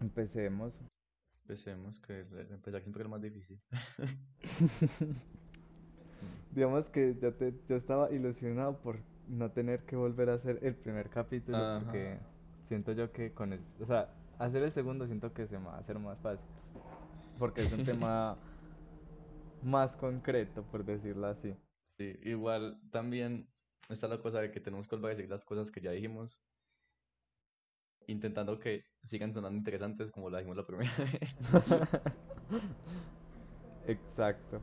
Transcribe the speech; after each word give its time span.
Empecemos. 0.00 0.72
Empecemos, 1.42 2.00
que 2.00 2.20
empezar 2.50 2.82
siempre 2.82 3.02
es 3.02 3.04
lo 3.04 3.10
más 3.10 3.22
difícil. 3.22 3.60
Digamos 6.52 6.88
que 6.88 7.16
ya 7.20 7.30
te, 7.32 7.54
yo 7.68 7.76
estaba 7.76 8.10
ilusionado 8.10 8.78
por 8.80 8.98
no 9.28 9.50
tener 9.50 9.84
que 9.84 9.96
volver 9.96 10.30
a 10.30 10.34
hacer 10.34 10.58
el 10.62 10.74
primer 10.74 11.08
capítulo 11.08 11.58
Ajá. 11.58 11.84
porque 11.84 12.18
siento 12.68 12.92
yo 12.92 13.12
que 13.12 13.32
con 13.32 13.52
el, 13.52 13.60
o 13.80 13.86
sea, 13.86 14.12
hacer 14.38 14.62
el 14.62 14.72
segundo 14.72 15.06
siento 15.06 15.32
que 15.32 15.46
se 15.46 15.58
me 15.58 15.66
va 15.66 15.76
a 15.76 15.80
hacer 15.80 15.98
más 15.98 16.18
fácil 16.18 16.46
porque 17.38 17.64
es 17.64 17.72
un 17.72 17.84
tema 17.84 18.36
más 19.62 19.94
concreto, 19.96 20.62
por 20.64 20.84
decirlo 20.84 21.26
así. 21.28 21.54
Sí, 21.98 22.18
igual 22.22 22.78
también 22.90 23.48
está 23.88 24.08
la 24.08 24.20
cosa 24.20 24.40
de 24.40 24.50
que 24.50 24.60
tenemos 24.60 24.86
que 24.86 24.96
volver 24.96 25.12
a 25.12 25.14
decir 25.16 25.30
las 25.30 25.44
cosas 25.44 25.70
que 25.70 25.80
ya 25.80 25.90
dijimos, 25.90 26.38
intentando 28.06 28.58
que 28.58 28.84
sigan 29.04 29.32
sonando 29.32 29.58
interesantes 29.58 30.10
como 30.10 30.30
la 30.30 30.38
dijimos 30.38 30.56
la 30.56 30.66
primera 30.66 30.92
vez. 30.98 31.36
Exacto. 33.86 34.62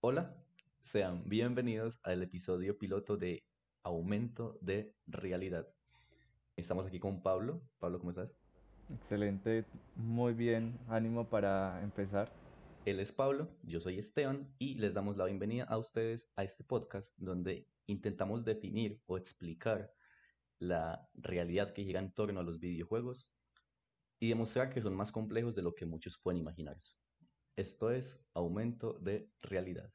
Hola, 0.00 0.34
sean 0.82 1.22
bienvenidos 1.28 1.98
al 2.02 2.22
episodio 2.22 2.76
piloto 2.78 3.16
de 3.16 3.44
Aumento 3.84 4.58
de 4.60 4.94
Realidad. 5.06 5.68
Estamos 6.56 6.86
aquí 6.86 6.98
con 7.00 7.22
Pablo. 7.22 7.62
Pablo, 7.78 7.98
¿cómo 7.98 8.10
estás? 8.10 8.30
Excelente, 8.88 9.64
muy 9.94 10.34
bien, 10.34 10.78
ánimo 10.88 11.28
para 11.28 11.82
empezar. 11.82 12.41
Él 12.84 12.98
es 12.98 13.12
Pablo, 13.12 13.48
yo 13.62 13.80
soy 13.80 14.00
Esteban 14.00 14.52
y 14.58 14.74
les 14.74 14.92
damos 14.92 15.16
la 15.16 15.26
bienvenida 15.26 15.62
a 15.64 15.78
ustedes 15.78 16.28
a 16.34 16.42
este 16.42 16.64
podcast 16.64 17.12
donde 17.16 17.68
intentamos 17.86 18.44
definir 18.44 19.00
o 19.06 19.16
explicar 19.16 19.92
la 20.58 21.08
realidad 21.14 21.74
que 21.74 21.84
gira 21.84 22.00
en 22.00 22.12
torno 22.12 22.40
a 22.40 22.42
los 22.42 22.58
videojuegos 22.58 23.28
y 24.18 24.30
demostrar 24.30 24.70
que 24.70 24.82
son 24.82 24.96
más 24.96 25.12
complejos 25.12 25.54
de 25.54 25.62
lo 25.62 25.76
que 25.76 25.86
muchos 25.86 26.18
pueden 26.20 26.40
imaginarse. 26.40 26.96
Esto 27.54 27.92
es 27.92 28.18
aumento 28.34 28.94
de 28.94 29.30
realidad. 29.42 29.92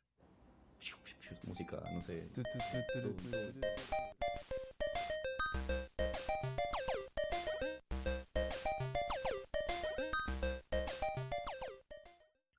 Música, 1.44 1.84
no 1.94 2.06
sé. 2.06 2.30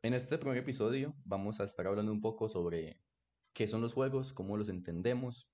En 0.09 0.15
este 0.15 0.39
primer 0.39 0.57
episodio 0.57 1.15
vamos 1.27 1.61
a 1.61 1.65
estar 1.65 1.87
hablando 1.87 2.11
un 2.11 2.23
poco 2.23 2.49
sobre 2.49 2.99
qué 3.53 3.69
son 3.69 3.83
los 3.83 3.93
juegos, 3.93 4.33
cómo 4.33 4.57
los 4.57 4.71
entendemos, 4.71 5.51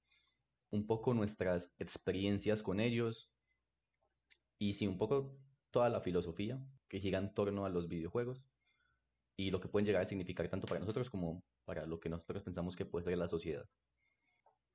un 0.70 0.86
poco 0.86 1.12
nuestras 1.12 1.74
experiencias 1.80 2.62
con 2.62 2.78
ellos 2.78 3.28
y 4.60 4.74
sí, 4.74 4.86
un 4.86 4.96
poco 4.96 5.36
toda 5.72 5.88
la 5.88 6.00
filosofía 6.02 6.64
que 6.86 7.00
gira 7.00 7.18
en 7.18 7.34
torno 7.34 7.66
a 7.66 7.68
los 7.68 7.88
videojuegos 7.88 8.44
y 9.36 9.50
lo 9.50 9.60
que 9.60 9.66
pueden 9.66 9.86
llegar 9.86 10.02
a 10.02 10.06
significar 10.06 10.48
tanto 10.48 10.68
para 10.68 10.78
nosotros 10.78 11.10
como 11.10 11.42
para 11.64 11.84
lo 11.84 11.98
que 11.98 12.08
nosotros 12.08 12.44
pensamos 12.44 12.76
que 12.76 12.86
puede 12.86 13.06
ser 13.06 13.18
la 13.18 13.26
sociedad. 13.26 13.66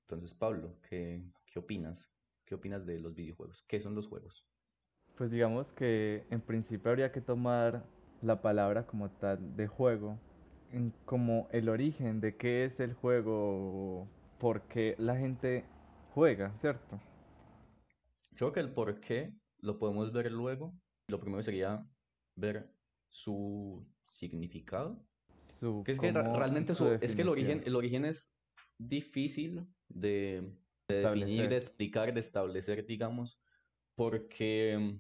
Entonces, 0.09 0.33
Pablo, 0.33 0.75
¿qué, 0.89 1.23
qué 1.45 1.57
opinas? 1.57 2.05
¿Qué 2.43 2.53
opinas 2.53 2.85
de 2.85 2.99
los 2.99 3.15
videojuegos? 3.15 3.63
¿Qué 3.65 3.79
son 3.79 3.95
los 3.95 4.09
juegos? 4.09 4.45
Pues 5.15 5.31
digamos 5.31 5.71
que 5.71 6.27
en 6.31 6.41
principio 6.41 6.91
habría 6.91 7.13
que 7.13 7.21
tomar 7.21 7.85
la 8.21 8.41
palabra 8.41 8.85
como 8.85 9.09
tal 9.09 9.55
de 9.55 9.67
juego, 9.67 10.17
en 10.71 10.93
como 11.05 11.47
el 11.51 11.69
origen 11.69 12.21
de 12.21 12.35
qué 12.35 12.65
es 12.65 12.79
el 12.79 12.93
juego, 12.93 14.07
por 14.39 14.61
qué 14.63 14.95
la 14.97 15.15
gente 15.17 15.65
juega, 16.13 16.51
¿cierto? 16.57 16.99
Creo 18.35 18.51
que 18.51 18.59
el 18.59 18.73
por 18.73 18.99
qué 19.01 19.33
lo 19.59 19.79
podemos 19.79 20.11
ver 20.13 20.31
luego. 20.31 20.73
Lo 21.07 21.19
primero 21.19 21.43
sería 21.43 21.85
ver 22.35 22.73
su 23.07 23.85
significado. 24.11 25.05
Su, 25.53 25.83
Que 25.85 25.93
es 25.93 25.99
que 25.99 26.11
realmente 26.11 26.73
su 26.73 26.85
su- 26.85 26.97
es 27.01 27.15
que 27.15 27.21
el 27.23 27.29
origen, 27.29 27.61
el 27.65 27.75
origen 27.75 28.05
es 28.05 28.33
difícil 28.77 29.67
de, 29.87 30.53
de 30.87 30.95
definir, 30.95 31.49
de 31.49 31.57
explicar, 31.57 32.13
de 32.13 32.19
establecer, 32.19 32.85
digamos, 32.85 33.41
porque, 33.95 34.99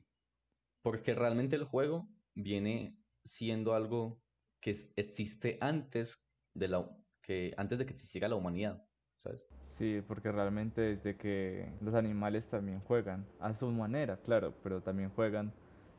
porque 0.81 1.15
realmente 1.15 1.55
el 1.55 1.63
juego 1.63 2.09
viene 2.35 2.98
siendo 3.29 3.73
algo 3.73 4.21
que 4.61 4.71
existe 4.95 5.57
antes 5.61 6.17
de 6.53 6.67
la, 6.67 6.89
que, 7.21 7.53
antes 7.57 7.79
de 7.79 7.85
que 7.85 7.93
existiera 7.93 8.27
la 8.27 8.35
humanidad, 8.35 8.83
¿sabes? 9.23 9.41
Sí, 9.71 10.01
porque 10.07 10.31
realmente 10.31 10.81
desde 10.81 11.15
que 11.15 11.71
los 11.81 11.93
animales 11.93 12.49
también 12.49 12.81
juegan, 12.81 13.25
a 13.39 13.53
su 13.53 13.71
manera, 13.71 14.17
claro, 14.17 14.53
pero 14.61 14.81
también 14.81 15.09
juegan 15.11 15.53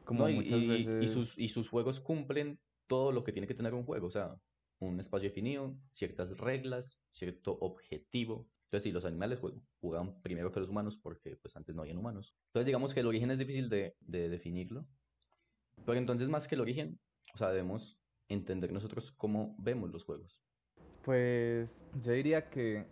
como 0.04 0.24
No, 0.24 0.28
y, 0.28 0.34
muchas 0.34 0.60
y- 0.64 0.94
y 1.04 1.08
veces... 1.08 1.12
sus, 1.12 1.38
y 1.38 1.48
sus 1.48 1.68
juegos 1.68 2.00
cumplen 2.00 2.58
todo 2.86 3.12
lo 3.12 3.22
que 3.24 3.32
tiene 3.32 3.46
que 3.46 3.54
tener 3.54 3.74
un 3.74 3.84
juego, 3.84 4.08
o 4.08 4.10
sea, 4.10 4.36
un 4.80 4.98
espacio 4.98 5.28
definido, 5.28 5.76
ciertas 5.92 6.36
reglas, 6.38 7.00
cierto 7.12 7.52
objetivo. 7.60 8.48
Entonces, 8.64 8.84
sí, 8.84 8.92
los 8.92 9.04
animales 9.04 9.40
jugaban 9.80 10.20
primero 10.22 10.50
que 10.52 10.60
los 10.60 10.68
humanos 10.68 10.98
porque 11.02 11.36
pues 11.40 11.54
antes 11.56 11.74
no 11.74 11.82
habían 11.82 11.98
humanos. 11.98 12.34
Entonces, 12.48 12.66
digamos 12.66 12.92
que 12.94 13.00
el 13.00 13.06
origen 13.06 13.30
es 13.30 13.38
difícil 13.38 13.68
de, 13.68 13.94
de 14.00 14.28
definirlo, 14.28 14.86
pero 15.84 15.98
entonces 15.98 16.28
más 16.28 16.46
que 16.48 16.54
el 16.54 16.60
origen, 16.60 17.00
o 17.34 17.38
sea, 17.38 17.48
debemos 17.48 17.98
entender 18.28 18.72
nosotros 18.72 19.12
cómo 19.16 19.54
vemos 19.58 19.90
los 19.90 20.04
juegos. 20.04 20.38
Pues 21.04 21.68
yo 22.02 22.12
diría 22.12 22.50
que 22.50 22.86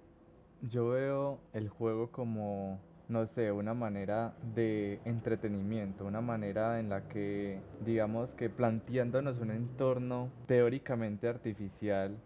yo 0.63 0.89
veo 0.89 1.41
el 1.53 1.69
juego 1.69 2.11
como, 2.11 2.81
no 3.09 3.27
sé, 3.27 3.53
una 3.53 3.75
manera 3.75 4.35
de 4.55 5.01
entretenimiento, 5.05 6.05
una 6.05 6.21
manera 6.21 6.81
en 6.81 6.89
la 6.89 7.09
que, 7.09 7.61
digamos 7.85 8.35
que 8.35 8.51
planteándonos 8.51 9.39
un 9.39 9.51
entorno 9.51 10.31
teóricamente 10.47 11.29
artificial, 11.29 12.17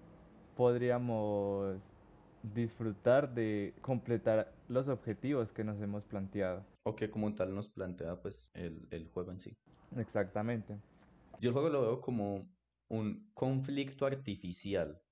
podríamos 0.57 1.77
disfrutar 2.43 3.35
de 3.35 3.75
completar 3.83 4.53
los 4.69 4.89
objetivos 4.89 5.53
que 5.53 5.65
nos 5.65 5.81
hemos 5.81 6.05
planteado. 6.05 6.65
O 6.85 6.97
que 6.97 7.11
como 7.11 7.35
tal 7.35 7.55
nos 7.55 7.69
plantea 7.69 8.17
pues 8.21 8.37
el, 8.55 8.87
el 8.91 9.09
juego 9.09 9.31
en 9.33 9.41
sí. 9.41 9.57
Exactamente. 9.97 10.79
Yo 11.43 11.49
el 11.49 11.55
juego 11.55 11.71
lo 11.71 11.83
veo 11.83 12.01
como 12.01 12.47
un 12.89 13.29
conflicto 13.35 14.07
artificial, 14.07 15.03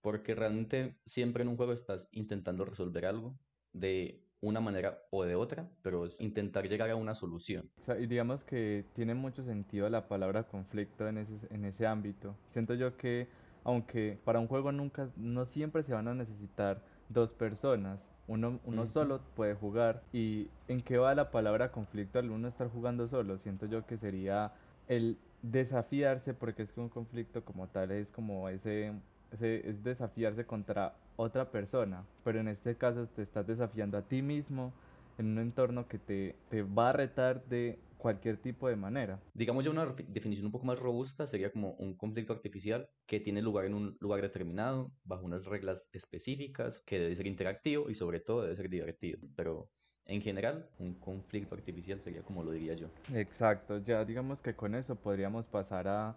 porque 0.00 0.34
realmente 0.34 0.94
siempre 1.04 1.42
en 1.42 1.48
un 1.48 1.58
juego 1.58 1.74
estás 1.74 2.08
intentando 2.12 2.64
resolver 2.64 3.04
algo 3.04 3.34
de 3.74 4.22
una 4.40 4.62
manera 4.62 5.02
o 5.10 5.22
de 5.24 5.34
otra, 5.34 5.68
pero 5.82 6.06
es 6.06 6.16
intentar 6.18 6.66
llegar 6.66 6.88
a 6.88 6.96
una 6.96 7.14
solución. 7.14 7.68
O 7.82 7.84
sea, 7.84 7.98
y 7.98 8.06
digamos 8.06 8.42
que 8.42 8.86
tiene 8.94 9.12
mucho 9.12 9.44
sentido 9.44 9.90
la 9.90 10.08
palabra 10.08 10.44
conflicto 10.44 11.06
en 11.06 11.18
ese, 11.18 11.34
en 11.50 11.66
ese 11.66 11.86
ámbito. 11.86 12.34
Siento 12.48 12.72
yo 12.72 12.96
que, 12.96 13.28
aunque 13.64 14.18
para 14.24 14.40
un 14.40 14.48
juego 14.48 14.72
nunca, 14.72 15.10
no 15.14 15.44
siempre 15.44 15.82
se 15.82 15.92
van 15.92 16.08
a 16.08 16.14
necesitar 16.14 16.80
dos 17.10 17.32
personas, 17.32 18.00
uno, 18.28 18.60
uno 18.64 18.84
Ujú. 18.84 18.92
solo 18.92 19.20
puede 19.36 19.54
jugar. 19.54 20.04
¿Y 20.10 20.48
en 20.68 20.80
qué 20.80 20.96
va 20.96 21.14
la 21.14 21.30
palabra 21.30 21.70
conflicto 21.70 22.18
al 22.18 22.30
uno 22.30 22.48
estar 22.48 22.70
jugando 22.70 23.08
solo? 23.08 23.36
Siento 23.36 23.66
yo 23.66 23.84
que 23.84 23.98
sería 23.98 24.54
el 24.88 25.18
desafiarse, 25.50 26.34
porque 26.34 26.62
es 26.62 26.72
que 26.72 26.80
un 26.80 26.88
conflicto 26.88 27.44
como 27.44 27.68
tal 27.68 27.90
es 27.90 28.08
como 28.10 28.48
ese, 28.48 28.92
ese 29.32 29.68
es 29.68 29.84
desafiarse 29.84 30.46
contra 30.46 30.94
otra 31.16 31.50
persona, 31.50 32.04
pero 32.24 32.40
en 32.40 32.48
este 32.48 32.76
caso 32.76 33.06
te 33.08 33.22
estás 33.22 33.46
desafiando 33.46 33.98
a 33.98 34.02
ti 34.02 34.22
mismo 34.22 34.72
en 35.18 35.26
un 35.26 35.38
entorno 35.38 35.86
que 35.86 35.98
te, 35.98 36.34
te 36.48 36.62
va 36.62 36.90
a 36.90 36.92
retar 36.92 37.44
de 37.44 37.78
cualquier 37.98 38.38
tipo 38.38 38.68
de 38.68 38.76
manera. 38.76 39.20
Digamos 39.34 39.64
ya 39.64 39.70
una 39.70 39.94
definición 40.08 40.46
un 40.46 40.52
poco 40.52 40.66
más 40.66 40.78
robusta 40.78 41.26
sería 41.26 41.52
como 41.52 41.72
un 41.74 41.96
conflicto 41.96 42.32
artificial 42.32 42.88
que 43.06 43.20
tiene 43.20 43.40
lugar 43.42 43.66
en 43.66 43.74
un 43.74 43.96
lugar 44.00 44.22
determinado, 44.22 44.92
bajo 45.04 45.24
unas 45.24 45.44
reglas 45.44 45.88
específicas, 45.92 46.82
que 46.86 46.98
debe 46.98 47.16
ser 47.16 47.26
interactivo 47.26 47.90
y 47.90 47.94
sobre 47.94 48.20
todo 48.20 48.42
debe 48.42 48.56
ser 48.56 48.68
divertido. 48.68 49.20
Pero 49.36 49.70
en 50.06 50.20
general, 50.22 50.66
un 50.78 50.94
conflicto 50.94 51.54
artificial 51.54 52.00
sería 52.02 52.22
como 52.22 52.42
lo 52.44 52.50
diría 52.52 52.74
yo. 52.74 52.88
Exacto, 53.14 53.78
ya 53.78 54.04
digamos 54.04 54.42
que 54.42 54.54
con 54.54 54.74
eso 54.74 54.96
podríamos 54.96 55.46
pasar 55.46 55.88
a, 55.88 56.14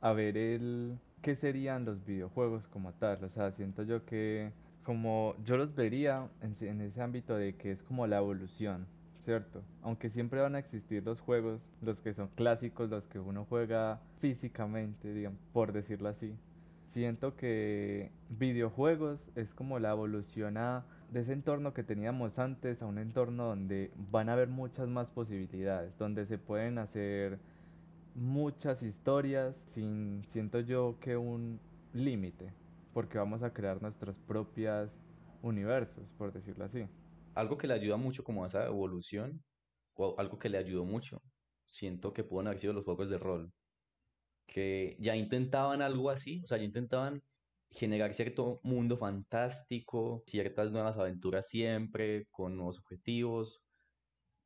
a 0.00 0.12
ver 0.12 0.36
el 0.36 0.96
qué 1.22 1.34
serían 1.36 1.84
los 1.84 2.04
videojuegos 2.04 2.66
como 2.68 2.92
tal. 2.92 3.24
O 3.24 3.28
sea, 3.28 3.50
siento 3.52 3.82
yo 3.82 4.04
que 4.04 4.50
como 4.84 5.34
yo 5.44 5.56
los 5.56 5.74
vería 5.74 6.28
en, 6.42 6.54
se- 6.54 6.68
en 6.68 6.80
ese 6.82 7.00
ámbito 7.00 7.36
de 7.36 7.54
que 7.54 7.72
es 7.72 7.82
como 7.82 8.06
la 8.06 8.18
evolución, 8.18 8.86
¿cierto? 9.24 9.62
Aunque 9.82 10.10
siempre 10.10 10.40
van 10.40 10.54
a 10.54 10.58
existir 10.58 11.02
los 11.02 11.20
juegos, 11.20 11.70
los 11.80 12.00
que 12.00 12.12
son 12.12 12.28
clásicos, 12.36 12.90
los 12.90 13.06
que 13.06 13.18
uno 13.18 13.46
juega 13.48 14.00
físicamente, 14.20 15.12
digamos, 15.14 15.40
por 15.52 15.72
decirlo 15.72 16.08
así. 16.10 16.34
Siento 16.90 17.34
que 17.36 18.10
videojuegos 18.28 19.30
es 19.34 19.52
como 19.54 19.78
la 19.78 19.90
evolución 19.90 20.56
a- 20.58 20.84
de 21.14 21.20
ese 21.20 21.32
entorno 21.32 21.72
que 21.72 21.84
teníamos 21.84 22.40
antes 22.40 22.82
a 22.82 22.86
un 22.86 22.98
entorno 22.98 23.46
donde 23.46 23.92
van 24.10 24.28
a 24.28 24.32
haber 24.32 24.48
muchas 24.48 24.88
más 24.88 25.08
posibilidades, 25.10 25.96
donde 25.96 26.26
se 26.26 26.38
pueden 26.38 26.76
hacer 26.76 27.38
muchas 28.16 28.82
historias 28.82 29.54
sin, 29.68 30.24
siento 30.26 30.58
yo, 30.58 30.98
que 31.00 31.16
un 31.16 31.60
límite, 31.92 32.52
porque 32.92 33.18
vamos 33.18 33.44
a 33.44 33.52
crear 33.52 33.80
nuestros 33.80 34.16
propios 34.26 34.90
universos, 35.40 36.04
por 36.18 36.32
decirlo 36.32 36.64
así. 36.64 36.84
Algo 37.36 37.58
que 37.58 37.68
le 37.68 37.74
ayuda 37.74 37.96
mucho 37.96 38.24
como 38.24 38.44
esa 38.44 38.66
evolución 38.66 39.40
o 39.94 40.16
algo 40.18 40.40
que 40.40 40.48
le 40.48 40.58
ayudó 40.58 40.84
mucho, 40.84 41.22
siento 41.68 42.12
que 42.12 42.24
pueden 42.24 42.48
haber 42.48 42.60
sido 42.60 42.72
los 42.72 42.84
juegos 42.84 43.08
de 43.08 43.18
rol, 43.18 43.52
que 44.48 44.96
ya 44.98 45.14
intentaban 45.14 45.80
algo 45.80 46.10
así, 46.10 46.42
o 46.42 46.48
sea, 46.48 46.58
ya 46.58 46.64
intentaban 46.64 47.22
generar 47.74 48.14
cierto 48.14 48.60
mundo 48.62 48.96
fantástico, 48.96 50.22
ciertas 50.26 50.72
nuevas 50.72 50.96
aventuras 50.98 51.48
siempre, 51.48 52.26
con 52.30 52.56
nuevos 52.56 52.78
objetivos, 52.78 53.62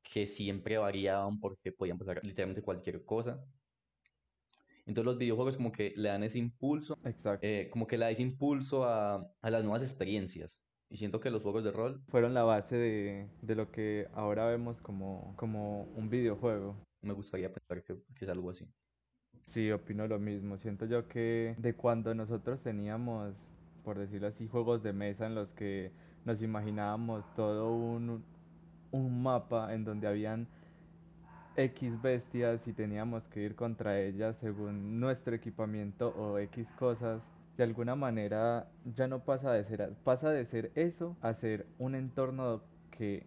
que 0.02 0.26
siempre 0.26 0.78
variaban 0.78 1.38
porque 1.40 1.72
podían 1.72 1.98
pasar 1.98 2.20
literalmente 2.24 2.62
cualquier 2.62 3.04
cosa. 3.04 3.44
Entonces 4.86 5.04
los 5.04 5.18
videojuegos 5.18 5.56
como 5.56 5.70
que 5.72 5.92
le 5.96 6.08
dan 6.08 6.22
ese 6.22 6.38
impulso, 6.38 6.96
Exacto. 7.04 7.46
eh, 7.46 7.68
como 7.70 7.86
que 7.86 7.98
le 7.98 8.06
da 8.06 8.10
ese 8.10 8.22
impulso 8.22 8.84
a, 8.84 9.16
a 9.42 9.50
las 9.50 9.62
nuevas 9.62 9.82
experiencias. 9.82 10.58
Y 10.90 10.96
siento 10.96 11.20
que 11.20 11.30
los 11.30 11.42
juegos 11.42 11.64
de 11.64 11.72
rol 11.72 12.00
Fueron 12.08 12.32
la 12.32 12.44
base 12.44 12.76
de, 12.76 13.28
de 13.42 13.54
lo 13.54 13.70
que 13.70 14.08
ahora 14.14 14.46
vemos 14.46 14.80
como, 14.80 15.36
como 15.36 15.82
un 15.82 16.08
videojuego. 16.08 16.82
me 17.02 17.12
gustaría 17.12 17.52
pensar 17.52 17.84
que, 17.84 17.96
que 18.16 18.24
es 18.24 18.30
algo 18.30 18.50
así. 18.50 18.66
Sí, 19.48 19.70
opino 19.72 20.06
lo 20.06 20.18
mismo. 20.18 20.58
Siento 20.58 20.84
yo 20.86 21.08
que 21.08 21.54
de 21.58 21.74
cuando 21.76 22.14
nosotros 22.14 22.62
teníamos, 22.62 23.34
por 23.82 23.98
decirlo 23.98 24.28
así, 24.28 24.46
juegos 24.48 24.82
de 24.82 24.92
mesa 24.92 25.26
en 25.26 25.34
los 25.34 25.52
que 25.52 25.94
nos 26.24 26.42
imaginábamos 26.42 27.32
todo 27.34 27.72
un, 27.74 28.26
un 28.90 29.22
mapa 29.22 29.74
en 29.74 29.84
donde 29.84 30.06
habían 30.08 30.48
X 31.56 32.00
bestias 32.00 32.66
y 32.68 32.72
teníamos 32.72 33.28
que 33.28 33.40
ir 33.42 33.54
contra 33.56 34.00
ellas 34.00 34.38
según 34.38 35.00
nuestro 35.00 35.34
equipamiento 35.34 36.08
o 36.14 36.38
X 36.38 36.72
cosas, 36.72 37.22
de 37.56 37.64
alguna 37.64 37.96
manera 37.96 38.72
ya 38.84 39.08
no 39.08 39.24
pasa 39.24 39.52
de 39.52 39.64
ser, 39.64 39.96
pasa 40.04 40.30
de 40.30 40.46
ser 40.46 40.72
eso 40.76 41.18
a 41.20 41.34
ser 41.34 41.74
un 41.78 41.94
entorno 41.96 42.62
que, 42.90 43.26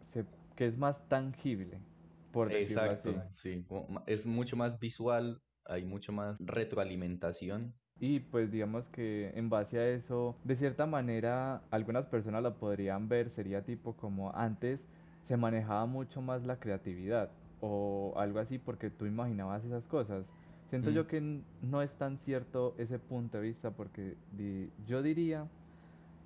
se, 0.00 0.26
que 0.56 0.66
es 0.66 0.78
más 0.78 1.08
tangible, 1.08 1.84
por 2.30 2.50
decirlo 2.50 2.90
así. 2.90 3.10
Exacto, 3.14 3.28
sí. 3.34 3.64
como 3.68 3.88
ma- 3.88 4.04
Es 4.06 4.26
mucho 4.26 4.56
más 4.56 4.78
visual, 4.78 5.42
hay 5.66 5.84
mucho 5.84 6.12
más 6.12 6.38
retroalimentación. 6.38 7.74
Y 7.98 8.20
pues 8.20 8.50
digamos 8.50 8.88
que 8.88 9.30
en 9.36 9.48
base 9.48 9.78
a 9.78 9.88
eso, 9.88 10.36
de 10.44 10.56
cierta 10.56 10.86
manera, 10.86 11.62
algunas 11.70 12.06
personas 12.06 12.42
lo 12.42 12.58
podrían 12.58 13.08
ver, 13.08 13.30
sería 13.30 13.64
tipo 13.64 13.96
como 13.96 14.34
antes 14.34 14.80
se 15.22 15.36
manejaba 15.36 15.86
mucho 15.86 16.20
más 16.20 16.44
la 16.44 16.58
creatividad 16.58 17.30
o 17.60 18.12
algo 18.16 18.40
así 18.40 18.58
porque 18.58 18.90
tú 18.90 19.06
imaginabas 19.06 19.64
esas 19.64 19.86
cosas. 19.86 20.26
Siento 20.68 20.90
Mm, 20.90 20.90
yo 20.90 21.06
que 21.06 21.44
no 21.60 21.82
es 21.82 21.96
tan 21.96 22.18
cierto 22.18 22.74
ese 22.78 22.98
punto 22.98 23.38
de 23.38 23.44
vista 23.44 23.70
porque 23.76 24.18
di- 24.32 24.72
yo 24.78 25.02
diría 25.02 25.48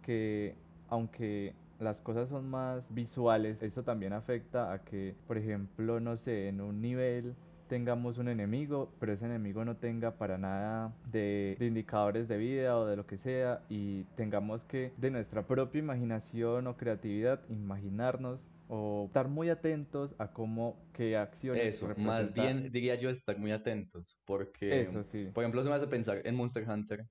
que 0.02 0.56
aunque 0.88 1.54
las 1.78 2.00
cosas 2.00 2.28
son 2.28 2.48
más 2.48 2.84
visuales, 2.94 3.60
eso 3.62 3.84
también 3.84 4.12
afecta 4.12 4.72
a 4.72 4.84
que, 4.84 5.16
por 5.26 5.36
ejemplo, 5.38 6.00
no 6.00 6.16
sé, 6.16 6.48
en 6.48 6.60
un 6.60 6.80
nivel 6.80 7.36
tengamos 7.68 8.18
un 8.18 8.28
enemigo, 8.28 8.96
pero 8.98 9.12
ese 9.12 9.26
enemigo 9.26 9.64
no 9.64 9.76
tenga 9.76 10.18
para 10.18 10.38
nada 10.38 10.94
de, 11.10 11.56
de 11.58 11.66
indicadores 11.66 12.28
de 12.28 12.36
vida 12.38 12.78
o 12.78 12.86
de 12.86 12.96
lo 12.96 13.06
que 13.06 13.18
sea 13.18 13.62
y 13.68 14.04
tengamos 14.16 14.64
que 14.64 14.92
de 14.96 15.10
nuestra 15.10 15.46
propia 15.46 15.78
imaginación 15.78 16.66
o 16.66 16.76
creatividad 16.76 17.40
imaginarnos 17.48 18.40
o 18.68 19.04
estar 19.06 19.28
muy 19.28 19.48
atentos 19.48 20.14
a 20.18 20.32
cómo, 20.32 20.90
qué 20.92 21.16
acciones 21.16 21.76
Eso, 21.76 21.86
más 21.96 21.96
representa 21.96 22.42
bien 22.42 22.72
diría 22.72 22.96
yo 22.96 23.10
estar 23.10 23.38
muy 23.38 23.52
atentos, 23.52 24.18
porque, 24.24 24.82
eso, 24.82 25.04
sí. 25.04 25.30
por 25.32 25.44
ejemplo, 25.44 25.62
se 25.62 25.68
me 25.68 25.74
hace 25.76 25.86
pensar 25.86 26.22
en 26.24 26.34
Monster 26.34 26.68
Hunter 26.68 27.04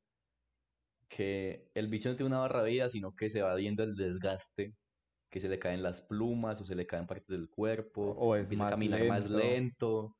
que 1.07 1.69
el 1.73 1.87
bicho 1.87 2.09
no 2.09 2.15
tiene 2.15 2.27
una 2.27 2.39
barra 2.39 2.63
de 2.63 2.71
vida, 2.71 2.89
sino 2.89 3.15
que 3.15 3.29
se 3.29 3.41
va 3.41 3.55
viendo 3.55 3.83
el 3.83 3.95
desgaste, 3.95 4.73
que 5.29 5.39
se 5.39 5.47
le 5.47 5.59
caen 5.59 5.83
las 5.83 6.01
plumas 6.01 6.59
o 6.61 6.65
se 6.65 6.75
le 6.75 6.85
caen 6.85 7.07
partes 7.07 7.27
del 7.27 7.49
cuerpo, 7.49 8.01
O 8.17 8.35
es 8.35 8.43
empieza 8.43 8.63
a 8.63 8.65
más 8.65 8.71
caminar 8.71 9.05
más 9.05 9.29
lento. 9.29 10.15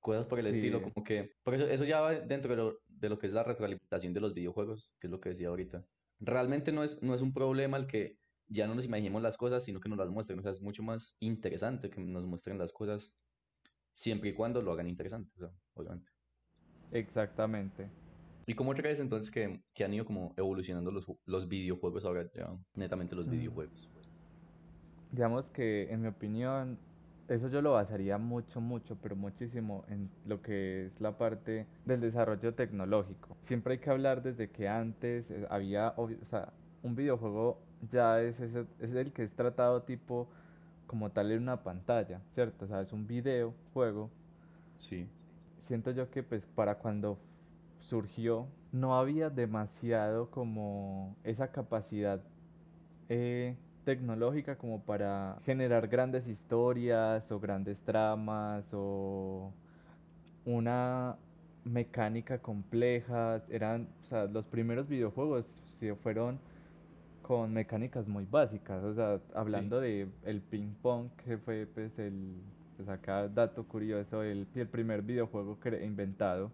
Cosas 0.00 0.26
por 0.26 0.38
el 0.38 0.46
estilo, 0.46 0.82
como 0.82 1.04
que, 1.04 1.32
por 1.44 1.54
eso, 1.54 1.66
eso 1.66 1.84
ya 1.84 2.00
va 2.00 2.12
dentro 2.12 2.50
de 2.50 2.56
lo, 2.56 2.78
de 2.88 3.08
lo 3.08 3.18
que 3.18 3.26
es 3.26 3.32
la 3.32 3.44
retroalimentación 3.44 4.12
de 4.12 4.20
los 4.20 4.34
videojuegos, 4.34 4.90
que 5.00 5.06
es 5.06 5.10
lo 5.10 5.20
que 5.20 5.30
decía 5.30 5.48
ahorita. 5.48 5.84
Realmente 6.18 6.72
no 6.72 6.82
es, 6.82 7.00
no 7.02 7.14
es 7.14 7.22
un 7.22 7.32
problema 7.32 7.76
el 7.76 7.86
que 7.86 8.16
ya 8.48 8.66
no 8.66 8.74
nos 8.74 8.84
imaginemos 8.84 9.22
las 9.22 9.36
cosas, 9.36 9.64
sino 9.64 9.80
que 9.80 9.88
nos 9.88 9.98
las 9.98 10.10
muestren, 10.10 10.38
o 10.38 10.42
sea, 10.42 10.52
es 10.52 10.60
mucho 10.60 10.82
más 10.82 11.14
interesante 11.20 11.90
que 11.90 12.00
nos 12.00 12.26
muestren 12.26 12.58
las 12.58 12.72
cosas 12.72 13.12
siempre 13.94 14.30
y 14.30 14.34
cuando 14.34 14.60
lo 14.62 14.72
hagan 14.72 14.88
interesante, 14.88 15.30
o 15.36 15.38
sea, 15.38 15.50
obviamente. 15.74 16.10
Exactamente. 16.92 17.88
¿Y 18.46 18.54
cómo 18.54 18.74
crees 18.74 18.98
entonces 18.98 19.30
que, 19.30 19.62
que 19.74 19.84
han 19.84 19.94
ido 19.94 20.04
como 20.04 20.34
evolucionando 20.36 20.90
los, 20.90 21.06
los 21.26 21.46
videojuegos 21.46 22.04
ahora 22.04 22.28
ya, 22.34 22.50
netamente 22.74 23.14
los 23.14 23.26
Mm. 23.26 23.30
videojuegos? 23.30 23.88
Digamos 25.12 25.48
que 25.50 25.90
en 25.90 26.02
mi 26.02 26.08
opinión, 26.08 26.78
eso 27.30 27.48
yo 27.48 27.62
lo 27.62 27.72
basaría 27.72 28.18
mucho, 28.18 28.60
mucho, 28.60 28.96
pero 29.02 29.16
muchísimo 29.16 29.84
en 29.88 30.10
lo 30.26 30.42
que 30.42 30.86
es 30.86 31.00
la 31.00 31.16
parte 31.16 31.66
del 31.86 32.00
desarrollo 32.00 32.54
tecnológico. 32.54 33.36
Siempre 33.46 33.74
hay 33.74 33.78
que 33.80 33.90
hablar 33.90 34.22
desde 34.22 34.50
que 34.50 34.68
antes 34.68 35.30
eh, 35.30 35.46
había, 35.50 35.94
obvio- 35.96 36.18
o 36.22 36.26
sea, 36.26 36.52
un 36.82 36.96
videojuego 36.96 37.58
ya 37.90 38.20
es, 38.20 38.38
ese- 38.40 38.66
es 38.80 38.94
el 38.94 39.12
que 39.12 39.22
es 39.24 39.30
tratado 39.36 39.82
tipo 39.82 40.28
como 40.86 41.10
tal 41.10 41.30
en 41.32 41.42
una 41.42 41.62
pantalla, 41.62 42.20
¿cierto? 42.32 42.64
O 42.64 42.68
sea, 42.68 42.80
es 42.80 42.92
un 42.92 43.06
videojuego. 43.06 44.10
Sí, 44.78 45.06
Siento 45.60 45.90
yo 45.92 46.10
que 46.10 46.22
pues 46.22 46.42
para 46.56 46.76
cuando 46.76 47.18
surgió 47.80 48.46
no 48.72 48.96
había 48.98 49.30
demasiado 49.30 50.30
como 50.30 51.16
esa 51.24 51.52
capacidad 51.52 52.20
eh, 53.08 53.56
tecnológica 53.84 54.56
como 54.56 54.80
para 54.82 55.38
generar 55.44 55.88
grandes 55.88 56.26
historias 56.26 57.30
o 57.30 57.40
grandes 57.40 57.78
tramas 57.80 58.64
o 58.72 59.52
una 60.44 61.16
mecánica 61.64 62.38
compleja. 62.38 63.42
Eran, 63.50 63.88
o 64.02 64.06
sea, 64.06 64.24
los 64.24 64.46
primeros 64.46 64.88
videojuegos 64.88 65.46
sí 65.78 65.90
fueron 66.02 66.38
con 67.22 67.52
mecánicas 67.52 68.08
muy 68.08 68.26
básicas. 68.30 68.82
O 68.82 68.94
sea, 68.94 69.20
hablando 69.34 69.80
de 69.80 70.08
el 70.24 70.40
ping 70.40 70.72
pong, 70.82 71.08
que 71.24 71.38
fue 71.38 71.66
pues 71.72 71.98
el, 71.98 72.34
pues 72.76 72.88
acá 72.88 73.28
dato 73.28 73.64
curioso, 73.64 74.22
el, 74.22 74.46
el 74.54 74.68
primer 74.68 75.02
videojuego 75.02 75.58
inventado 75.82 76.50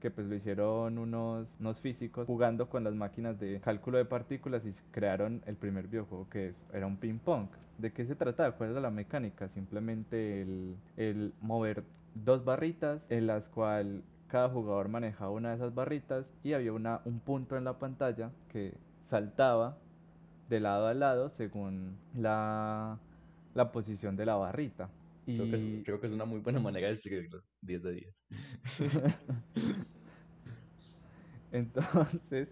que 0.00 0.10
pues 0.10 0.26
lo 0.26 0.34
hicieron 0.34 0.98
unos, 0.98 1.58
unos 1.60 1.80
físicos 1.80 2.26
jugando 2.26 2.68
con 2.68 2.84
las 2.84 2.94
máquinas 2.94 3.38
de 3.38 3.60
cálculo 3.60 3.98
de 3.98 4.04
partículas 4.04 4.64
y 4.66 4.72
crearon 4.90 5.42
el 5.46 5.56
primer 5.56 5.88
videojuego 5.88 6.28
que 6.28 6.48
es, 6.48 6.64
era 6.72 6.86
un 6.86 6.98
ping 6.98 7.18
pong. 7.18 7.48
¿De 7.78 7.92
qué 7.92 8.04
se 8.06 8.16
trataba? 8.16 8.56
¿Cuál 8.56 8.70
era 8.70 8.80
la 8.80 8.90
mecánica? 8.90 9.48
Simplemente 9.48 10.42
el, 10.42 10.76
el 10.96 11.34
mover 11.40 11.84
dos 12.14 12.44
barritas 12.44 13.04
en 13.10 13.26
las 13.26 13.48
cuales 13.48 14.02
cada 14.28 14.48
jugador 14.48 14.88
manejaba 14.88 15.30
una 15.30 15.50
de 15.50 15.56
esas 15.56 15.74
barritas 15.74 16.32
y 16.42 16.52
había 16.54 16.72
una, 16.72 17.00
un 17.04 17.20
punto 17.20 17.56
en 17.56 17.64
la 17.64 17.78
pantalla 17.78 18.32
que 18.48 18.74
saltaba 19.04 19.78
de 20.48 20.60
lado 20.60 20.86
a 20.88 20.94
lado 20.94 21.28
según 21.28 21.98
la, 22.14 22.98
la 23.54 23.72
posición 23.72 24.16
de 24.16 24.26
la 24.26 24.36
barrita. 24.36 24.90
creo 25.34 25.48
que, 25.48 25.56
es, 25.56 25.62
Y 25.72 25.82
creo 25.82 26.00
que 26.00 26.06
es 26.06 26.12
una 26.12 26.24
muy 26.24 26.40
buena 26.40 26.60
manera 26.60 26.88
de 26.88 26.94
escribirlo, 26.94 27.42
10 27.66 27.82
de 27.82 27.92
10. 27.92 28.14
Entonces, 31.52 32.48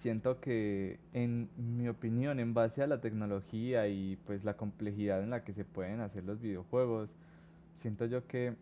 siento 0.00 0.40
que 0.40 0.98
en 1.12 1.48
mi 1.56 1.88
opinión, 1.88 2.40
en 2.40 2.54
base 2.54 2.82
a 2.82 2.86
la 2.86 3.00
tecnología 3.00 3.88
y 3.88 4.16
pues 4.26 4.44
la 4.44 4.56
complejidad 4.56 5.22
en 5.22 5.30
la 5.30 5.44
que 5.44 5.54
se 5.54 5.64
pueden 5.64 6.00
hacer 6.00 6.24
los 6.24 6.40
videojuegos, 6.40 7.14
siento 7.78 8.06
yo 8.06 8.26
que 8.26 8.54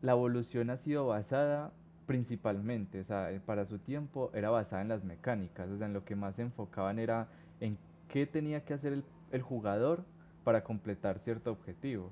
la 0.00 0.12
evolución 0.12 0.70
ha 0.70 0.76
sido 0.76 1.06
basada 1.06 1.72
principalmente, 2.06 3.00
o 3.00 3.04
sea, 3.04 3.30
para 3.46 3.64
su 3.66 3.78
tiempo 3.78 4.30
era 4.34 4.50
basada 4.50 4.82
en 4.82 4.88
las 4.88 5.04
mecánicas, 5.04 5.68
o 5.70 5.78
sea, 5.78 5.86
en 5.86 5.92
lo 5.92 6.04
que 6.04 6.16
más 6.16 6.34
se 6.36 6.42
enfocaban 6.42 6.98
era 6.98 7.28
en 7.60 7.78
qué 8.08 8.26
tenía 8.26 8.64
que 8.64 8.74
hacer 8.74 8.92
el, 8.92 9.04
el 9.30 9.42
jugador 9.42 10.04
para 10.44 10.64
completar 10.64 11.20
cierto 11.20 11.52
objetivo, 11.52 12.10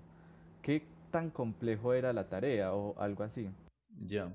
qué 0.62 0.84
tan 1.10 1.30
complejo 1.30 1.94
era 1.94 2.12
la 2.12 2.28
tarea 2.28 2.72
o 2.74 2.98
algo 3.00 3.24
así. 3.24 3.50
Ya, 4.06 4.32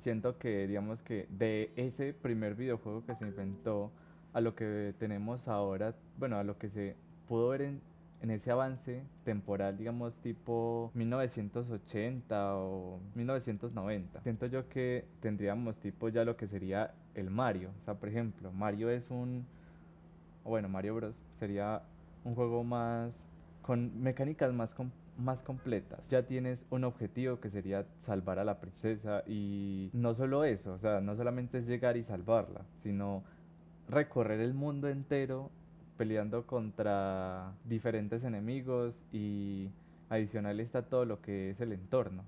Siento 0.00 0.38
que, 0.38 0.66
digamos 0.66 1.02
que 1.02 1.26
de 1.30 1.70
ese 1.76 2.12
primer 2.12 2.54
videojuego 2.54 3.04
que 3.04 3.14
se 3.14 3.24
inventó 3.26 3.90
a 4.32 4.40
lo 4.40 4.54
que 4.54 4.94
tenemos 4.98 5.48
ahora, 5.48 5.94
bueno, 6.18 6.36
a 6.36 6.44
lo 6.44 6.58
que 6.58 6.68
se 6.70 6.94
pudo 7.26 7.48
ver 7.48 7.62
en, 7.62 7.80
en 8.22 8.30
ese 8.30 8.50
avance 8.50 9.02
temporal, 9.24 9.76
digamos, 9.78 10.14
tipo 10.16 10.90
1980 10.94 12.56
o 12.56 13.00
1990. 13.14 14.20
Siento 14.22 14.46
yo 14.46 14.68
que 14.68 15.04
tendríamos 15.20 15.78
tipo 15.78 16.08
ya 16.08 16.24
lo 16.24 16.36
que 16.36 16.46
sería 16.46 16.94
el 17.14 17.30
Mario. 17.30 17.70
O 17.80 17.84
sea, 17.84 17.94
por 17.94 18.08
ejemplo, 18.10 18.52
Mario 18.52 18.90
es 18.90 19.10
un, 19.10 19.46
bueno, 20.44 20.68
Mario 20.68 20.94
Bros. 20.94 21.14
sería 21.38 21.82
un 22.24 22.34
juego 22.34 22.64
más 22.64 23.12
con 23.62 24.00
mecánicas 24.02 24.52
más, 24.52 24.74
com- 24.74 24.90
más 25.18 25.42
completas. 25.42 26.00
Ya 26.08 26.22
tienes 26.24 26.66
un 26.70 26.84
objetivo 26.84 27.40
que 27.40 27.50
sería 27.50 27.86
salvar 27.98 28.38
a 28.38 28.44
la 28.44 28.60
princesa 28.60 29.22
y 29.26 29.90
no 29.92 30.14
solo 30.14 30.44
eso, 30.44 30.74
o 30.74 30.78
sea, 30.78 31.00
no 31.00 31.16
solamente 31.16 31.58
es 31.58 31.66
llegar 31.66 31.96
y 31.96 32.04
salvarla, 32.04 32.62
sino 32.80 33.22
recorrer 33.88 34.40
el 34.40 34.54
mundo 34.54 34.88
entero 34.88 35.50
peleando 35.96 36.46
contra 36.46 37.52
diferentes 37.64 38.22
enemigos 38.24 39.00
y 39.12 39.70
adicional 40.10 40.60
está 40.60 40.82
todo 40.82 41.04
lo 41.04 41.20
que 41.20 41.50
es 41.50 41.60
el 41.60 41.72
entorno, 41.72 42.24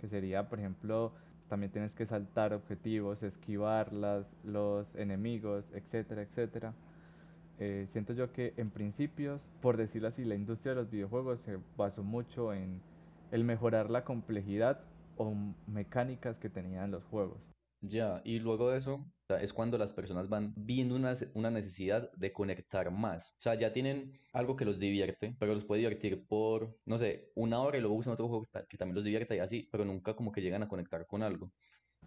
que 0.00 0.08
sería, 0.08 0.48
por 0.48 0.60
ejemplo, 0.60 1.12
también 1.48 1.72
tienes 1.72 1.92
que 1.92 2.06
saltar 2.06 2.52
objetivos, 2.52 3.22
esquivar 3.22 3.92
los 3.92 4.94
enemigos, 4.94 5.64
etcétera, 5.72 6.22
etcétera. 6.22 6.74
Eh, 7.60 7.88
siento 7.90 8.12
yo 8.12 8.32
que 8.32 8.54
en 8.56 8.70
principios, 8.70 9.40
por 9.60 9.76
decirlo 9.76 10.08
así, 10.08 10.24
la 10.24 10.36
industria 10.36 10.74
de 10.74 10.82
los 10.82 10.90
videojuegos 10.90 11.40
se 11.40 11.58
basó 11.76 12.04
mucho 12.04 12.52
en 12.52 12.80
el 13.32 13.44
mejorar 13.44 13.90
la 13.90 14.04
complejidad 14.04 14.80
o 15.16 15.34
mecánicas 15.66 16.38
que 16.38 16.48
tenían 16.48 16.92
los 16.92 17.04
juegos. 17.04 17.42
Ya, 17.80 18.22
y 18.24 18.38
luego 18.40 18.70
de 18.70 18.78
eso 18.78 19.04
es 19.40 19.52
cuando 19.52 19.78
las 19.78 19.90
personas 19.90 20.28
van 20.28 20.52
viendo 20.56 20.96
una, 20.96 21.14
una, 21.34 21.50
necesidad 21.50 22.10
de 22.12 22.32
conectar 22.32 22.90
más. 22.90 23.30
O 23.38 23.42
sea, 23.42 23.54
ya 23.54 23.72
tienen 23.72 24.18
algo 24.32 24.56
que 24.56 24.64
los 24.64 24.78
divierte, 24.78 25.36
pero 25.38 25.54
los 25.54 25.64
puede 25.64 25.80
divertir 25.80 26.26
por, 26.26 26.76
no 26.86 26.98
sé, 26.98 27.30
una 27.34 27.60
hora 27.60 27.78
y 27.78 27.80
luego 27.80 27.96
usan 27.96 28.14
otro 28.14 28.26
juego 28.28 28.46
que 28.68 28.78
también 28.78 28.96
los 28.96 29.04
divierte 29.04 29.36
y 29.36 29.40
así, 29.40 29.68
pero 29.70 29.84
nunca 29.84 30.14
como 30.14 30.32
que 30.32 30.42
llegan 30.42 30.62
a 30.62 30.68
conectar 30.68 31.06
con 31.06 31.22
algo. 31.22 31.52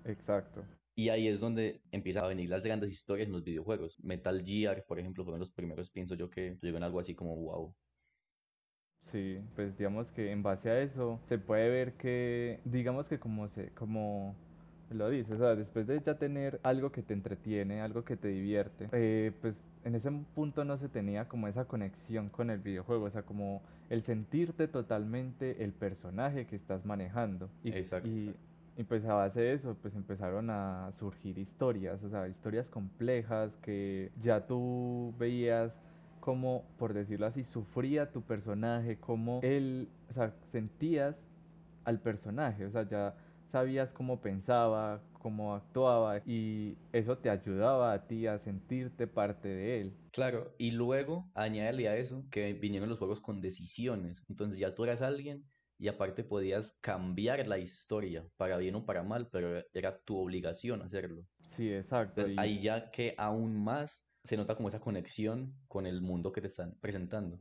Exacto. 0.04 0.66
Y 1.02 1.10
ahí 1.10 1.28
es 1.28 1.40
donde 1.40 1.82
empiezan 1.92 2.26
a 2.26 2.28
venir 2.28 2.48
las 2.48 2.64
grandes 2.64 2.92
historias 2.92 3.26
en 3.26 3.34
los 3.34 3.44
videojuegos. 3.44 3.98
Metal 4.04 4.40
Gear, 4.46 4.86
por 4.88 5.00
ejemplo, 5.00 5.24
fueron 5.24 5.40
los 5.40 5.52
primeros, 5.52 5.90
pienso 5.90 6.14
yo, 6.14 6.30
que 6.30 6.60
llegan 6.62 6.84
algo 6.84 7.00
así 7.00 7.16
como 7.16 7.36
wow. 7.36 7.74
Sí, 9.00 9.40
pues 9.56 9.76
digamos 9.76 10.12
que 10.12 10.32
en 10.32 10.44
base 10.44 10.70
a 10.70 10.80
eso 10.80 11.20
se 11.28 11.40
puede 11.40 11.70
ver 11.70 11.94
que, 11.94 12.60
digamos 12.66 13.10
que 13.10 13.18
como 13.18 13.48
se, 13.48 13.72
como 13.72 14.36
lo 14.92 15.10
dices, 15.10 15.34
o 15.34 15.38
sea, 15.40 15.56
después 15.56 15.88
de 15.88 16.00
ya 16.06 16.20
tener 16.20 16.60
algo 16.62 16.92
que 16.92 17.02
te 17.02 17.16
entretiene, 17.16 17.82
algo 17.82 18.06
que 18.06 18.16
te 18.16 18.28
divierte, 18.28 18.88
eh, 18.92 19.32
pues 19.42 19.64
en 19.84 19.96
ese 19.96 20.12
punto 20.36 20.66
no 20.66 20.78
se 20.78 20.88
tenía 20.88 21.28
como 21.28 21.48
esa 21.48 21.66
conexión 21.66 22.30
con 22.30 22.52
el 22.52 22.60
videojuego, 22.60 23.06
o 23.06 23.10
sea, 23.10 23.24
como 23.24 23.64
el 23.90 24.04
sentirte 24.04 24.68
totalmente 24.68 25.64
el 25.64 25.74
personaje 25.74 26.46
que 26.46 26.58
estás 26.58 26.86
manejando. 26.86 27.50
Y, 27.64 27.72
Exacto. 27.72 28.08
Y, 28.08 28.36
y 28.76 28.84
pues 28.84 29.06
a 29.06 29.14
base 29.14 29.42
de 29.42 29.54
eso, 29.54 29.78
pues 29.82 29.96
empezaron 29.96 30.50
a 30.50 30.92
surgir 30.94 31.38
historias, 31.38 32.04
o 32.04 32.10
sea, 32.10 32.28
historias 32.28 32.70
complejas 32.70 33.58
que 33.58 34.12
ya 34.16 34.46
tú 34.48 35.14
veías 35.18 35.74
cómo, 36.20 36.74
por 36.78 36.94
decirlo 36.94 37.26
así, 37.26 37.44
sufría 37.44 38.12
tu 38.12 38.26
personaje, 38.26 39.00
cómo 39.00 39.40
él, 39.44 39.90
o 40.10 40.14
sea, 40.14 40.36
sentías 40.52 41.30
al 41.84 42.02
personaje, 42.02 42.66
o 42.66 42.72
sea, 42.72 42.88
ya 42.88 43.16
sabías 43.52 43.94
cómo 43.94 44.22
pensaba, 44.22 45.04
cómo 45.14 45.54
actuaba 45.54 46.20
y 46.26 46.78
eso 46.94 47.18
te 47.18 47.30
ayudaba 47.30 47.94
a 47.94 48.08
ti 48.08 48.26
a 48.28 48.40
sentirte 48.40 49.08
parte 49.08 49.50
de 49.50 49.82
él. 49.82 49.94
Claro, 50.12 50.56
y 50.58 50.72
luego 50.72 51.32
añádele 51.36 51.90
a 51.90 51.98
eso 51.98 52.24
que 52.32 52.54
vinieron 52.54 52.90
los 52.90 53.00
juegos 53.00 53.22
con 53.22 53.42
decisiones. 53.42 54.24
Entonces 54.30 54.60
ya 54.60 54.74
tú 54.76 54.84
eras 54.84 55.02
alguien 55.02 55.51
y 55.82 55.88
aparte 55.88 56.24
podías 56.24 56.78
cambiar 56.80 57.48
la 57.48 57.58
historia 57.58 58.24
para 58.38 58.58
bien 58.58 58.76
o 58.76 58.86
para 58.86 59.02
mal, 59.02 59.30
pero 59.32 59.64
era 59.74 59.98
tu 60.04 60.16
obligación 60.16 60.84
hacerlo. 60.84 61.26
Sí, 61.56 61.74
exacto. 61.74 62.22
Ahí 62.38 62.62
ya 62.62 62.92
que 62.92 63.16
aún 63.18 63.64
más 63.64 64.08
se 64.24 64.38
nota 64.38 64.56
como 64.56 64.70
esa 64.70 64.80
conexión 64.80 65.56
con 65.68 65.88
el 65.88 66.04
mundo 66.04 66.32
que 66.32 66.40
te 66.40 66.50
están 66.50 66.78
presentando. 66.80 67.40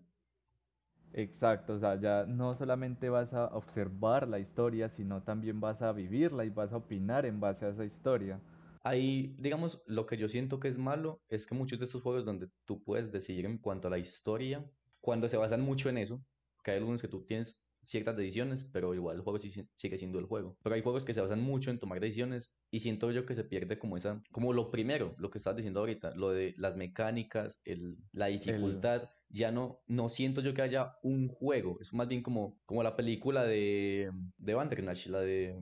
Exacto, 1.13 1.75
o 1.75 1.79
sea, 1.79 2.01
ya 2.01 2.25
no 2.25 2.55
solamente 2.55 3.11
vas 3.11 3.35
a 3.35 3.49
observar 3.49 4.27
la 4.27 4.39
historia, 4.39 4.89
sino 4.89 5.23
también 5.23 5.61
vas 5.61 5.83
a 5.83 5.93
vivirla 5.93 6.47
y 6.47 6.49
vas 6.49 6.73
a 6.73 6.79
opinar 6.79 7.27
en 7.27 7.41
base 7.41 7.67
a 7.67 7.71
esa 7.71 7.85
historia. 7.85 8.41
Ahí, 8.83 9.37
digamos, 9.39 9.83
lo 9.85 10.07
que 10.07 10.17
yo 10.17 10.31
siento 10.31 10.61
que 10.61 10.69
es 10.69 10.79
malo 10.79 11.21
es 11.29 11.45
que 11.45 11.55
muchos 11.55 11.79
de 11.79 11.85
estos 11.85 12.03
juegos 12.03 12.25
donde 12.25 12.49
tú 12.65 12.83
puedes 12.83 13.13
decidir 13.13 13.45
en 13.45 13.59
cuanto 13.59 13.89
a 13.89 13.91
la 13.91 13.99
historia, 13.99 14.65
cuando 15.03 15.29
se 15.29 15.37
basan 15.37 15.61
mucho 15.61 15.91
en 15.91 15.99
eso, 15.99 16.25
que 16.65 16.71
hay 16.71 16.79
algunos 16.79 17.03
que 17.03 17.09
tú 17.09 17.27
tienes 17.27 17.60
ciertas 17.85 18.17
decisiones, 18.17 18.65
pero 18.73 18.95
igual 18.95 19.17
el 19.17 19.23
juego 19.23 19.39
sigue 19.39 19.99
siendo 19.99 20.19
el 20.19 20.27
juego. 20.27 20.57
Pero 20.63 20.75
hay 20.75 20.83
juegos 20.83 21.05
que 21.05 21.15
se 21.15 21.21
basan 21.21 21.41
mucho 21.41 21.71
en 21.71 21.79
tomar 21.79 22.01
decisiones 22.01 22.51
y 22.71 22.81
siento 22.81 23.11
yo 23.11 23.27
que 23.27 23.35
se 23.35 23.45
pierde 23.45 23.79
como 23.79 23.97
esa, 23.97 24.23
como 24.31 24.53
lo 24.53 24.71
primero, 24.71 25.15
lo 25.19 25.31
que 25.31 25.39
estás 25.39 25.57
diciendo 25.57 25.81
ahorita, 25.81 26.15
lo 26.15 26.31
de 26.31 26.55
las 26.57 26.77
mecánicas, 26.77 27.61
el, 27.65 27.97
la 28.13 28.27
dificultad. 28.27 29.11
Ya 29.33 29.53
no, 29.53 29.81
no 29.87 30.09
siento 30.09 30.41
yo 30.41 30.55
que 30.55 30.63
haya 30.63 30.97
un 31.03 31.29
juego, 31.29 31.79
es 31.81 31.93
más 31.93 32.09
bien 32.09 32.23
como, 32.23 32.59
como 32.67 32.83
la 32.83 32.97
película 32.97 33.45
de, 33.45 34.11
de 34.39 34.55
Bandersnatch, 34.55 35.07
la 35.07 35.21
de... 35.21 35.57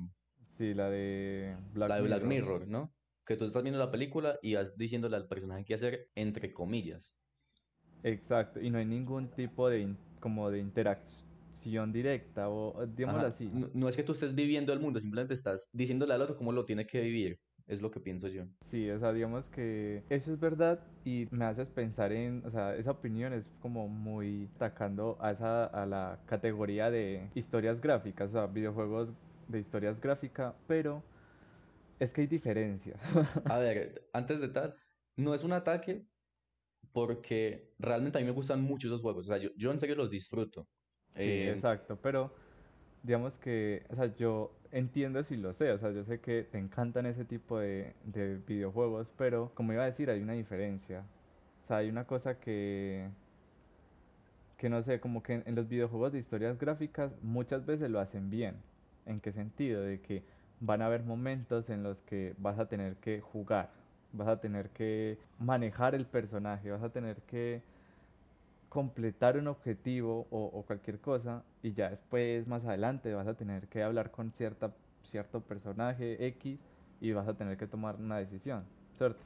Sí, 0.57 0.75
la 0.75 0.89
de 0.91 1.55
Black, 1.73 1.89
la 1.91 1.97
de 1.97 2.03
Black 2.03 2.25
Mirror. 2.25 2.67
¿no? 2.67 2.93
Que 3.27 3.37
tú 3.37 3.45
estás 3.45 3.63
viendo 3.63 3.79
la 3.79 3.91
película 3.91 4.39
y 4.43 4.55
vas 4.55 4.75
diciéndole 4.77 5.17
al 5.17 5.29
personaje 5.29 5.67
qué 5.67 5.75
hacer, 5.75 6.09
entre 6.15 6.53
comillas. 6.53 7.15
Exacto, 8.03 8.61
y 8.61 8.71
no 8.71 8.79
hay 8.79 8.87
ningún 8.87 9.29
tipo 9.31 9.69
de, 9.69 9.95
como 10.19 10.51
de 10.51 10.61
interacción 10.61 11.28
directa 11.93 12.49
o 12.49 12.87
digámoslo 12.87 13.29
así. 13.29 13.51
No, 13.75 13.89
es 13.89 13.97
que 13.97 14.03
tú 14.03 14.13
estés 14.13 14.35
viviendo 14.35 14.73
el 14.73 14.81
mundo, 14.81 15.01
simplemente 15.01 15.35
estás 15.35 15.69
diciéndole 15.73 16.15
al 16.15 16.23
otro 16.23 16.37
cómo 16.37 16.53
lo 16.53 16.65
tiene 16.65 16.87
que 16.87 17.01
vivir. 17.01 17.39
Es 17.67 17.83
lo 17.83 17.91
que 17.91 18.01
pienso 18.01 18.29
yo. 18.29 18.45
Sí, 18.65 18.89
o 18.91 18.99
sea, 18.99 19.13
digamos 19.13 19.51
que 19.51 20.03
eso 20.09 20.33
es 20.33 20.41
verdad 20.41 20.81
y 21.05 21.27
me 21.31 21.45
haces 21.45 21.69
pensar 21.69 22.13
en, 22.13 22.43
o 22.47 22.51
sea, 22.51 22.75
esa 22.75 22.93
opinión 22.93 23.35
es 23.35 23.51
como 23.61 23.89
muy 23.89 24.49
atacando 24.57 25.19
a 25.21 25.33
esa 25.33 25.67
a 25.67 25.85
la 25.85 26.19
categoría 26.25 26.91
de 26.91 27.29
historias 27.35 27.79
gráficas, 27.79 28.31
o 28.31 28.33
sea, 28.33 28.47
videojuegos 28.47 29.13
de 29.49 29.61
historias 29.61 30.01
gráficas, 30.01 30.55
pero 30.67 31.03
es 31.99 32.15
que 32.15 32.23
hay 32.23 32.27
diferencia. 32.27 32.95
a 33.45 33.59
ver, 33.59 34.09
antes 34.15 34.41
de 34.41 34.49
tal, 34.49 34.75
no 35.17 35.35
es 35.35 35.45
un 35.45 35.53
ataque 35.53 36.07
porque 36.93 37.75
realmente 37.79 38.17
a 38.17 38.21
mí 38.23 38.27
me 38.27 38.33
gustan 38.33 38.63
mucho 38.63 38.89
esos 38.89 39.03
juegos, 39.03 39.27
o 39.27 39.29
sea, 39.29 39.39
yo, 39.39 39.51
yo 39.57 39.71
en 39.73 39.81
serio 39.81 39.97
los 39.97 40.11
disfruto. 40.11 40.67
Sí, 41.19 41.25
eh, 41.25 41.53
exacto, 41.53 41.99
pero 42.01 42.33
digamos 43.03 43.37
que, 43.39 43.85
o 43.91 43.97
sea, 43.97 44.15
yo 44.17 44.53
entiendo 44.71 45.23
si 45.25 45.37
lo 45.37 45.53
sé, 45.53 45.73
o 45.73 45.79
sea, 45.79 45.91
yo 45.91 46.05
sé 46.05 46.21
que 46.21 46.45
te 46.45 46.59
encantan 46.59 47.07
ese 47.07 47.25
tipo 47.25 47.59
de, 47.59 47.95
de 48.05 48.37
videojuegos, 48.47 49.13
pero 49.17 49.51
como 49.55 49.73
iba 49.73 49.83
a 49.83 49.87
decir, 49.87 50.11
hay 50.11 50.21
una 50.21 50.35
diferencia. 50.35 51.05
O 51.65 51.67
sea, 51.69 51.79
hay 51.79 51.89
una 51.89 52.05
cosa 52.05 52.39
que, 52.39 53.09
que 54.57 54.69
no 54.69 54.83
sé, 54.83 55.01
como 55.01 55.23
que 55.23 55.43
en, 55.45 55.55
los 55.55 55.69
videojuegos 55.69 56.13
de 56.13 56.19
historias 56.19 56.59
gráficas 56.59 57.13
muchas 57.23 57.67
veces 57.67 57.91
lo 57.91 58.01
hacen 58.01 58.31
bien. 58.31 58.57
¿En 59.07 59.21
qué 59.21 59.33
sentido? 59.33 59.83
De 59.83 60.01
que 60.01 60.23
van 60.61 60.83
a 60.83 60.87
haber 60.87 61.03
momentos 61.03 61.71
en 61.71 61.83
los 61.83 62.01
que 62.03 62.35
vas 62.39 62.59
a 62.59 62.69
tener 62.69 62.97
que 62.97 63.21
jugar, 63.21 63.71
vas 64.13 64.29
a 64.29 64.41
tener 64.41 64.71
que 64.71 65.19
manejar 65.39 65.95
el 65.95 66.07
personaje, 66.07 66.71
vas 66.71 66.83
a 66.83 66.91
tener 66.91 67.17
que 67.23 67.63
completar 68.69 69.37
un 69.39 69.49
objetivo 69.49 70.27
o, 70.31 70.63
cualquier 70.67 71.01
cosa 71.01 71.43
y 71.63 71.73
ya 71.73 71.91
después 71.91 72.47
más 72.47 72.65
adelante 72.65 73.15
vas 73.15 73.27
a 73.27 73.35
tener 73.35 73.69
que 73.69 73.83
hablar 73.83 74.11
con 74.11 74.33
cierta, 74.33 74.75
cierto 75.05 75.41
personaje 75.41 76.27
X 76.27 76.59
y 77.01 77.13
vas 77.13 77.29
a 77.29 77.35
tener 77.35 77.57
que 77.57 77.67
tomar 77.67 77.97
una 77.97 78.19
decisión, 78.19 78.65
¿cierto? 78.97 79.21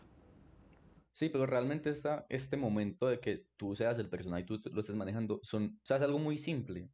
Sí, 1.13 1.29
pero 1.29 1.47
realmente 1.47 1.91
está 1.91 2.27
este 2.29 2.57
momento 2.57 3.07
de 3.07 3.21
que 3.21 3.45
tú 3.57 3.77
seas 3.77 3.99
el 3.99 4.09
personaje 4.09 4.43
y 4.43 4.47
tú 4.47 4.61
lo 4.71 4.81
estés 4.81 4.97
manejando, 4.97 5.41
son, 5.43 5.79
o 5.89 5.95
es 5.95 6.03
algo 6.03 6.19
muy 6.19 6.39
simple. 6.39 6.89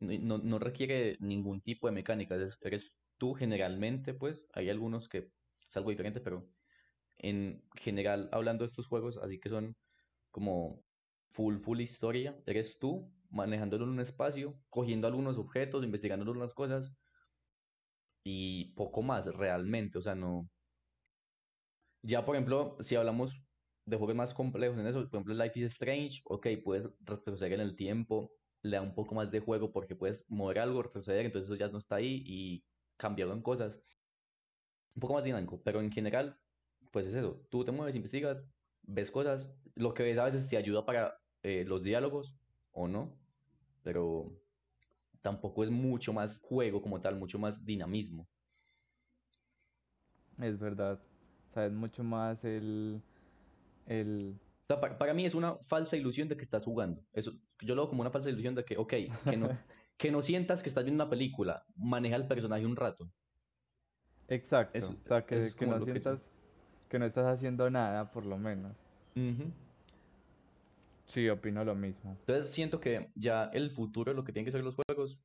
No, 0.00 0.38
no 0.38 0.58
requiere 0.60 1.16
ningún 1.20 1.60
tipo 1.60 1.88
de 1.88 1.92
mecánica. 1.92 2.36
eres 2.62 2.92
tú 3.18 3.34
generalmente, 3.34 4.14
pues, 4.14 4.46
hay 4.52 4.70
algunos 4.70 5.08
que 5.08 5.18
es 5.18 5.76
algo 5.76 5.90
diferente, 5.90 6.20
pero 6.20 6.46
en 7.18 7.62
general, 7.74 8.28
hablando 8.32 8.64
de 8.64 8.68
estos 8.68 8.86
juegos, 8.86 9.18
así 9.18 9.40
que 9.40 9.48
son 9.48 9.76
como 10.30 10.82
full, 11.38 11.60
full 11.60 11.80
historia. 11.80 12.42
Eres 12.46 12.78
tú 12.80 13.14
manejándolo 13.30 13.84
en 13.84 13.90
un 13.90 14.00
espacio, 14.00 14.60
cogiendo 14.68 15.06
algunos 15.06 15.38
objetos, 15.38 15.84
investigando 15.84 16.24
algunas 16.24 16.52
cosas 16.52 16.92
y 18.24 18.74
poco 18.74 19.02
más 19.02 19.26
realmente. 19.26 19.98
O 19.98 20.02
sea, 20.02 20.14
no. 20.16 20.48
Ya, 22.02 22.24
por 22.24 22.34
ejemplo, 22.34 22.76
si 22.80 22.96
hablamos 22.96 23.32
de 23.84 23.96
juegos 23.96 24.16
más 24.16 24.34
complejos 24.34 24.78
en 24.78 24.86
eso, 24.88 24.98
por 25.08 25.20
ejemplo, 25.20 25.34
Life 25.34 25.60
is 25.60 25.66
Strange, 25.66 26.20
ok, 26.24 26.46
puedes 26.64 26.90
retroceder 27.00 27.52
en 27.54 27.60
el 27.60 27.76
tiempo, 27.76 28.32
le 28.62 28.76
da 28.76 28.82
un 28.82 28.94
poco 28.94 29.14
más 29.14 29.30
de 29.30 29.40
juego 29.40 29.72
porque 29.72 29.94
puedes 29.96 30.24
mover 30.28 30.58
algo, 30.58 30.82
retroceder, 30.82 31.26
entonces 31.26 31.48
eso 31.48 31.56
ya 31.56 31.68
no 31.68 31.78
está 31.78 31.96
ahí 31.96 32.22
y 32.26 32.64
cambiarlo 32.96 33.34
en 33.34 33.42
cosas. 33.42 33.78
Un 34.94 35.00
poco 35.00 35.14
más 35.14 35.24
dinámico, 35.24 35.62
pero 35.62 35.80
en 35.80 35.92
general, 35.92 36.36
pues 36.92 37.06
es 37.06 37.14
eso. 37.14 37.46
Tú 37.50 37.64
te 37.64 37.72
mueves, 37.72 37.94
investigas, 37.94 38.44
ves 38.82 39.10
cosas, 39.10 39.48
lo 39.74 39.94
que 39.94 40.02
ves 40.02 40.18
a 40.18 40.24
veces 40.24 40.48
te 40.48 40.56
ayuda 40.56 40.84
para 40.84 41.14
eh, 41.48 41.64
los 41.64 41.82
diálogos 41.82 42.34
o 42.72 42.88
no, 42.88 43.16
pero 43.82 44.30
tampoco 45.22 45.64
es 45.64 45.70
mucho 45.70 46.12
más 46.12 46.38
juego 46.40 46.82
como 46.82 47.00
tal, 47.00 47.16
mucho 47.16 47.38
más 47.38 47.64
dinamismo. 47.64 48.28
Es 50.38 50.58
verdad, 50.58 51.00
o 51.48 51.54
sea, 51.54 51.64
es 51.64 51.72
mucho 51.72 52.04
más 52.04 52.44
el... 52.44 53.00
el... 53.86 54.38
para, 54.66 55.14
mí 55.14 55.24
es 55.24 55.34
una 55.34 55.56
falsa 55.68 55.96
ilusión 55.96 56.28
de 56.28 56.36
que 56.36 56.44
estás 56.44 56.66
jugando. 56.66 57.02
Eso, 57.14 57.32
yo 57.62 57.74
lo 57.74 57.82
veo 57.82 57.88
como 57.88 58.02
una 58.02 58.10
falsa 58.10 58.28
ilusión 58.28 58.54
de 58.54 58.66
que, 58.66 58.76
ok, 58.76 58.92
que 59.24 59.36
no, 59.38 59.48
que 59.96 60.10
no 60.10 60.22
sientas 60.22 60.62
que 60.62 60.68
estás 60.68 60.84
viendo 60.84 61.02
una 61.02 61.10
película, 61.10 61.64
maneja 61.76 62.16
el 62.16 62.28
personaje 62.28 62.66
un 62.66 62.76
rato. 62.76 63.10
Exacto, 64.28 64.86
o 64.86 65.08
sea, 65.08 65.24
que, 65.24 65.54
que 65.58 65.66
no 65.66 65.82
sientas 65.82 66.20
que... 66.90 66.98
no 66.98 67.06
estás 67.06 67.24
haciendo 67.24 67.70
nada, 67.70 68.12
por 68.12 68.26
lo 68.26 68.36
menos. 68.36 68.76
Sí, 71.08 71.28
opino 71.28 71.64
lo 71.64 71.74
mismo. 71.74 72.16
Entonces 72.26 72.52
siento 72.54 72.80
que 72.80 73.10
ya 73.16 73.44
el 73.52 73.70
futuro, 73.72 74.12
lo 74.14 74.22
que 74.24 74.32
tienen 74.32 74.44
que 74.46 74.52
ser 74.52 74.62
los 74.64 74.76
juegos, 74.76 75.18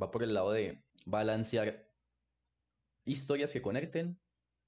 va 0.00 0.10
por 0.10 0.22
el 0.22 0.34
lado 0.34 0.52
de 0.52 0.84
balancear 1.06 1.88
historias 3.06 3.52
que 3.52 3.62
conecten 3.62 4.20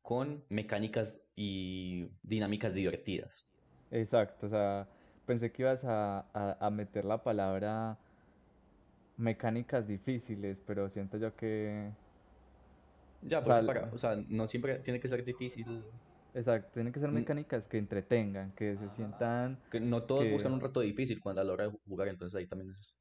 con 0.03 0.47
mecánicas 0.49 1.21
y 1.35 2.09
dinámicas 2.23 2.73
divertidas. 2.75 3.51
Exacto, 3.91 4.47
o 4.47 4.51
sea, 4.51 4.87
pensé 5.27 5.51
que 5.51 5.63
ibas 5.63 5.83
a, 5.85 6.21
a- 6.33 6.57
a 6.61 6.71
meter 6.71 7.05
la 7.05 7.23
palabra 7.23 7.97
mecánicas 9.17 9.87
difíciles, 9.87 10.59
pero 10.67 10.89
siento 10.89 11.19
yo 11.19 11.35
que, 11.37 11.91
Ya, 13.21 13.41
o 13.41 13.45
pues 13.45 13.55
sea, 13.55 13.67
para, 13.67 13.91
o 13.93 13.99
sea, 13.99 14.17
no 14.29 14.47
siempre 14.49 14.79
tiene 14.81 15.01
que 15.01 15.09
ser 15.09 15.25
difícil. 15.25 15.67
Exacto, 16.35 16.71
tienen 16.75 16.93
que 16.93 17.01
ser 17.01 17.11
N- 17.13 17.29
mecánicas 17.29 17.67
que 17.67 17.79
entretengan, 17.79 18.53
que 18.55 18.77
se 18.79 18.89
sientan, 18.91 19.59
que 19.71 19.81
no 19.81 20.05
todos 20.07 20.29
buscan 20.29 20.53
un 20.53 20.61
reto 20.61 20.81
difícil 20.81 21.21
cuando 21.21 21.41
a 21.43 21.45
la 21.45 21.53
hora 21.55 21.65
de 21.69 21.79
jugar, 21.87 22.09
entonces 22.09 22.39
ahí 22.39 22.47
también 22.47 22.73
es. 22.79 22.99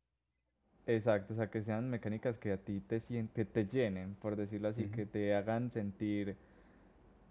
exacto, 0.88 1.34
o 1.34 1.36
sea, 1.38 1.51
que 1.51 1.62
sean 1.63 1.88
mecánicas 1.91 2.39
que 2.39 2.51
a 2.51 2.63
ti 2.63 2.81
te 2.81 3.00
sien- 3.00 3.29
que 3.31 3.46
te 3.46 3.67
llenen, 3.67 4.15
por 4.15 4.36
decirlo 4.36 4.69
así, 4.69 4.89
que 4.89 5.05
te 5.05 5.36
hagan 5.36 5.69
sentir 5.72 6.36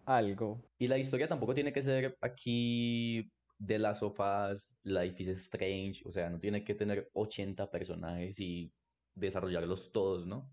algo. 0.06 0.62
Y 0.78 0.88
la 0.88 0.98
historia 0.98 1.28
tampoco 1.28 1.54
tiene 1.54 1.72
que 1.72 1.82
ser 1.82 2.16
aquí 2.20 3.30
de 3.58 3.78
las 3.78 4.00
sofás, 4.00 4.76
Life 4.82 5.22
is 5.22 5.28
Strange, 5.30 6.02
o 6.06 6.12
sea, 6.12 6.28
no 6.30 6.38
tiene 6.38 6.64
que 6.64 6.74
tener 6.74 7.08
80 7.14 7.70
personajes 7.70 8.38
y 8.40 8.72
desarrollarlos 9.14 9.90
todos, 9.92 10.26
¿no? 10.26 10.52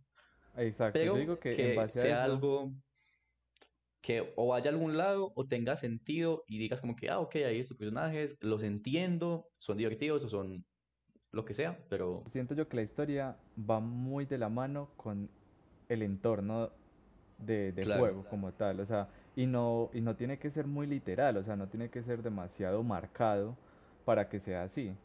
Exacto, 0.55 1.05
yo 1.07 1.11
Pero 1.11 1.19
digo 1.19 1.39
que 1.39 1.63
en 1.63 1.75
base 1.75 1.99
a 2.01 2.09
sea 2.09 2.23
eso, 2.23 2.25
algo 2.25 2.71
que 4.03 4.33
o 4.37 4.49
vaya 4.49 4.71
a 4.71 4.73
algún 4.73 4.97
lado 4.97 5.33
o 5.35 5.47
tenga 5.47 5.77
sentido 5.77 6.43
y 6.47 6.59
digas 6.59 6.81
como 6.81 6.95
que, 6.97 7.09
ah, 7.09 7.19
ok, 7.21 7.35
hay 7.37 7.59
estos 7.61 7.77
personajes, 7.77 8.37
los 8.41 8.63
entiendo, 8.63 9.47
son 9.59 9.77
divertidos 9.77 10.23
o 10.25 10.29
son 10.29 10.65
lo 11.31 11.45
que 11.45 11.55
sea, 11.55 11.85
pero 11.89 12.23
siento 12.31 12.55
yo 12.55 12.67
que 12.67 12.77
la 12.77 12.83
historia 12.83 13.37
va 13.69 13.79
muy 13.79 14.25
de 14.25 14.37
la 14.37 14.49
mano 14.49 14.89
con 14.97 15.29
el 15.89 16.01
entorno 16.01 16.71
de, 17.39 17.71
del 17.73 17.89
claro. 17.89 17.93
juego 17.93 18.25
como 18.29 18.53
tal, 18.53 18.79
o 18.79 18.85
sea, 18.85 19.09
y 19.35 19.45
no, 19.47 19.89
y 19.93 20.01
no 20.01 20.15
tiene 20.15 20.39
que 20.39 20.51
ser 20.51 20.67
muy 20.67 20.87
literal, 20.87 21.37
o 21.37 21.43
sea, 21.43 21.55
no 21.55 21.67
tiene 21.67 21.89
que 21.89 22.03
ser 22.03 22.23
demasiado 22.23 22.83
marcado 22.83 23.55
para 24.05 24.29
que 24.29 24.39
sea 24.39 24.63
así. 24.63 24.95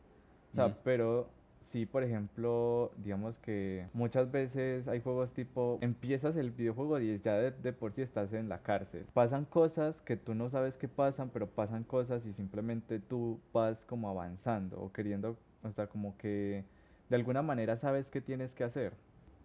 O 0.52 0.55
sea, 0.57 0.69
ujú, 0.69 0.78
pero 0.85 1.28
sí, 1.71 1.87
por 1.87 2.03
ejemplo, 2.03 2.93
digamos 2.97 3.39
que 3.39 3.87
muchas 3.93 4.31
veces 4.31 4.89
hay 4.89 5.01
juegos 5.01 5.33
tipo, 5.33 5.79
empiezas 5.81 6.37
el 6.37 6.51
videojuego 6.51 6.99
y 7.01 7.21
ya 7.21 7.35
de, 7.35 7.73
por 7.73 7.93
sí 7.93 8.03
estás 8.03 8.33
en 8.33 8.49
la 8.49 8.63
cárcel. 8.63 9.07
Pasan 9.13 9.45
cosas 9.45 10.01
que 10.03 10.17
tú 10.17 10.35
no 10.35 10.51
sabes 10.51 10.77
que 10.77 10.89
pasan, 10.89 11.31
pero 11.31 11.47
pasan 11.47 11.85
cosas 11.85 12.25
y 12.27 12.33
simplemente 12.33 12.99
tú 12.99 13.41
vas 13.53 13.79
como 13.85 14.09
avanzando 14.09 14.81
o 14.81 14.93
queriendo, 14.93 15.37
o 15.63 15.73
sea, 15.73 15.87
como 15.87 16.17
que 16.17 16.65
de 17.09 17.17
alguna 17.17 17.43
manera 17.43 17.77
sabes 17.77 18.09
qué 18.09 18.21
tienes 18.21 18.53
que 18.53 18.65
hacer. 18.65 18.93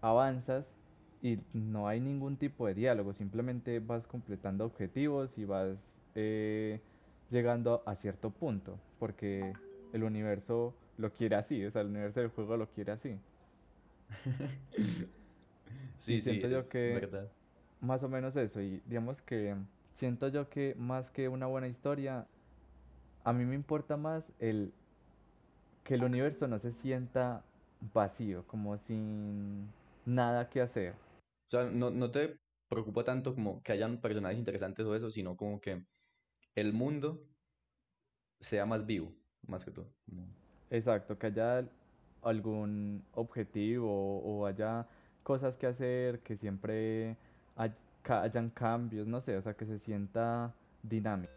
Avanzas 0.01 0.65
y 1.22 1.39
no 1.53 1.88
hay 1.88 2.00
ningún 2.00 2.38
tipo 2.38 2.68
de 2.68 2.74
diálogo, 2.74 3.13
simplemente 3.13 3.80
vas 3.80 4.08
completando 4.08 4.65
objetivos 4.65 5.38
y 5.38 5.46
vas 5.46 5.77
eh, 6.15 6.82
llegando 7.30 7.84
a 7.86 7.96
cierto 7.96 8.30
punto, 8.30 8.77
porque 9.00 9.53
el 9.94 10.03
universo 10.03 10.75
lo 10.97 11.13
quiere 11.13 11.35
así, 11.35 11.63
o 11.65 11.71
sea, 11.71 11.81
el 11.81 11.89
universo 11.89 12.19
del 12.21 12.29
juego 12.29 12.57
lo 12.57 12.69
quiere 12.69 12.91
así. 12.93 13.21
Y 16.05 16.19
Sí, 16.19 16.21
sí, 16.21 16.31
siento 16.31 16.47
es 16.50 16.50
yo 16.50 16.67
que 16.67 17.01
verdad. 17.01 17.35
más 17.79 18.03
o 18.03 18.09
menos 18.09 18.35
eso, 18.38 18.62
y 18.62 18.81
digamos 18.85 19.21
que 19.21 19.55
siento 19.91 20.27
yo 20.29 20.50
que 20.50 20.75
más 20.77 21.12
que 21.12 21.29
una 21.29 21.47
buena 21.47 21.67
historia, 21.67 22.31
a 23.23 23.33
mí 23.33 23.45
me 23.45 23.55
importa 23.55 23.97
más 23.97 24.33
el 24.39 24.75
que 25.83 25.95
el 25.95 26.03
universo 26.03 26.47
no 26.47 26.59
se 26.59 26.71
sienta 26.71 27.45
vacío, 27.79 28.45
como 28.47 28.77
sin 28.77 29.73
nada 30.05 30.50
que 30.50 30.62
hacer. 30.62 30.95
O 31.47 31.51
sea, 31.51 31.69
no, 31.71 31.89
no 31.91 32.12
te 32.12 32.41
preocupa 32.68 33.03
tanto 33.05 33.33
como 33.35 33.61
que 33.63 33.72
hayan 33.74 34.01
personajes 34.01 34.37
interesantes 34.39 34.85
o 34.85 34.96
eso, 34.96 35.09
sino 35.11 35.37
como 35.37 35.59
que 35.61 35.85
el 36.55 36.74
mundo 36.74 37.29
sea 38.39 38.65
más 38.65 38.85
vivo, 38.85 39.15
más 39.41 39.65
que 39.65 39.72
todo. 39.72 39.96
Exacto, 40.74 41.20
que 41.20 41.27
haya 41.27 41.64
algún 42.24 43.03
objetivo 43.14 44.20
o 44.24 44.48
haya 44.48 44.88
cosas 45.22 45.55
que 45.55 45.68
hacer, 45.68 46.20
que 46.22 46.36
siempre 46.36 47.16
hay- 47.55 47.75
hayan 48.05 48.50
cambios, 48.50 49.05
no 49.05 49.22
sé, 49.22 49.38
o 49.38 49.42
sea, 49.44 49.53
que 49.53 49.68
se 49.68 49.77
sienta 49.77 50.51
dinámico. 50.81 51.31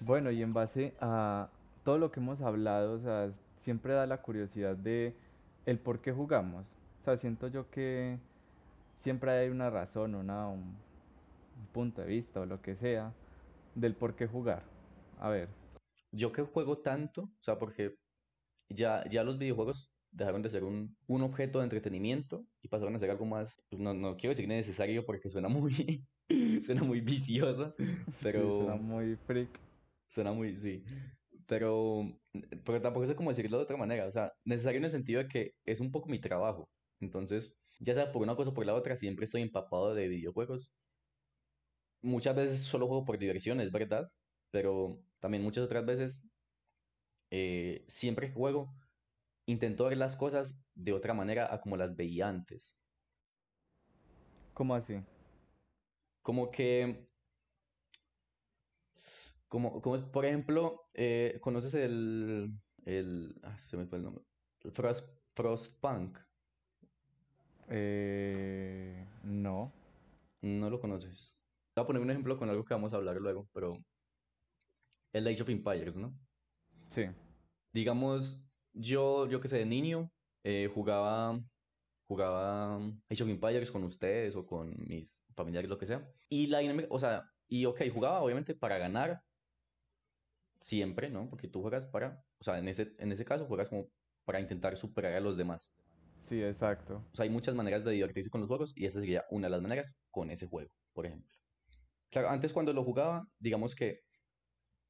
Bueno, 0.00 0.32
y 0.32 0.42
en 0.42 0.52
base 0.52 0.92
a 1.00 1.48
todo 1.84 1.98
lo 1.98 2.10
que 2.10 2.18
hemos 2.18 2.40
hablado, 2.40 2.94
o 2.94 2.98
sea, 2.98 3.30
siempre 3.60 3.94
da 3.94 4.06
la 4.06 4.22
curiosidad 4.22 4.76
de 4.76 5.14
el 5.66 5.78
por 5.78 6.00
qué 6.00 6.10
jugamos. 6.12 6.66
O 7.02 7.04
sea, 7.04 7.16
siento 7.16 7.46
yo 7.46 7.70
que 7.70 8.18
siempre 8.98 9.30
hay 9.30 9.48
una 9.50 9.70
razón, 9.70 10.16
una, 10.16 10.48
un, 10.48 10.76
un 11.56 11.68
punto 11.72 12.02
de 12.02 12.08
vista 12.08 12.40
o 12.40 12.46
lo 12.46 12.60
que 12.62 12.76
sea 12.76 13.16
del 13.74 13.96
por 13.96 14.16
qué 14.16 14.26
jugar. 14.28 14.64
A 15.18 15.30
ver, 15.30 15.48
Yo 16.12 16.32
que 16.32 16.42
juego 16.42 16.78
tanto, 16.82 17.22
o 17.24 17.42
sea, 17.42 17.58
porque 17.58 17.96
ya, 18.70 19.04
ya 19.10 19.24
los 19.24 19.38
videojuegos 19.38 19.92
dejaron 20.10 20.42
de 20.42 20.50
ser 20.50 20.64
un, 20.64 20.96
un 21.06 21.22
objeto 21.22 21.58
de 21.60 21.64
entretenimiento 21.66 22.46
y 22.62 22.68
pasaron 22.68 22.96
a 22.96 22.98
ser 23.00 23.10
algo 23.10 23.26
más, 23.26 23.54
pues 23.70 23.80
no, 23.82 23.94
no 23.94 24.16
quiero 24.16 24.30
decir 24.32 24.48
necesario 24.48 25.06
porque 25.06 25.30
suena 25.30 25.48
muy, 25.48 26.06
suena 26.66 26.82
muy 26.84 27.00
vicioso, 27.00 27.74
sí, 28.32 28.52
suena 28.52 28.74
pero 28.74 28.76
muy 28.76 29.16
freak. 29.16 29.60
suena 30.08 30.32
muy, 30.32 30.56
sí, 30.60 30.82
pero, 31.46 32.02
pero 32.64 32.80
tampoco 32.82 33.06
sé 33.06 33.16
cómo 33.16 33.30
decirlo 33.30 33.58
de 33.58 33.64
otra 33.64 33.76
manera, 33.76 34.06
o 34.06 34.12
sea, 34.12 34.32
necesario 34.44 34.78
en 34.78 34.84
el 34.86 34.90
sentido 34.92 35.22
de 35.22 35.28
que 35.28 35.52
es 35.64 35.80
un 35.80 35.92
poco 35.92 36.08
mi 36.08 36.20
trabajo, 36.20 36.70
entonces, 37.00 37.52
ya 37.80 37.94
sea 37.94 38.12
por 38.12 38.22
una 38.22 38.36
cosa 38.36 38.50
o 38.50 38.54
por 38.54 38.66
la 38.66 38.74
otra, 38.74 38.96
siempre 38.96 39.24
estoy 39.26 39.42
empapado 39.42 39.94
de 39.94 40.08
videojuegos. 40.08 40.72
Muchas 42.06 42.36
veces 42.36 42.60
solo 42.66 42.86
juego 42.86 43.04
por 43.04 43.18
diversión, 43.18 43.60
es 43.60 43.70
verdad, 43.72 44.10
pero 44.50 45.02
también 45.20 45.42
muchas 45.42 45.64
otras 45.64 45.84
veces, 45.86 46.16
eh, 47.30 47.84
siempre 47.88 48.28
que 48.28 48.34
juego, 48.34 48.74
intento 49.46 49.86
ver 49.86 49.98
las 49.98 50.16
cosas 50.16 50.56
de 50.74 50.92
otra 50.92 51.14
manera 51.14 51.52
a 51.54 51.60
como 51.60 51.76
las 51.76 51.96
veía 51.96 52.28
antes. 52.28 52.78
¿Cómo 54.54 54.74
así? 54.74 54.94
Como 56.22 56.50
que, 56.50 57.08
como, 59.48 59.80
como 59.82 59.96
es- 59.96 60.04
por 60.04 60.24
ejemplo, 60.26 60.88
eh, 60.94 61.38
¿conoces 61.42 61.74
el, 61.74 62.52
el, 62.84 63.34
ah, 63.42 63.58
se 63.68 63.76
me 63.76 63.86
fue 63.86 63.98
el 63.98 64.04
nombre, 64.04 64.24
el 64.62 64.72
Frost, 64.72 65.04
Frostpunk? 65.34 66.18
Eh, 67.68 69.06
no, 69.24 69.72
No 70.42 70.70
lo 70.70 70.80
conoces. 70.80 71.25
Voy 71.76 71.82
a 71.82 71.86
poner 71.86 72.02
un 72.02 72.10
ejemplo 72.10 72.38
con 72.38 72.48
algo 72.48 72.64
que 72.64 72.72
vamos 72.74 72.92
a 72.92 72.96
hablar 72.96 73.16
luego, 73.16 73.48
pero 73.52 73.76
el 75.12 75.26
Age 75.26 75.42
of 75.42 75.48
Empires, 75.48 75.96
¿no? 75.96 76.16
sí, 76.88 77.06
Digamos, 77.72 78.40
yo, 78.72 79.28
yo 79.28 79.40
que 79.40 79.48
sé, 79.48 79.58
de 79.58 79.66
niño, 79.66 80.10
eh, 80.44 80.70
jugaba, 80.72 81.38
jugaba 82.08 82.76
Age 83.10 83.22
of 83.22 83.28
Empires 83.28 83.70
con 83.70 83.84
ustedes 83.84 84.34
o 84.36 84.46
con 84.46 84.74
mis 84.88 85.10
familiares, 85.34 85.68
lo 85.70 85.78
que 85.78 85.86
sea. 85.86 86.08
Y 86.28 86.46
la 86.46 86.60
dinámica, 86.60 86.88
o 86.90 86.98
sea, 86.98 87.24
y 87.48 87.66
ok, 87.66 87.82
jugaba 87.92 88.22
obviamente 88.22 88.54
para 88.54 88.78
ganar 88.78 89.20
siempre, 90.62 91.10
¿no? 91.10 91.28
Porque 91.30 91.48
tú 91.48 91.62
juegas 91.62 91.86
para, 91.88 92.22
o 92.40 92.44
sea, 92.44 92.58
en 92.58 92.68
ese, 92.68 92.94
en 92.98 93.12
ese 93.12 93.24
caso 93.24 93.46
juegas 93.46 93.68
como 93.68 93.88
para 94.24 94.40
intentar 94.40 94.76
superar 94.76 95.14
a 95.14 95.20
los 95.20 95.36
demás. 95.36 95.68
sí, 96.28 96.42
exacto. 96.42 97.06
O 97.12 97.16
sea, 97.16 97.24
hay 97.24 97.30
muchas 97.30 97.54
maneras 97.54 97.84
de 97.84 97.92
divertirse 97.92 98.30
con 98.30 98.40
los 98.40 98.48
juegos 98.48 98.72
y 98.76 98.86
esa 98.86 99.00
sería 99.00 99.24
una 99.30 99.46
de 99.48 99.50
las 99.52 99.62
maneras 99.62 99.92
con 100.10 100.30
ese 100.30 100.46
juego, 100.46 100.70
por 100.92 101.06
ejemplo. 101.06 101.35
Claro, 102.16 102.30
antes 102.30 102.54
cuando 102.54 102.72
lo 102.72 102.82
jugaba, 102.82 103.28
digamos 103.38 103.74
que 103.74 104.00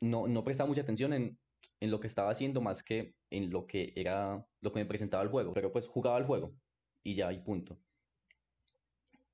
no, 0.00 0.28
no 0.28 0.44
prestaba 0.44 0.68
mucha 0.68 0.82
atención 0.82 1.12
en, 1.12 1.40
en 1.80 1.90
lo 1.90 1.98
que 1.98 2.06
estaba 2.06 2.30
haciendo 2.30 2.60
más 2.60 2.84
que 2.84 3.16
en 3.30 3.50
lo 3.50 3.66
que 3.66 3.92
era, 3.96 4.46
lo 4.60 4.70
que 4.72 4.78
me 4.78 4.86
presentaba 4.86 5.24
el 5.24 5.28
juego. 5.30 5.52
Pero 5.52 5.72
pues 5.72 5.88
jugaba 5.88 6.18
el 6.18 6.24
juego 6.24 6.52
y 7.02 7.16
ya, 7.16 7.32
y 7.32 7.42
punto. 7.42 7.80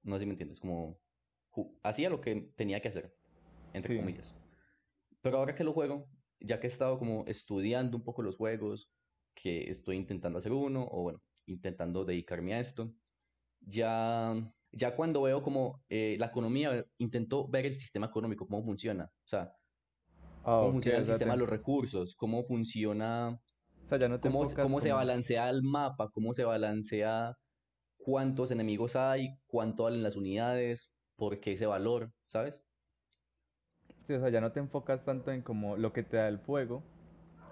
No 0.02 0.16
sé 0.16 0.20
si 0.20 0.26
me 0.26 0.32
entiendes, 0.32 0.58
como 0.58 1.02
hacía 1.82 2.08
lo 2.08 2.22
que 2.22 2.50
tenía 2.56 2.80
que 2.80 2.88
hacer, 2.88 3.12
entre 3.74 3.90
Sí, 3.90 3.98
comillas. 3.98 4.38
Pero 5.20 5.36
ahora 5.36 5.54
que 5.54 5.64
lo 5.64 5.74
juego, 5.74 6.08
ya 6.40 6.60
que 6.60 6.68
he 6.68 6.70
estado 6.70 6.98
como 6.98 7.26
estudiando 7.26 7.98
un 7.98 8.04
poco 8.04 8.22
los 8.22 8.38
juegos, 8.38 8.90
que 9.34 9.68
estoy 9.70 9.98
intentando 9.98 10.38
hacer 10.38 10.52
uno, 10.52 10.88
o 10.90 11.02
bueno, 11.02 11.20
intentando 11.44 12.06
dedicarme 12.06 12.54
a 12.54 12.60
esto, 12.60 12.94
ya, 13.60 14.34
ya 14.72 14.96
cuando 14.96 15.22
veo 15.22 15.42
como 15.42 15.82
eh, 15.88 16.16
la 16.18 16.26
economía, 16.26 16.84
intento 16.98 17.46
ver 17.48 17.66
el 17.66 17.78
sistema 17.78 18.06
económico, 18.06 18.46
cómo 18.46 18.64
funciona. 18.64 19.04
O 19.04 19.28
sea, 19.28 19.52
ah, 20.44 20.58
cómo 20.60 20.72
funciona 20.72 20.98
el 20.98 21.06
sistema 21.06 21.32
de 21.32 21.38
los 21.38 21.48
recursos, 21.48 22.14
cómo 22.16 22.44
funciona, 22.44 23.30
o 23.30 23.88
sea, 23.88 23.98
ya 23.98 24.08
no 24.08 24.20
te 24.20 24.28
cómo, 24.28 24.52
cómo 24.54 24.80
se 24.80 24.92
balancea 24.92 25.50
el 25.50 25.62
mapa, 25.62 26.08
cómo 26.10 26.32
se 26.32 26.44
balancea 26.44 27.34
cuántos 27.98 28.50
enemigos 28.50 28.96
hay, 28.96 29.36
cuánto 29.46 29.84
valen 29.84 30.02
las 30.02 30.16
unidades. 30.16 30.90
por 31.16 31.38
qué 31.40 31.52
ese 31.52 31.66
valor, 31.66 32.10
¿sabes? 32.28 32.60
Sí, 34.06 34.14
o 34.14 34.20
sea, 34.20 34.30
ya 34.30 34.40
no 34.40 34.52
te 34.52 34.60
enfocas 34.60 35.04
tanto 35.04 35.30
en 35.30 35.42
como 35.42 35.76
lo 35.76 35.92
que 35.92 36.02
te 36.02 36.16
da 36.16 36.26
el 36.28 36.38
juego, 36.38 36.82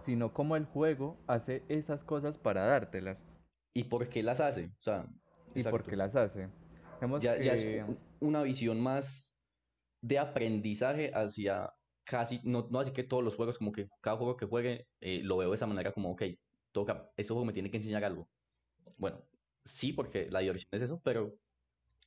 sino 0.02 0.32
cómo 0.32 0.56
el 0.56 0.64
juego 0.64 1.16
hace 1.28 1.62
esas 1.68 2.02
cosas 2.02 2.38
para 2.38 2.64
dártelas 2.64 3.24
¿Y 3.72 3.84
por 3.84 4.08
qué 4.08 4.22
las 4.22 4.40
hace? 4.40 4.66
O 4.66 4.82
sea, 4.82 5.06
y 5.54 5.62
por 5.62 5.84
qué 5.84 5.96
las 5.96 6.14
hace. 6.16 6.48
Ya, 7.20 7.40
ya 7.40 7.54
es 7.54 7.60
que, 7.60 7.84
una 8.20 8.42
visión 8.42 8.80
más 8.80 9.30
de 10.02 10.18
aprendizaje 10.18 11.10
hacia 11.14 11.70
casi, 12.04 12.40
no, 12.44 12.68
no 12.70 12.80
así 12.80 12.92
que 12.92 13.04
todos 13.04 13.22
los 13.22 13.36
juegos, 13.36 13.58
como 13.58 13.72
que 13.72 13.88
cada 14.00 14.16
juego 14.16 14.36
que 14.36 14.46
juegue, 14.46 14.86
eh, 15.00 15.20
lo 15.22 15.36
veo 15.36 15.50
de 15.50 15.56
esa 15.56 15.66
manera 15.66 15.92
como, 15.92 16.10
ok, 16.12 16.22
toca, 16.72 17.10
ese 17.16 17.28
juego 17.28 17.44
me 17.44 17.52
tiene 17.52 17.70
que 17.70 17.76
enseñar 17.76 18.04
algo. 18.04 18.28
Bueno, 18.96 19.22
sí, 19.64 19.92
porque 19.92 20.28
la 20.30 20.40
diversión 20.40 20.68
es 20.72 20.82
eso, 20.82 21.00
pero 21.04 21.34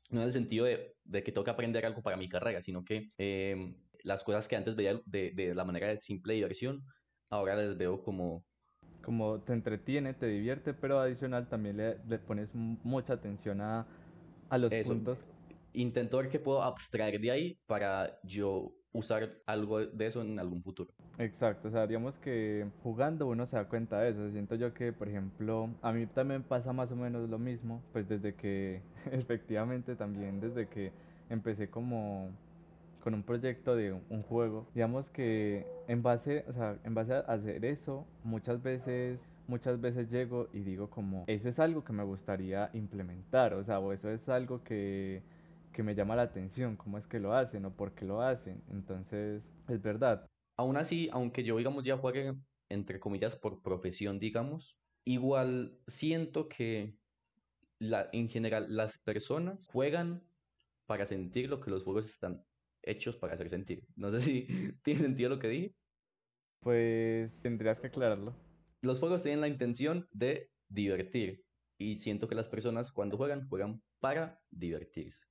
no 0.10 0.22
en 0.22 0.28
el 0.28 0.34
sentido 0.34 0.66
de, 0.66 0.96
de 1.04 1.24
que 1.24 1.34
que 1.34 1.50
aprender 1.50 1.86
algo 1.86 2.02
para 2.02 2.18
mi 2.18 2.30
carrera, 2.30 2.62
sino 2.62 2.84
que 2.84 3.12
em, 3.18 3.76
las 4.04 4.24
cosas 4.24 4.48
que 4.48 4.56
antes 4.56 4.76
veía 4.76 5.02
de, 5.06 5.32
de 5.32 5.56
la 5.56 5.64
manera 5.64 5.88
de 5.88 5.98
simple 6.00 6.34
diversión, 6.34 6.84
ahora 7.30 7.56
les 7.56 7.78
veo 7.78 8.04
como, 8.04 8.46
como 9.02 9.42
te 9.42 9.54
entretiene, 9.54 10.14
te 10.14 10.28
divierte, 10.28 10.74
pero 10.74 11.00
adicional 11.00 11.48
también 11.50 11.78
le, 11.78 11.98
le 12.06 12.20
pones 12.20 12.54
mucha 12.54 13.14
atención 13.14 13.62
a, 13.62 13.88
a 14.54 14.58
los 14.58 14.72
eso, 14.72 14.90
puntos. 14.90 15.20
intento 15.74 16.18
ver 16.18 16.30
qué 16.30 16.40
puedo 16.40 16.64
abstraer 16.64 17.20
de 17.20 17.32
ahí 17.32 17.60
para 17.66 18.20
yo 18.24 18.76
usar 18.92 19.42
algo 19.46 19.80
de 19.86 20.08
eso 20.08 20.22
en 20.22 20.40
algún 20.40 20.64
futuro. 20.64 20.94
Exacto, 21.18 21.68
o 21.68 21.72
sea, 21.72 21.86
digamos 21.88 22.18
que 22.20 22.68
jugando 22.82 23.28
uno 23.28 23.46
se 23.46 23.56
da 23.56 23.68
cuenta 23.70 24.00
de 24.02 24.10
eso. 24.12 24.32
Siento 24.32 24.56
yo 24.56 24.74
que, 24.74 24.94
por 24.94 25.08
ejemplo, 25.10 25.70
a 25.82 25.92
mí 25.94 26.08
también 26.08 26.44
pasa 26.44 26.74
más 26.74 26.92
o 26.92 26.96
menos 26.96 27.30
lo 27.30 27.38
mismo, 27.40 27.84
pues 27.92 28.08
desde 28.08 28.36
que, 28.36 28.82
efectivamente, 29.12 29.96
también 29.96 30.40
desde 30.40 30.68
que 30.68 30.92
empecé 31.30 31.70
como 31.70 32.30
con 33.00 33.14
un 33.14 33.24
proyecto 33.24 33.76
de 33.76 33.94
un, 33.94 34.04
un 34.10 34.24
juego. 34.24 34.68
Digamos 34.74 35.10
que 35.10 35.68
en 35.88 36.02
base, 36.04 36.46
o 36.48 36.54
sea, 36.54 36.80
en 36.84 36.94
base 36.96 37.14
a 37.14 37.20
hacer 37.20 37.66
eso, 37.66 38.08
muchas 38.24 38.62
veces, 38.64 39.20
muchas 39.54 39.80
veces 39.80 40.10
llego 40.10 40.50
y 40.52 40.62
digo 40.62 40.90
como, 40.90 41.26
eso 41.28 41.48
es 41.48 41.60
algo 41.60 41.84
que 41.84 41.94
me 41.94 42.04
gustaría 42.04 42.72
implementar, 42.74 43.54
o 43.54 43.64
sea, 43.64 43.80
o 43.80 43.94
eso 43.94 44.10
es 44.10 44.28
algo 44.28 44.64
que, 44.64 45.22
que 45.72 45.84
me 45.84 45.94
llama 45.94 46.16
la 46.16 46.24
atención, 46.24 46.76
cómo 46.76 46.98
es 46.98 47.06
que 47.08 47.20
lo 47.20 47.34
hacen 47.36 47.64
o 47.66 47.76
por 47.76 47.94
qué 47.94 48.06
lo 48.06 48.22
hacen. 48.24 48.64
Entonces, 48.72 49.44
es 49.70 49.82
verdad. 49.82 50.26
Aún 50.58 50.76
así, 50.78 51.08
aunque 51.12 51.44
yo, 51.44 51.56
digamos, 51.58 51.84
ya 51.84 51.98
juegue, 51.98 52.34
entre 52.70 53.00
comillas, 53.00 53.36
por 53.36 53.62
profesión, 53.62 54.20
digamos, 54.20 54.80
igual 55.06 55.78
siento 55.88 56.50
que 56.50 56.98
la, 57.80 58.10
en 58.12 58.30
general 58.30 58.76
las 58.76 58.98
personas 59.00 59.68
juegan 59.68 60.24
para 60.88 61.06
sentir 61.08 61.50
lo 61.50 61.62
que 61.62 61.72
los 61.72 61.84
juegos 61.84 62.06
están 62.06 62.44
hechos 62.82 63.18
para 63.18 63.36
hacer 63.36 63.50
sentir. 63.50 63.84
No 63.96 64.12
sé 64.12 64.22
si 64.22 64.48
tiene 64.84 65.02
sentido 65.02 65.30
lo 65.30 65.40
que 65.40 65.50
dije. 65.50 65.76
Pues 66.62 67.40
tendrías 67.42 67.80
que 67.80 67.88
aclararlo. 67.88 68.43
Los 68.84 69.00
juegos 69.00 69.24
tienen 69.24 69.40
la 69.40 69.48
intención 69.48 70.10
de 70.12 70.52
divertir 70.68 71.46
y 71.78 72.00
siento 72.00 72.28
que 72.28 72.36
las 72.36 72.50
personas 72.50 72.92
cuando 72.92 73.16
juegan, 73.16 73.48
juegan 73.48 73.82
para 74.02 74.42
divertirse. 74.52 75.26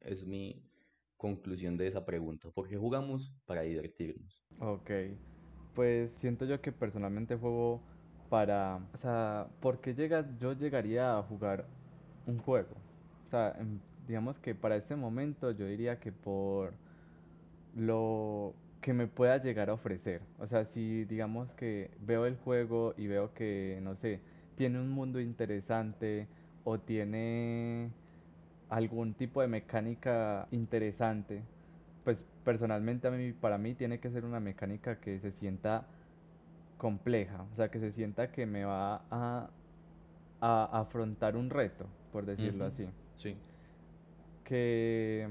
Es 0.00 0.26
mi 0.26 0.68
conclusión 1.16 1.76
de 1.76 1.86
esa 1.86 2.04
pregunta. 2.04 2.50
¿Por 2.50 2.68
qué 2.68 2.76
jugamos? 2.76 3.32
Para 3.46 3.62
divertirnos. 3.62 4.44
Ok, 4.58 4.90
pues 5.76 6.10
siento 6.14 6.44
yo 6.44 6.60
que 6.60 6.72
personalmente 6.72 7.36
juego 7.36 7.80
para, 8.28 8.84
o 8.92 8.98
sea, 8.98 9.46
porque 9.60 9.94
llegas, 9.94 10.26
yo 10.40 10.52
llegaría 10.52 11.16
a 11.16 11.22
jugar 11.22 11.68
un 12.26 12.38
juego. 12.38 12.74
O 13.26 13.30
sea, 13.30 13.56
digamos 14.08 14.40
que 14.40 14.56
para 14.56 14.74
este 14.74 14.96
momento 14.96 15.52
yo 15.52 15.66
diría 15.66 16.00
que 16.00 16.10
por 16.10 16.74
lo 17.76 18.56
que 18.82 18.92
me 18.92 19.06
pueda 19.06 19.38
llegar 19.38 19.70
a 19.70 19.74
ofrecer. 19.74 20.20
O 20.38 20.46
sea, 20.46 20.66
si 20.66 21.04
digamos 21.04 21.50
que 21.52 21.90
veo 22.00 22.26
el 22.26 22.36
juego 22.36 22.94
y 22.98 23.06
veo 23.06 23.32
que, 23.32 23.80
no 23.82 23.96
sé, 23.96 24.20
tiene 24.56 24.78
un 24.78 24.90
mundo 24.90 25.20
interesante 25.20 26.26
o 26.64 26.78
tiene 26.78 27.90
algún 28.68 29.14
tipo 29.14 29.40
de 29.40 29.48
mecánica 29.48 30.48
interesante, 30.50 31.42
pues 32.04 32.24
personalmente 32.44 33.08
a 33.08 33.10
mí, 33.12 33.32
para 33.32 33.56
mí 33.56 33.74
tiene 33.74 34.00
que 34.00 34.10
ser 34.10 34.24
una 34.24 34.40
mecánica 34.40 34.96
que 35.00 35.18
se 35.20 35.30
sienta 35.32 35.86
compleja, 36.78 37.44
o 37.52 37.56
sea, 37.56 37.70
que 37.70 37.78
se 37.78 37.92
sienta 37.92 38.32
que 38.32 38.44
me 38.44 38.64
va 38.64 39.02
a, 39.10 39.48
a 40.40 40.80
afrontar 40.80 41.36
un 41.36 41.50
reto, 41.50 41.86
por 42.12 42.26
decirlo 42.26 42.64
así. 42.66 42.88
Sí. 43.16 43.36
Que 44.44 45.28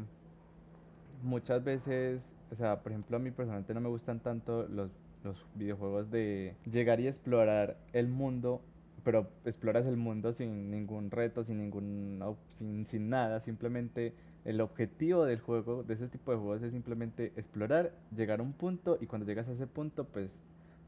muchas 1.23 1.63
veces, 1.63 2.21
o 2.51 2.55
sea, 2.55 2.81
por 2.81 2.91
ejemplo, 2.91 3.17
a 3.17 3.19
mí 3.19 3.31
personalmente 3.31 3.73
no 3.73 3.81
me 3.81 3.89
gustan 3.89 4.19
tanto 4.19 4.67
los, 4.67 4.91
los 5.23 5.37
videojuegos 5.55 6.11
de 6.11 6.55
llegar 6.69 6.99
y 6.99 7.07
explorar 7.07 7.77
el 7.93 8.07
mundo, 8.07 8.61
pero 9.03 9.27
exploras 9.45 9.85
el 9.85 9.95
mundo 9.95 10.33
sin 10.33 10.69
ningún 10.69 11.11
reto, 11.11 11.43
sin 11.45 11.59
ningún, 11.59 12.21
sin, 12.57 12.85
sin 12.87 13.09
nada, 13.09 13.39
simplemente 13.39 14.13
el 14.43 14.59
objetivo 14.59 15.25
del 15.25 15.39
juego, 15.39 15.83
de 15.83 15.93
ese 15.93 16.07
tipo 16.07 16.31
de 16.31 16.37
juegos 16.37 16.61
es 16.63 16.71
simplemente 16.71 17.31
explorar, 17.37 17.93
llegar 18.15 18.39
a 18.39 18.43
un 18.43 18.53
punto 18.53 18.97
y 18.99 19.05
cuando 19.05 19.25
llegas 19.25 19.47
a 19.47 19.53
ese 19.53 19.67
punto, 19.67 20.03
pues 20.03 20.29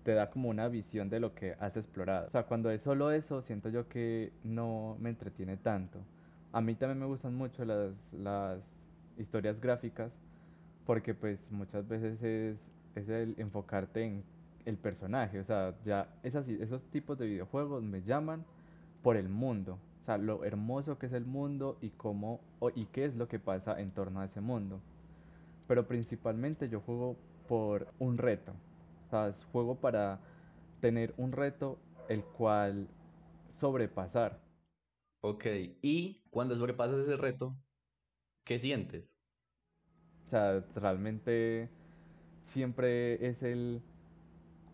te 0.03 0.13
da 0.13 0.29
como 0.29 0.49
una 0.49 0.67
visión 0.67 1.09
de 1.09 1.21
lo 1.21 1.33
que 1.33 1.55
has 1.59 1.77
explorado. 1.77 2.27
O 2.27 2.31
sea, 2.31 2.43
cuando 2.43 2.71
es 2.71 2.81
solo 2.81 3.11
eso, 3.11 3.41
siento 3.41 3.69
yo 3.69 3.87
que 3.87 4.33
no 4.43 4.97
me 4.99 5.09
entretiene 5.09 5.55
tanto. 5.55 5.99
A 6.51 6.59
mí 6.59 6.75
también 6.75 6.99
me 6.99 7.05
gustan 7.05 7.35
mucho 7.35 7.63
las, 7.63 7.93
las 8.11 8.59
historias 9.17 9.61
gráficas 9.61 10.11
porque 10.85 11.13
pues 11.13 11.39
muchas 11.51 11.87
veces 11.87 12.21
es, 12.23 12.57
es 12.95 13.09
el 13.09 13.35
enfocarte 13.39 14.03
en 14.05 14.23
el 14.65 14.77
personaje. 14.77 15.39
O 15.39 15.43
sea, 15.45 15.75
ya 15.85 16.07
esas, 16.23 16.47
esos 16.47 16.83
tipos 16.91 17.17
de 17.17 17.27
videojuegos 17.27 17.83
me 17.83 18.01
llaman 18.03 18.45
por 19.03 19.17
el 19.17 19.29
mundo. 19.29 19.79
O 20.03 20.05
sea, 20.05 20.17
lo 20.17 20.43
hermoso 20.45 20.97
que 20.99 21.07
es 21.07 21.13
el 21.13 21.25
mundo 21.25 21.77
y 21.81 21.89
cómo 21.91 22.41
o- 22.59 22.71
y 22.75 22.85
qué 22.87 23.05
es 23.05 23.15
lo 23.15 23.27
que 23.27 23.39
pasa 23.39 23.79
en 23.81 23.91
torno 23.91 24.19
a 24.21 24.25
ese 24.25 24.41
mundo. 24.41 24.79
Pero 25.67 25.87
principalmente 25.87 26.69
yo 26.69 26.81
juego 26.81 27.15
por 27.47 27.87
un 27.99 28.17
reto. 28.17 28.53
O 29.07 29.09
sea, 29.09 29.31
juego 29.51 29.75
para 29.75 30.19
tener 30.81 31.13
un 31.17 31.31
reto 31.31 31.77
el 32.09 32.23
cual 32.23 32.87
sobrepasar. 33.49 34.39
Ok. 35.21 35.45
Y 35.81 36.23
cuando 36.29 36.55
sobrepasas 36.55 36.99
ese 37.01 37.17
reto, 37.17 37.57
¿qué 38.45 38.59
sientes? 38.59 39.12
O 40.33 40.35
sea, 40.35 40.63
realmente 40.75 41.69
siempre 42.47 43.27
es 43.27 43.43
el, 43.43 43.81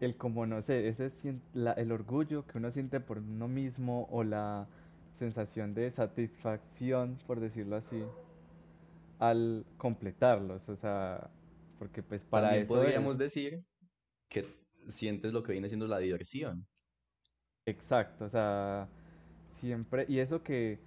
el 0.02 0.16
como 0.18 0.46
no 0.48 0.62
sé, 0.62 0.88
ese 0.90 1.12
la- 1.54 1.74
el 1.74 1.92
orgullo 1.92 2.46
que 2.48 2.58
uno 2.60 2.72
siente 2.72 3.00
por 3.02 3.20
uno 3.20 3.48
mismo 3.48 4.08
o 4.12 4.24
la 4.24 4.68
sensación 5.20 5.74
de 5.76 5.92
satisfacción, 5.92 7.20
por 7.28 7.40
decirlo 7.42 7.78
así, 7.78 8.04
al 9.20 9.66
completarlos. 9.78 10.68
O 10.70 10.76
sea, 10.76 11.30
porque 11.78 12.02
pues 12.04 12.22
para 12.24 12.58
También 12.58 12.58
eso 12.58 12.84
es. 12.84 13.10
podríamos 13.10 13.18
decir 13.20 13.64
que 14.30 14.46
sientes 14.90 15.34
lo 15.34 15.44
que 15.44 15.54
viene 15.54 15.70
siendo 15.70 15.88
la 15.88 16.00
diversión. 16.00 16.68
Exacto, 17.66 18.26
o 18.26 18.30
sea, 18.30 18.88
siempre, 19.60 20.06
y 20.08 20.20
eso 20.20 20.44
que, 20.44 20.80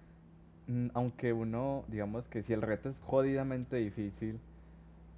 mm, 0.68 0.88
aunque 0.94 1.32
uno, 1.32 1.84
digamos 1.88 2.28
que 2.28 2.42
si 2.42 2.52
el 2.52 2.62
reto 2.62 2.88
es 2.90 3.00
jodidamente 3.00 3.76
difícil, 3.76 4.40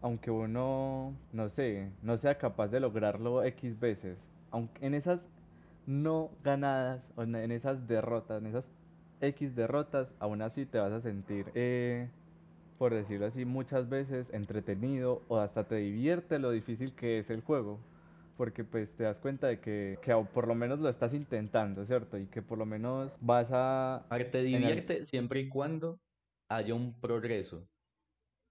aunque 0.05 0.31
uno, 0.31 1.15
no 1.33 1.49
sé, 1.49 1.91
no 2.03 2.19
sea 2.19 2.37
capaz 2.37 2.69
de 2.69 2.79
lograrlo 2.79 3.43
X 3.43 3.81
veces, 3.81 4.19
aunque 4.51 4.85
en 4.85 4.93
esas 4.93 5.27
no 5.87 6.31
ganadas, 6.43 7.03
o 7.17 7.23
en 7.23 7.51
esas 7.51 7.89
derrotas, 7.89 8.43
en 8.43 8.49
esas 8.49 8.71
X 9.23 9.57
derrotas, 9.57 10.13
aún 10.19 10.43
así 10.43 10.67
te 10.67 10.79
vas 10.79 10.93
a 10.93 11.01
sentir, 11.01 11.47
eh, 11.55 12.11
por 12.77 12.93
decirlo 12.93 13.25
así, 13.25 13.47
muchas 13.47 13.89
veces 13.89 14.29
entretenido 14.35 15.23
o 15.29 15.39
hasta 15.39 15.65
te 15.65 15.77
divierte 15.77 16.39
lo 16.39 16.51
difícil 16.51 16.93
que 16.93 17.21
es 17.21 17.31
el 17.31 17.41
juego. 17.41 17.81
Porque 18.37 18.63
pues 18.63 18.93
te 18.97 19.05
das 19.05 19.17
cuenta 19.21 19.47
de 19.47 19.61
que, 19.61 19.97
que 20.03 20.15
por 20.35 20.49
lo 20.49 20.55
menos 20.55 20.81
lo 20.81 20.91
estás 20.91 21.15
intentando, 21.15 21.87
¿cierto? 21.87 22.19
Y 22.19 22.27
que 22.27 22.43
por 22.43 22.59
lo 22.59 22.67
menos 22.67 23.17
vas 23.23 23.49
a... 23.53 24.05
A 24.11 24.19
te 24.19 24.41
el... 24.41 24.47
divierte 24.49 25.07
siempre 25.07 25.41
y 25.41 25.49
cuando 25.49 25.99
haya 26.51 26.75
un 26.75 26.93
progreso. 27.01 27.67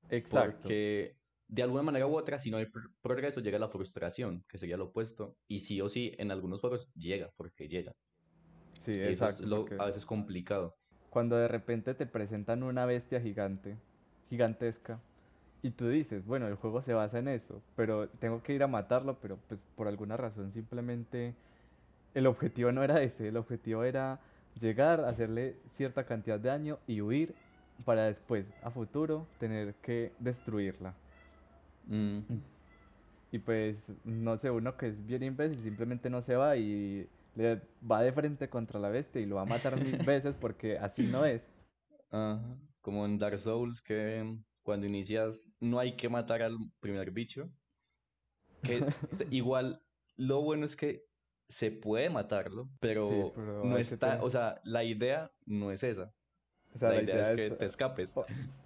Exacto. 0.09 0.63
Porque 0.63 1.15
de 1.47 1.63
alguna 1.63 1.83
manera 1.83 2.07
u 2.07 2.15
otra, 2.17 2.39
si 2.39 2.51
no 2.51 2.57
hay 2.57 2.65
pr- 2.65 2.93
progreso, 3.01 3.41
llega 3.41 3.59
la 3.59 3.69
frustración, 3.69 4.43
que 4.49 4.57
sería 4.57 4.77
lo 4.77 4.85
opuesto. 4.85 5.37
Y 5.47 5.61
sí 5.61 5.81
o 5.81 5.89
sí, 5.89 6.13
en 6.17 6.31
algunos 6.31 6.61
juegos 6.61 6.89
llega, 6.95 7.31
porque 7.37 7.67
llega. 7.67 7.93
Sí, 8.77 8.91
Y 9.03 9.11
eso 9.11 9.25
es 9.27 9.39
exacto, 9.39 9.47
lo 9.47 9.69
porque 9.69 9.75
a 9.77 9.85
veces 9.85 10.03
complicado. 10.05 10.75
cuando 11.09 11.37
de 11.37 11.47
repente 11.47 11.93
te 11.93 12.05
presentan 12.05 12.63
una 12.63 12.85
bestia 12.85 13.21
gigante, 13.21 13.77
gigantesca, 14.29 14.99
y 15.61 15.71
tú 15.71 15.87
dices, 15.87 16.25
bueno, 16.25 16.47
el 16.47 16.55
juego 16.55 16.81
se 16.81 16.93
basa 16.93 17.19
en 17.19 17.29
eso, 17.29 17.61
pero 17.75 18.09
tengo 18.09 18.43
que 18.43 18.53
ir 18.53 18.63
a 18.63 18.67
matarlo, 18.67 19.17
pero 19.21 19.37
pues 19.47 19.59
por 19.75 19.87
alguna 19.87 20.17
razón 20.17 20.51
simplemente 20.51 21.35
el 22.15 22.27
objetivo 22.27 22.71
no 22.71 22.83
era 22.83 23.01
ese, 23.03 23.29
el 23.29 23.37
objetivo 23.37 23.83
era 23.83 24.19
llegar, 24.61 25.05
hacerle 25.05 25.55
cierta 25.75 26.05
cantidad 26.05 26.39
de 26.39 26.49
daño 26.49 26.79
y 26.87 27.01
huir 27.01 27.35
para 27.85 28.05
después, 28.05 28.45
a 28.63 28.71
futuro, 28.71 29.27
tener 29.39 29.75
que 29.75 30.11
destruirla. 30.19 30.93
Mm, 31.87 32.19
Y 33.31 33.39
pues, 33.39 33.77
no 34.03 34.37
sé, 34.37 34.51
uno 34.51 34.77
que 34.77 34.87
es 34.87 35.05
bien 35.05 35.23
imbécil 35.23 35.59
simplemente 35.63 36.09
no 36.09 36.21
se 36.21 36.35
va 36.35 36.55
y 36.57 37.09
le 37.35 37.61
va 37.89 38.01
de 38.03 38.13
frente 38.13 38.49
contra 38.49 38.79
la 38.79 38.89
bestia 38.89 39.21
y 39.21 39.25
lo 39.25 39.37
va 39.37 39.41
a 39.41 39.45
matar 39.45 39.79
mil 39.81 39.97
veces 40.05 40.35
porque 40.35 40.77
así 40.77 41.07
no 41.07 41.25
es. 41.25 41.41
ajá. 42.11 42.39
Como 42.81 43.05
en 43.05 43.17
Dark 43.17 43.39
Souls, 43.39 43.81
que 43.81 44.37
cuando 44.61 44.85
inicias 44.87 45.49
no 45.59 45.79
hay 45.79 45.95
que 45.95 46.09
matar 46.09 46.41
al 46.41 46.57
primer 46.79 47.11
bicho. 47.11 47.49
Que 48.61 48.79
igual, 49.31 49.81
lo 50.15 50.41
bueno 50.41 50.65
es 50.65 50.75
que 50.75 51.01
se 51.49 51.71
puede 51.71 52.09
matarlo, 52.09 52.69
Sí, 52.79 53.31
pero 53.35 53.63
no 53.63 53.75
que 53.75 53.81
está, 53.81 54.23
o 54.23 54.29
sea, 54.29 54.61
la 54.63 54.83
idea 54.83 55.31
no 55.45 55.71
es 55.71 55.83
esa. 55.83 56.13
O 56.75 56.79
sea, 56.79 56.89
La 56.89 56.95
la 56.95 57.01
idea 57.03 57.15
idea 57.15 57.29
es 57.31 57.35
que 57.35 57.47
es, 57.47 57.57
te 57.57 57.65
escapes. 57.65 58.09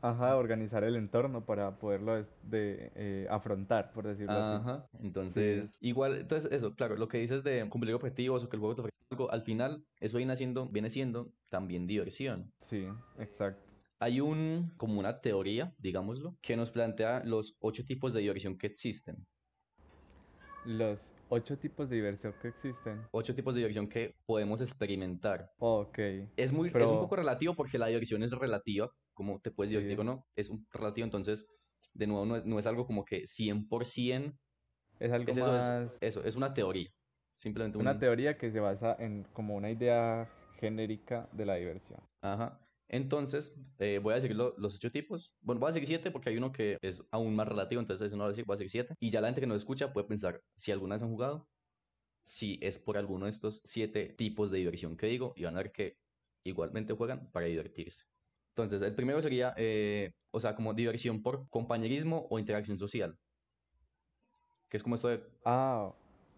ajá, 0.02 0.36
organizar 0.38 0.84
el 0.84 0.96
entorno 0.96 1.46
para 1.46 1.78
poderlo 1.78 2.26
de, 2.44 2.92
eh, 2.96 3.28
afrontar, 3.30 3.92
por 3.94 4.08
decirlo 4.08 4.34
así. 4.34 4.56
Ajá, 4.56 4.86
entonces, 5.02 5.78
igual, 5.82 6.18
entonces 6.18 6.52
eso, 6.52 6.74
claro, 6.76 6.96
lo 6.96 7.08
que 7.08 7.18
dices 7.18 7.44
de 7.44 7.68
cumplir 7.70 7.94
objetivos 7.94 8.44
o 8.44 8.50
que 8.50 8.56
el 8.56 8.60
juego 8.60 8.76
te 8.76 8.82
ofrece 8.82 8.98
algo, 9.12 9.32
al 9.32 9.42
final, 9.44 9.84
eso 10.00 10.18
viene 10.18 10.36
siendo, 10.38 10.68
viene 10.68 10.90
siendo 10.90 11.32
también 11.50 11.88
diversión. 11.88 12.52
Sí, 12.60 12.88
exacto. 13.20 13.62
Hay 14.00 14.22
un, 14.22 14.72
como 14.78 15.00
una 15.00 15.22
teoría, 15.22 15.74
digámoslo, 15.80 16.36
que 16.42 16.56
nos 16.56 16.70
plantea 16.72 17.24
los 17.26 17.56
ocho 17.60 17.84
tipos 17.84 18.14
de 18.14 18.22
diversión 18.22 18.58
que 18.58 18.68
existen. 18.68 19.26
Los 20.66 21.17
ocho 21.30 21.58
tipos 21.58 21.90
de 21.90 21.96
diversión 21.98 22.34
que 22.42 22.50
existen. 22.50 23.06
Ocho 23.12 23.36
tipos 23.36 23.54
de 23.54 23.60
diversión 23.60 23.88
que 23.90 24.14
podemos 24.26 24.62
experimentar. 24.62 25.50
Ok, 25.60 25.98
Es 26.36 26.52
muy, 26.52 26.70
es 26.70 26.76
un 26.76 27.00
poco 27.00 27.16
relativo 27.16 27.56
porque 27.56 27.78
la 27.78 27.88
diversión 27.88 28.24
es 28.24 28.32
relativa, 28.32 28.90
como 29.14 29.40
te 29.40 29.52
puedes 29.52 29.70
divertir 29.72 29.96
Sí. 29.98 30.02
o 30.02 30.04
no, 30.04 30.24
es 30.36 30.50
un 30.50 30.66
relativo, 30.72 31.06
entonces, 31.06 31.46
de 31.94 32.08
nuevo, 32.08 32.26
no 32.26 32.36
es, 32.38 32.46
no 32.46 32.60
es 32.60 32.66
algo 32.66 32.86
como 32.86 33.04
que 33.06 33.26
100%, 33.28 34.34
es 35.00 35.12
algo 35.12 35.32
es 35.32 35.38
eso, 35.38 35.56
es, 35.56 35.62
más, 35.62 35.92
eso, 36.02 36.24
es 36.24 36.36
una 36.36 36.54
teoría, 36.54 36.90
simplemente 37.40 37.78
una 37.78 37.92
un- 37.94 38.00
teoría 38.00 38.38
que 38.38 38.52
se 38.52 38.60
basa 38.60 38.96
en 39.00 39.24
como 39.34 39.56
una 39.56 39.72
idea 39.72 40.30
genérica 40.60 41.28
de 41.34 41.46
la 41.46 41.56
diversión. 41.56 42.00
Ajá. 42.22 42.60
Entonces, 42.90 43.54
eh, 43.80 44.00
voy 44.02 44.14
a 44.14 44.16
decir 44.18 44.36
lo- 44.36 44.56
los 44.58 44.76
ocho 44.76 44.92
tipos. 44.92 45.34
Bueno, 45.42 45.60
voy 45.60 45.70
a 45.70 45.74
decir 45.74 45.88
siete 45.88 46.12
porque 46.12 46.30
hay 46.30 46.38
uno 46.38 46.52
que 46.52 46.78
es 46.82 47.04
aún 47.12 47.36
más 47.36 47.48
relativo, 47.48 47.82
entonces 47.82 48.12
no 48.12 48.20
voy 48.20 48.26
a 48.28 48.30
decir, 48.30 48.46
voy 48.46 48.56
a 48.56 48.58
decir 48.58 48.70
siete. 48.72 48.96
Y 49.00 49.12
ya 49.12 49.22
la 49.22 49.28
gente 49.28 49.42
que 49.42 49.48
nos 49.48 49.58
escucha 49.60 49.94
puede 49.94 50.08
pensar 50.08 50.42
si 50.56 50.72
alguna 50.72 50.96
vez 50.96 51.04
han 51.04 51.10
jugado, 51.12 51.50
si 52.24 52.60
es 52.62 52.80
por 52.80 52.98
alguno 52.98 53.26
de 53.26 53.32
estos 53.32 53.62
siete 53.66 54.14
tipos 54.18 54.52
de 54.52 54.60
diversión 54.60 54.98
que 54.98 55.08
digo, 55.08 55.34
y 55.36 55.44
van 55.46 55.56
a 55.56 55.60
ver 55.64 55.72
que 55.72 55.96
igualmente 56.44 56.94
juegan 56.94 57.32
para 57.32 57.48
divertirse. 57.48 58.04
Entonces, 58.56 58.82
el 58.82 58.96
primero 58.96 59.22
sería, 59.22 59.54
eh, 59.58 60.12
o 60.32 60.40
sea, 60.40 60.56
como 60.56 60.74
diversión 60.74 61.24
por 61.24 61.50
compañerismo 61.50 62.28
o 62.30 62.40
interacción 62.40 62.80
social. 62.80 63.18
Que 64.70 64.78
es 64.78 64.84
como 64.84 64.96
esto 64.96 65.08
de, 65.08 65.24
Ah, 65.46 65.94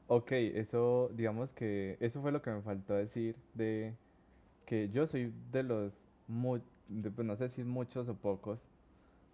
ok, 0.08 0.32
eso, 0.32 1.10
digamos 1.14 1.54
que 1.54 1.98
eso 2.00 2.22
fue 2.22 2.32
lo 2.32 2.42
que 2.42 2.52
me 2.52 2.62
faltó 2.62 2.94
decir 2.94 3.36
de 3.54 3.98
que 4.66 4.90
yo 4.90 5.08
soy 5.08 5.34
de 5.52 5.64
los, 5.64 6.09
mu- 6.30 6.62
de- 6.90 7.12
pues 7.12 7.28
no 7.28 7.38
sé 7.38 7.50
si 7.50 7.64
muchos 7.66 8.10
o 8.10 8.16
pocos, 8.18 8.60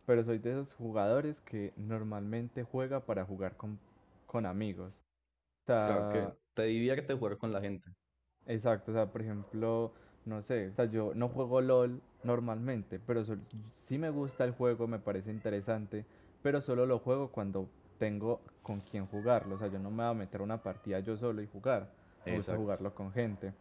pero 0.06 0.24
soy 0.24 0.40
de 0.40 0.52
esos 0.52 0.74
jugadores 0.74 1.42
que 1.42 1.74
normalmente 1.78 2.64
juega 2.64 3.06
para 3.06 3.26
jugar 3.26 3.58
con, 3.58 3.80
con 4.28 4.46
amigos. 4.48 4.94
O 5.64 5.66
claro, 5.84 6.08
que 6.08 6.28
sea, 6.28 6.38
te 6.54 6.64
divierte 6.64 7.14
jugar 7.16 7.38
con 7.38 7.52
la 7.54 7.62
gente. 7.62 7.90
exacto, 8.46 8.92
o 8.92 8.94
sea, 8.94 9.12
por 9.12 9.22
ejemplo, 9.22 9.94
no 10.26 10.42
sé, 10.42 10.70
o 10.70 10.74
sea, 10.74 10.86
yo 10.86 11.14
no 11.16 11.30
juego 11.30 11.62
LOL 11.62 12.02
normalmente, 12.24 13.00
pero 13.00 13.24
sol- 13.24 13.42
sí 13.74 13.98
me 13.98 14.10
gusta 14.10 14.44
el 14.46 14.52
juego, 14.52 14.88
me 14.88 15.00
parece 15.00 15.32
interesante, 15.32 16.06
pero 16.42 16.62
solo 16.62 16.86
lo 16.86 17.00
juego 17.00 17.32
cuando 17.32 17.70
tengo 17.98 18.42
con 18.62 18.82
quien 18.82 19.06
jugarlo, 19.08 19.56
o 19.56 19.58
sea, 19.58 19.68
yo 19.68 19.80
no 19.80 19.90
me 19.92 20.04
voy 20.04 20.12
a 20.12 20.14
meter 20.14 20.42
a 20.42 20.44
una 20.44 20.64
partida 20.64 21.00
yo 21.00 21.18
solo 21.18 21.42
y 21.42 21.48
jugar, 21.48 21.90
me 22.26 22.32
gusta 22.34 22.56
jugarlo 22.56 22.94
con 22.96 23.12
gente. 23.12 23.54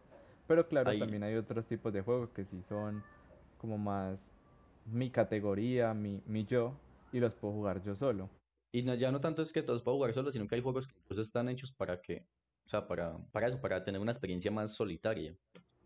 Pero 0.47 0.67
claro, 0.67 0.93
Ahí- 0.93 0.95
también 0.95 1.23
hay 1.23 1.35
otros 1.35 1.65
tipos 1.65 1.91
de 1.93 2.01
juegos 2.01 2.29
que 2.29 2.45
sí 2.45 2.61
son 2.61 3.03
como 3.65 3.77
más 3.77 4.31
mi 4.85 5.11
categoría, 5.11 5.93
mi, 5.93 6.21
mi 6.25 6.45
yo, 6.45 6.85
y 7.11 7.19
los 7.19 7.35
puedo 7.35 7.53
jugar 7.53 7.81
yo 7.81 7.95
solo. 7.95 8.29
Y 8.71 8.83
no- 8.83 8.95
ya 8.95 9.11
no 9.11 9.21
tanto 9.21 9.41
es 9.41 9.51
que 9.53 9.63
todos 9.63 9.83
puedan 9.83 9.97
jugar 9.97 10.13
solos, 10.13 10.33
sino 10.33 10.47
que 10.47 10.55
hay 10.55 10.61
juegos 10.61 10.87
que 10.87 10.93
incluso 10.99 11.21
están 11.23 11.49
hechos 11.49 11.73
para 11.73 12.01
que, 12.01 12.27
o 12.65 12.69
sea, 12.69 12.87
para, 12.87 13.17
para 13.31 13.47
eso, 13.47 13.61
para 13.61 13.83
tener 13.85 14.01
una 14.01 14.11
experiencia 14.11 14.51
más 14.51 14.73
solitaria, 14.75 15.37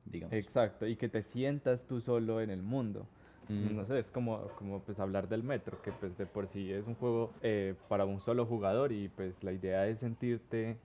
digamos. 0.04 0.38
Exacto, 0.38 0.86
y 0.88 0.96
que 0.96 1.10
te 1.10 1.24
sientas 1.24 1.88
tú 1.88 2.02
solo 2.02 2.40
en 2.42 2.50
el 2.52 2.62
mundo. 2.62 3.10
Mm, 3.50 3.76
No 3.76 3.86
sé, 3.86 3.98
es 4.00 4.12
como, 4.12 4.54
como 4.56 4.84
pues 4.86 5.00
hablar 5.00 5.28
del 5.28 5.44
metro, 5.44 5.82
que 5.82 5.92
pues 5.94 6.18
de 6.18 6.28
por 6.28 6.48
sí 6.48 6.72
es 6.72 6.86
un 6.88 6.96
juego 6.96 7.38
eh, 7.42 7.76
para 7.88 8.06
un 8.06 8.20
solo 8.20 8.46
jugador 8.46 8.92
y 8.92 9.10
pues 9.10 9.44
la 9.44 9.54
idea 9.54 9.88
es 9.88 10.00
sentirte 10.00 10.78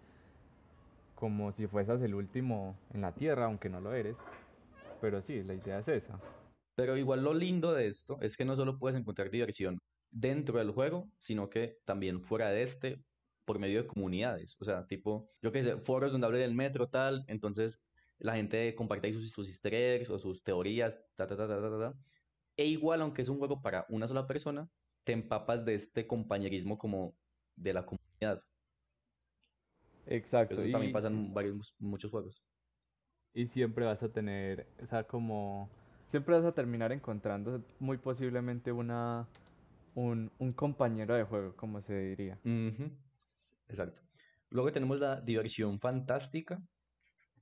como 1.15 1.53
si 1.53 1.67
fueses 1.67 2.03
el 2.03 2.15
último 2.15 2.77
en 2.91 3.01
la 3.01 3.17
tierra, 3.17 3.47
aunque 3.47 3.69
no 3.69 3.81
lo 3.81 3.93
eres. 3.95 4.29
Pero 5.01 5.23
sí, 5.23 5.43
la 5.45 5.55
idea 5.55 5.79
es 5.81 5.89
esa. 5.89 6.23
Pero 6.75 6.97
igual 6.97 7.23
lo 7.23 7.35
lindo 7.35 7.73
de 7.73 7.89
esto 7.89 8.19
es 8.21 8.37
que 8.37 8.45
no 8.45 8.57
solo 8.57 8.79
puedes 8.79 8.99
encontrar 8.99 9.31
diversión 9.31 9.81
dentro 10.11 10.59
del 10.59 10.71
juego, 10.71 11.11
sino 11.19 11.51
que 11.51 11.79
también 11.85 12.21
fuera 12.21 12.51
de 12.51 12.63
este, 12.63 13.03
por 13.45 13.59
medio 13.59 13.83
de 13.83 13.89
comunidades. 13.89 14.57
O 14.61 14.65
sea, 14.65 14.87
tipo, 14.87 15.31
yo 15.43 15.53
qué 15.53 15.63
sé, 15.63 15.77
foros 15.79 16.13
donde 16.13 16.27
hable 16.27 16.39
del 16.39 16.55
metro, 16.55 16.89
tal, 16.89 17.25
entonces 17.29 17.81
la 18.19 18.35
gente 18.35 18.75
comparte 18.75 19.09
ahí 19.09 19.13
sus, 19.13 19.31
sus 19.31 19.49
easter 19.49 19.75
eggs 19.75 20.11
o 20.11 20.19
sus 20.19 20.43
teorías, 20.43 20.99
ta, 21.17 21.27
ta, 21.27 21.37
ta, 21.37 21.49
ta, 21.49 21.61
ta, 21.61 21.71
ta, 21.71 21.79
ta. 21.79 21.99
E 22.57 22.67
igual, 22.67 23.03
aunque 23.03 23.23
es 23.23 23.29
un 23.29 23.39
juego 23.39 23.61
para 23.61 23.87
una 23.89 24.09
sola 24.09 24.27
persona, 24.27 24.69
te 25.05 25.13
empapas 25.13 25.65
de 25.65 25.75
este 25.75 26.07
compañerismo 26.07 26.79
como 26.79 27.15
de 27.57 27.73
la 27.73 27.85
comunidad. 27.85 28.43
Exacto, 30.07 30.55
Eso 30.55 30.67
y, 30.67 30.73
también 30.73 30.93
pasa 30.93 31.09
en 31.09 31.33
varios, 31.33 31.75
muchos 31.79 32.11
juegos. 32.11 32.43
y 33.33 33.47
siempre 33.47 33.85
vas 33.85 34.03
a 34.03 34.13
tener, 34.13 34.69
o 34.83 34.87
sea, 34.87 35.05
como, 35.05 35.71
siempre 36.15 36.37
vas 36.37 36.45
a 36.45 36.53
terminar 36.53 36.93
encontrando 36.93 37.61
muy 37.81 37.99
posiblemente 37.99 38.71
una, 38.71 39.27
un, 39.97 40.31
un 40.39 40.53
compañero 40.53 41.17
de 41.17 41.25
juego, 41.25 41.57
como 41.57 41.83
se 41.83 41.93
diría. 41.99 42.39
Exacto. 43.67 44.01
Luego 44.51 44.71
tenemos 44.71 45.01
la 45.01 45.21
diversión 45.21 45.81
fantástica, 45.81 46.63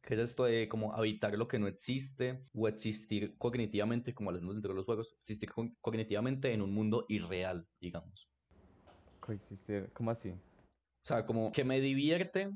que 0.00 0.14
es 0.14 0.20
esto 0.20 0.44
de 0.44 0.70
como 0.70 0.94
habitar 0.94 1.36
lo 1.36 1.48
que 1.48 1.58
no 1.58 1.66
existe 1.66 2.46
o 2.54 2.66
existir 2.66 3.36
cognitivamente, 3.36 4.14
como 4.14 4.30
lo 4.30 4.38
hacemos 4.38 4.54
dentro 4.54 4.70
de 4.72 4.76
los 4.76 4.86
juegos, 4.86 5.14
existir 5.20 5.50
co- 5.50 5.68
cognitivamente 5.82 6.50
en 6.54 6.62
un 6.62 6.72
mundo 6.72 7.04
irreal, 7.10 7.68
digamos. 7.78 8.26
Coexistir, 9.20 9.90
¿cómo 9.92 10.10
así? 10.10 10.30
O 10.30 11.06
sea, 11.06 11.26
como 11.26 11.52
que 11.52 11.62
me 11.62 11.78
divierte 11.78 12.50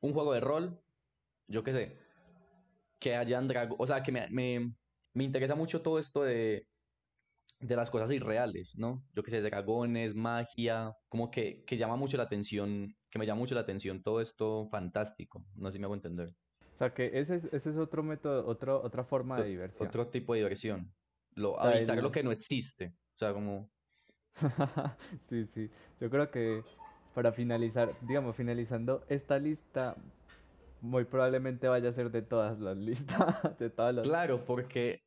un 0.00 0.12
juego 0.12 0.34
de 0.34 0.40
rol, 0.40 0.78
yo 1.48 1.64
qué 1.64 1.72
sé, 1.72 1.98
que 3.00 3.16
hayan 3.16 3.48
dragos, 3.48 3.76
o 3.80 3.86
sea, 3.86 4.02
que 4.02 4.12
me, 4.12 4.28
me, 4.28 4.74
me 5.16 5.24
interesa 5.24 5.54
mucho 5.54 5.80
todo 5.80 5.98
esto 5.98 6.22
de, 6.22 6.66
de 7.60 7.76
las 7.76 7.90
cosas 7.90 8.10
irreales, 8.10 8.72
¿no? 8.76 9.02
Yo 9.14 9.22
qué 9.22 9.30
sé, 9.30 9.40
dragones, 9.40 10.14
magia, 10.14 10.92
como 11.08 11.30
que, 11.30 11.64
que 11.64 11.78
llama 11.78 11.96
mucho 11.96 12.16
la 12.18 12.24
atención, 12.24 12.88
que 13.10 13.18
me 13.18 13.26
llama 13.26 13.40
mucho 13.40 13.54
la 13.54 13.62
atención 13.62 14.02
todo 14.02 14.20
esto 14.20 14.68
fantástico, 14.70 15.42
no 15.54 15.68
sé 15.68 15.74
si 15.74 15.78
me 15.78 15.86
hago 15.86 15.94
entender. 15.94 16.28
O 16.74 16.78
sea, 16.78 16.92
que 16.92 17.18
ese 17.18 17.36
es, 17.36 17.44
ese 17.44 17.70
es 17.70 17.76
otro 17.78 18.02
método, 18.02 18.46
otro, 18.46 18.82
otra 18.82 19.04
forma 19.04 19.40
de 19.40 19.48
diversión. 19.48 19.88
Otro 19.88 20.08
tipo 20.08 20.34
de 20.34 20.40
diversión. 20.40 20.92
Lo, 21.34 21.54
O 21.54 21.62
sea, 21.62 21.70
habitar 21.70 21.96
el- 21.96 22.04
lo 22.04 22.12
que 22.12 22.22
no 22.22 22.32
existe. 22.32 22.92
O 23.14 23.18
sea, 23.18 23.32
como, 23.32 23.70
Sí, 25.30 25.46
sí. 25.54 25.70
Yo 26.00 26.10
creo 26.10 26.30
que 26.30 26.62
para 27.14 27.32
finalizar, 27.32 27.90
digamos, 28.06 28.36
finalizando 28.36 29.02
esta 29.08 29.38
lista, 29.38 29.96
muy 30.82 31.04
probablemente 31.04 31.68
vaya 31.68 31.88
a 31.88 31.92
ser 31.94 32.10
de 32.10 32.20
todas 32.22 32.60
las 32.60 32.76
listas, 32.76 33.16
de 33.58 33.70
todas 33.70 33.94
las... 33.94 34.06
claro, 34.06 34.44
porque 34.44 34.98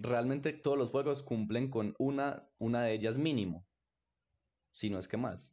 realmente 0.00 0.52
todos 0.52 0.78
los 0.78 0.90
juegos 0.90 1.22
cumplen 1.22 1.70
con 1.70 1.94
una, 1.98 2.48
una 2.58 2.82
de 2.82 2.94
ellas 2.94 3.18
mínimo, 3.18 3.66
si 4.72 4.90
no 4.90 4.98
es 4.98 5.08
que 5.08 5.16
más. 5.16 5.50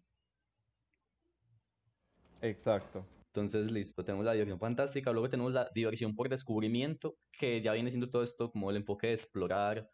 Exacto. 2.41 3.05
Entonces, 3.27 3.71
listo, 3.71 4.03
tenemos 4.03 4.25
la 4.25 4.33
diversión 4.33 4.59
fantástica, 4.59 5.11
luego 5.11 5.29
tenemos 5.29 5.53
la 5.53 5.69
diversión 5.73 6.15
por 6.15 6.29
descubrimiento, 6.29 7.17
que 7.31 7.61
ya 7.61 7.73
viene 7.73 7.91
siendo 7.91 8.09
todo 8.09 8.23
esto 8.23 8.51
como 8.51 8.71
el 8.71 8.77
enfoque 8.77 9.07
de 9.07 9.13
explorar 9.13 9.87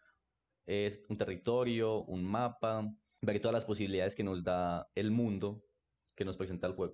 eh, 0.66 1.04
un 1.10 1.18
territorio, 1.18 2.04
un 2.04 2.24
mapa, 2.24 2.90
ver 3.22 3.42
todas 3.42 3.54
las 3.54 3.66
posibilidades 3.66 4.16
que 4.16 4.24
nos 4.24 4.44
da 4.44 4.88
el 4.96 5.12
mundo 5.12 5.62
que 6.16 6.26
nos 6.26 6.38
presenta 6.38 6.68
el 6.68 6.74
juego. 6.74 6.94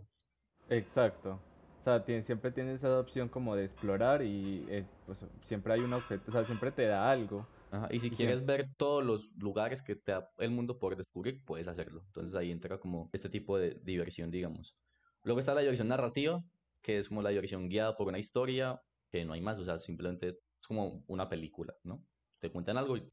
Exacto. 0.69 1.39
O 1.81 1.83
sea, 1.83 2.03
tiene- 2.03 2.23
siempre 2.23 2.51
tienes 2.51 2.77
esa 2.77 2.99
opción 2.99 3.29
como 3.29 3.55
de 3.55 3.65
explorar 3.65 4.21
y 4.21 4.65
eh, 4.69 4.85
pues 5.05 5.17
siempre 5.45 5.73
hay 5.73 5.81
un 5.81 5.93
objeto, 5.93 6.23
o 6.29 6.31
sea, 6.31 6.43
siempre 6.45 6.71
te 6.71 6.85
da 6.85 7.09
algo. 7.09 7.45
Ajá, 7.71 7.87
Y 7.91 7.99
si 7.99 8.07
Y 8.07 8.11
quieres 8.11 8.45
ver 8.45 8.67
todos 8.77 9.03
los 9.03 9.25
lugares 9.37 9.81
que 9.81 9.95
te 9.95 10.11
da 10.11 10.29
el 10.39 10.51
mundo 10.51 10.77
por 10.79 10.95
descubrir, 10.95 11.43
puedes 11.45 11.67
hacerlo. 11.67 12.01
Entonces 12.07 12.35
ahí 12.35 12.51
entra 12.51 12.79
como 12.79 13.09
este 13.13 13.29
tipo 13.29 13.57
de 13.57 13.79
diversión, 13.83 14.31
digamos. 14.31 14.75
Luego 15.23 15.39
está 15.39 15.53
la 15.53 15.61
diversión 15.61 15.87
narrativa, 15.87 16.41
que 16.81 16.99
es 16.99 17.07
como 17.07 17.21
la 17.21 17.29
diversión 17.29 17.69
guiada 17.69 17.95
por 17.95 18.07
una 18.07 18.19
historia, 18.19 18.81
que 19.11 19.23
no 19.25 19.33
hay 19.33 19.41
más, 19.41 19.57
o 19.59 19.65
sea, 19.65 19.79
simplemente 19.79 20.29
es 20.29 20.67
como 20.67 21.03
una 21.07 21.29
película, 21.29 21.73
¿no? 21.83 22.03
Te 22.39 22.49
cuentan 22.51 22.77
algo 22.77 22.97
y, 22.97 23.03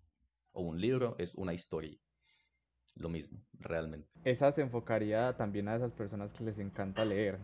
o 0.53 0.63
un 0.63 0.81
libro 0.81 1.17
es 1.19 1.35
una 1.35 1.53
historia. 1.55 1.97
Lo 2.95 3.11
mismo, 3.11 3.39
realmente. 3.61 4.09
Esa 4.25 4.53
se 4.53 4.63
enfocaría 4.63 5.35
también 5.37 5.69
a 5.69 5.77
esas 5.77 5.93
personas 5.93 6.33
que 6.33 6.45
les 6.45 6.59
encanta 6.59 7.05
leer. 7.05 7.39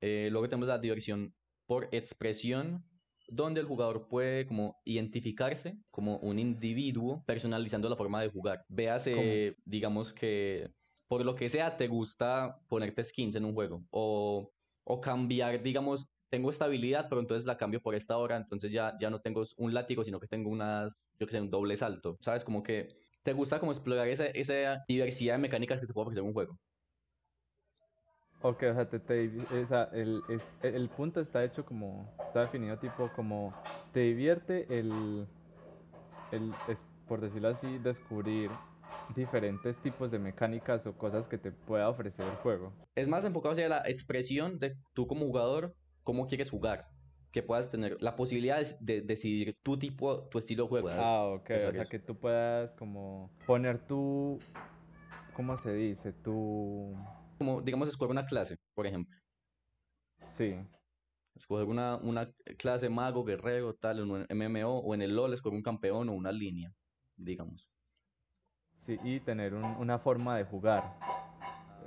Eh, 0.00 0.28
luego 0.30 0.48
tenemos 0.48 0.68
la 0.68 0.78
diversión 0.78 1.34
por 1.66 1.88
expresión, 1.92 2.84
donde 3.28 3.60
el 3.60 3.66
jugador 3.66 4.08
puede 4.08 4.46
como 4.46 4.76
identificarse 4.84 5.76
como 5.90 6.18
un 6.18 6.38
individuo 6.38 7.22
personalizando 7.26 7.88
la 7.88 7.96
forma 7.96 8.20
de 8.20 8.28
jugar. 8.28 8.64
Véase, 8.68 9.56
digamos 9.64 10.12
que 10.12 10.68
por 11.08 11.24
lo 11.24 11.34
que 11.34 11.48
sea 11.48 11.76
te 11.76 11.88
gusta 11.88 12.56
ponerte 12.68 13.04
skins 13.04 13.34
en 13.34 13.44
un 13.44 13.54
juego 13.54 13.82
o, 13.90 14.50
o 14.84 15.00
cambiar, 15.00 15.62
digamos, 15.62 16.06
tengo 16.30 16.48
esta 16.48 16.64
habilidad, 16.64 17.06
pero 17.10 17.20
entonces 17.20 17.44
la 17.44 17.58
cambio 17.58 17.82
por 17.82 17.94
esta 17.94 18.16
hora, 18.16 18.36
entonces 18.38 18.72
ya, 18.72 18.96
ya 18.98 19.10
no 19.10 19.20
tengo 19.20 19.44
un 19.58 19.74
látigo, 19.74 20.04
sino 20.04 20.18
que 20.18 20.26
tengo 20.26 20.48
unas, 20.48 20.90
yo 21.20 21.26
que 21.26 21.32
sé, 21.32 21.40
un 21.40 21.50
doble 21.50 21.76
salto, 21.76 22.16
¿sabes? 22.20 22.42
Como 22.44 22.62
que 22.62 22.88
te 23.22 23.34
gusta 23.34 23.60
como 23.60 23.72
explorar 23.72 24.08
esa, 24.08 24.26
esa 24.26 24.82
diversidad 24.88 25.34
de 25.34 25.42
mecánicas 25.42 25.80
que 25.80 25.86
te 25.86 25.92
puede 25.92 26.06
ofrecer 26.06 26.22
un 26.22 26.32
juego. 26.32 26.56
Ok, 28.42 28.64
o 28.70 28.74
sea, 28.74 28.88
te, 28.88 29.24
el, 29.24 30.22
el, 30.62 30.88
punto 30.88 31.20
está 31.20 31.44
hecho 31.44 31.64
como, 31.64 32.12
está 32.26 32.40
definido 32.40 32.76
tipo 32.76 33.08
como, 33.14 33.54
te 33.92 34.00
divierte 34.00 34.66
el, 34.68 35.26
el 36.32 36.52
es, 36.68 36.78
por 37.06 37.20
decirlo 37.20 37.48
así, 37.48 37.78
descubrir 37.78 38.50
diferentes 39.14 39.76
tipos 39.76 40.10
de 40.10 40.18
mecánicas 40.18 40.86
o 40.86 40.92
cosas 40.94 41.28
que 41.28 41.38
te 41.38 41.52
pueda 41.52 41.88
ofrecer 41.88 42.26
el 42.26 42.34
juego. 42.36 42.72
Es 42.96 43.06
más 43.06 43.24
enfocado 43.24 43.52
hacia 43.52 43.68
la 43.68 43.88
expresión 43.88 44.58
de 44.58 44.74
tú 44.92 45.06
como 45.06 45.26
jugador 45.26 45.74
cómo 46.02 46.26
quieres 46.26 46.50
jugar. 46.50 46.86
Que 47.30 47.42
puedas 47.42 47.70
tener 47.70 47.96
la 48.00 48.14
posibilidad 48.14 48.78
de, 48.80 49.00
decidir 49.00 49.56
tu 49.62 49.78
tipo, 49.78 50.24
tu 50.24 50.38
estilo 50.38 50.64
de 50.64 50.68
juego. 50.68 50.88
Ah, 50.90 51.24
ok. 51.28 51.50
O 51.68 51.72
sea, 51.72 51.86
que 51.86 51.98
tú 51.98 52.14
puedas 52.14 52.72
como 52.72 53.30
poner 53.46 53.78
tu, 53.86 54.38
¿cómo 55.34 55.56
se 55.56 55.72
dice? 55.72 56.12
Tu... 56.12 56.94
Como, 57.42 57.60
digamos, 57.60 57.88
escoger 57.88 58.12
una 58.12 58.24
clase, 58.24 58.56
por 58.72 58.86
ejemplo. 58.86 59.18
Sí. 60.28 60.54
Escoger 61.34 61.66
una, 61.66 61.96
una 61.96 62.32
clase 62.56 62.88
mago, 62.88 63.24
guerrero, 63.24 63.74
tal, 63.74 63.98
en 63.98 64.10
un 64.12 64.26
MMO, 64.30 64.78
o 64.78 64.94
en 64.94 65.02
el 65.02 65.16
LoL 65.16 65.34
escoger 65.34 65.56
un 65.56 65.64
campeón 65.64 66.08
o 66.08 66.12
una 66.12 66.30
línea, 66.30 66.72
digamos. 67.16 67.68
Sí, 68.86 68.96
y 69.02 69.18
tener 69.18 69.54
una 69.54 69.98
forma 69.98 70.36
de 70.36 70.44
jugar. 70.44 70.96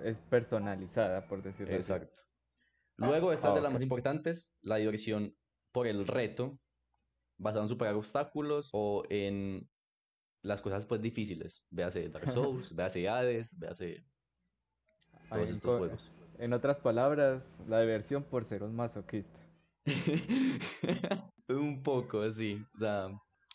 Es 0.03 0.17
personalizada, 0.29 1.25
por 1.25 1.41
decirlo 1.41 1.73
así. 1.73 1.83
Exacto. 1.83 2.19
Luego, 2.97 3.31
esta 3.31 3.47
es 3.47 3.55
de 3.55 3.61
las 3.61 3.71
más 3.71 3.81
importantes, 3.81 4.49
la 4.61 4.75
diversión 4.75 5.37
por 5.71 5.87
el 5.87 6.05
reto, 6.05 6.59
basado 7.37 7.63
en 7.63 7.69
superar 7.69 7.95
obstáculos 7.95 8.69
o 8.73 9.03
en 9.09 9.69
las 10.41 10.61
cosas 10.61 10.85
pues 10.85 11.01
difíciles. 11.01 11.63
Véase 11.69 12.09
Dark 12.09 12.25
Souls, 12.33 12.75
véase 12.75 13.07
Hades, 13.07 13.57
véase 13.57 14.03
todos 15.29 15.49
estos 15.49 15.79
juegos. 15.79 16.11
En 16.37 16.53
otras 16.53 16.79
palabras, 16.79 17.43
la 17.67 17.79
diversión 17.81 18.23
por 18.23 18.45
ser 18.45 18.63
un 18.63 18.75
masoquista. 18.75 19.39
un 21.49 21.81
poco, 21.83 22.21
así. 22.21 22.61
O 22.75 22.79
sea, 22.79 23.07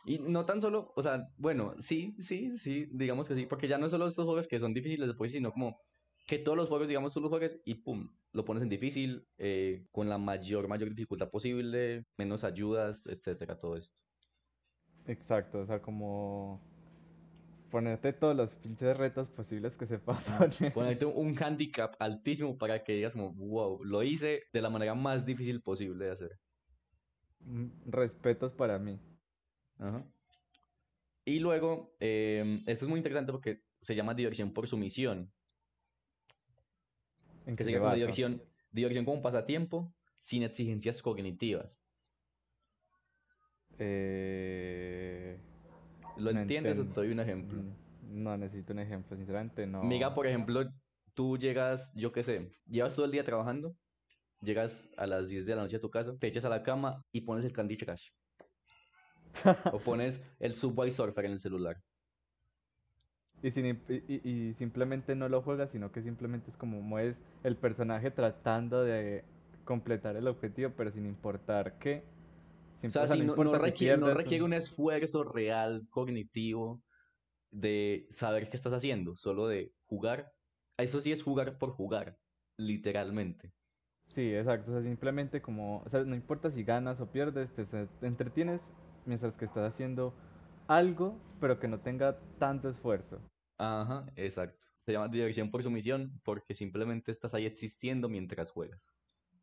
y 0.05 0.19
no 0.19 0.47
tan 0.47 0.61
solo, 0.61 0.93
o 0.97 1.03
sea, 1.03 1.29
bueno, 1.37 1.75
sí, 1.81 2.15
sí, 2.21 2.57
sí, 2.59 2.87
digamos 2.93 3.29
que 3.29 3.35
sí, 3.35 3.47
porque 3.47 3.69
ya 3.69 3.79
no 3.79 3.91
solo 3.91 4.09
estos 4.09 4.25
juegos 4.25 4.49
que 4.49 4.59
son 4.59 4.73
difíciles 4.73 5.07
después, 5.07 5.33
sino 5.33 5.53
como 5.53 5.79
que 6.27 6.39
todos 6.39 6.57
los 6.57 6.69
juegos, 6.69 6.89
digamos, 6.89 7.13
tú 7.13 7.21
los 7.21 7.29
juegues 7.29 7.61
y 7.65 7.75
pum, 7.75 8.09
lo 8.33 8.45
pones 8.45 8.63
en 8.63 8.69
difícil, 8.69 9.27
eh, 9.37 9.85
con 9.91 10.09
la 10.09 10.17
mayor, 10.17 10.69
mayor 10.69 10.89
dificultad 10.91 11.29
posible, 11.29 12.07
menos 12.17 12.45
ayudas, 12.45 13.07
etcétera, 13.07 13.59
todo 13.59 13.77
esto. 13.77 13.95
Exacto, 15.07 15.61
o 15.61 15.67
sea, 15.67 15.83
como 15.83 16.63
ponerte 17.71 18.13
todos 18.13 18.37
los 18.37 18.55
pinches 18.57 18.97
retos 18.97 19.29
posibles 19.31 19.77
que 19.77 19.87
se 19.87 19.99
pasan. 19.99 20.51
Ponerte 20.75 21.07
un 21.07 21.37
handicap 21.43 21.95
altísimo 21.99 22.59
para 22.59 22.83
que 22.85 22.95
digas 22.95 23.13
como, 23.13 23.33
wow, 23.33 23.83
lo 23.85 24.03
hice 24.03 24.43
de 24.53 24.63
la 24.63 24.71
manera 24.71 24.95
más 24.95 25.25
difícil 25.25 25.63
posible 25.63 26.07
de 26.07 26.11
hacer. 26.11 26.39
Mm, 27.41 27.69
respetos 27.87 28.53
para 28.53 28.79
mí. 28.79 29.01
Ajá. 29.79 30.05
Y 31.25 31.39
luego, 31.39 31.95
eh, 32.01 32.63
esto 32.67 32.85
es 32.85 32.89
muy 32.89 32.99
interesante 32.99 33.33
porque 33.33 33.63
se 33.81 33.95
llama 33.95 34.15
diversión 34.15 34.53
por 34.53 34.67
sumisión 34.67 35.33
que 37.57 37.65
siga 37.65 37.81
como 37.81 37.95
diversión, 37.95 38.43
diversión 38.71 39.05
como 39.05 39.23
pasatiempo 39.23 39.95
sin 40.21 40.43
exigencias 40.43 41.03
cognitivas. 41.03 41.79
Eh, 43.79 45.30
¿Lo 46.21 46.31
entiendes 46.31 46.79
o 46.79 46.85
te 46.85 46.95
doy 46.95 47.11
un 47.13 47.21
ejemplo? 47.21 47.63
Mm, 47.63 48.23
no, 48.23 48.37
necesito 48.37 48.73
un 48.73 48.81
ejemplo, 48.81 49.17
sinceramente 49.17 49.67
no. 49.67 49.83
Miga, 49.83 50.15
por 50.15 50.27
ejemplo, 50.27 50.69
tú 51.15 51.39
llegas, 51.39 51.93
yo 51.95 52.13
qué 52.13 52.23
sé, 52.23 52.51
llevas 52.67 52.95
todo 52.95 53.07
el 53.07 53.13
día 53.13 53.25
trabajando, 53.25 53.75
llegas 54.43 54.89
a 54.97 55.07
las 55.07 55.29
10 55.29 55.47
de 55.47 55.55
la 55.55 55.63
noche 55.63 55.77
a 55.77 55.81
tu 55.81 55.91
casa, 55.91 56.17
te 56.19 56.27
echas 56.27 56.45
a 56.45 56.49
la 56.49 56.63
cama 56.63 57.03
y 57.13 57.23
pones 57.23 57.45
el 57.45 57.53
Candy 57.53 57.77
Crush. 57.77 58.09
o 59.73 59.79
pones 59.85 60.21
el 60.39 60.55
Subway 60.55 60.91
Surfer 60.91 61.25
en 61.25 61.33
el 61.33 61.41
celular. 61.41 61.77
Y, 63.43 64.53
simplemente 64.55 65.15
no 65.15 65.29
lo 65.31 65.41
juegas, 65.41 65.71
sino 65.71 65.91
que 65.93 66.03
simplemente 66.03 66.51
es 66.51 66.57
como 66.59 66.99
es 66.99 67.17
el 67.43 67.57
personaje 67.57 68.11
tratando 68.11 68.83
de 68.83 69.25
completar 69.65 70.17
el 70.17 70.27
objetivo, 70.27 70.73
pero 70.77 70.91
sin 70.91 71.07
importar 71.07 71.79
o 72.83 72.91
sea, 72.91 73.17
no, 73.17 73.59
requiere, 73.59 74.43
un 74.43 74.53
esfuerzo 74.53 75.25
real, 75.25 75.87
cognitivo, 75.91 76.83
de 77.51 78.09
saber 78.13 78.49
qué 78.49 78.57
estás 78.57 78.73
haciendo, 78.73 79.17
solo 79.17 79.49
de 79.49 79.73
jugar. 79.87 80.33
Eso 80.79 81.01
sí 81.01 81.13
es 81.13 81.23
jugar 81.23 81.59
por 81.59 81.73
jugar, 81.73 82.17
literalmente. 82.57 83.53
Sí, 84.15 84.35
exacto. 84.35 84.71
O 84.71 84.75
sea, 84.75 84.83
simplemente 84.83 85.41
como, 85.41 85.83
o 85.83 85.89
sea, 85.89 86.05
no 86.05 86.15
importa 86.15 86.51
si 86.51 86.65
ganas 86.65 87.01
o 87.01 87.11
pierdes, 87.11 87.55
te 87.55 88.07
entretienes 88.07 88.61
mientras 89.05 89.37
que 89.37 89.45
estás 89.45 89.73
haciendo 89.73 90.15
algo, 90.67 91.19
pero 91.41 91.59
que 91.59 91.69
no 91.69 91.81
tenga 91.81 92.19
tanto 92.39 92.69
esfuerzo. 92.69 93.21
Ajá, 93.59 94.07
exacto. 94.17 94.59
Se 94.87 94.93
llama 94.93 95.09
diversión 95.09 95.51
por 95.51 95.63
sumisión 95.63 96.21
porque 96.25 96.55
simplemente 96.55 97.13
estás 97.13 97.35
ahí 97.35 97.45
existiendo 97.45 98.09
mientras 98.09 98.51
juegas. 98.51 98.81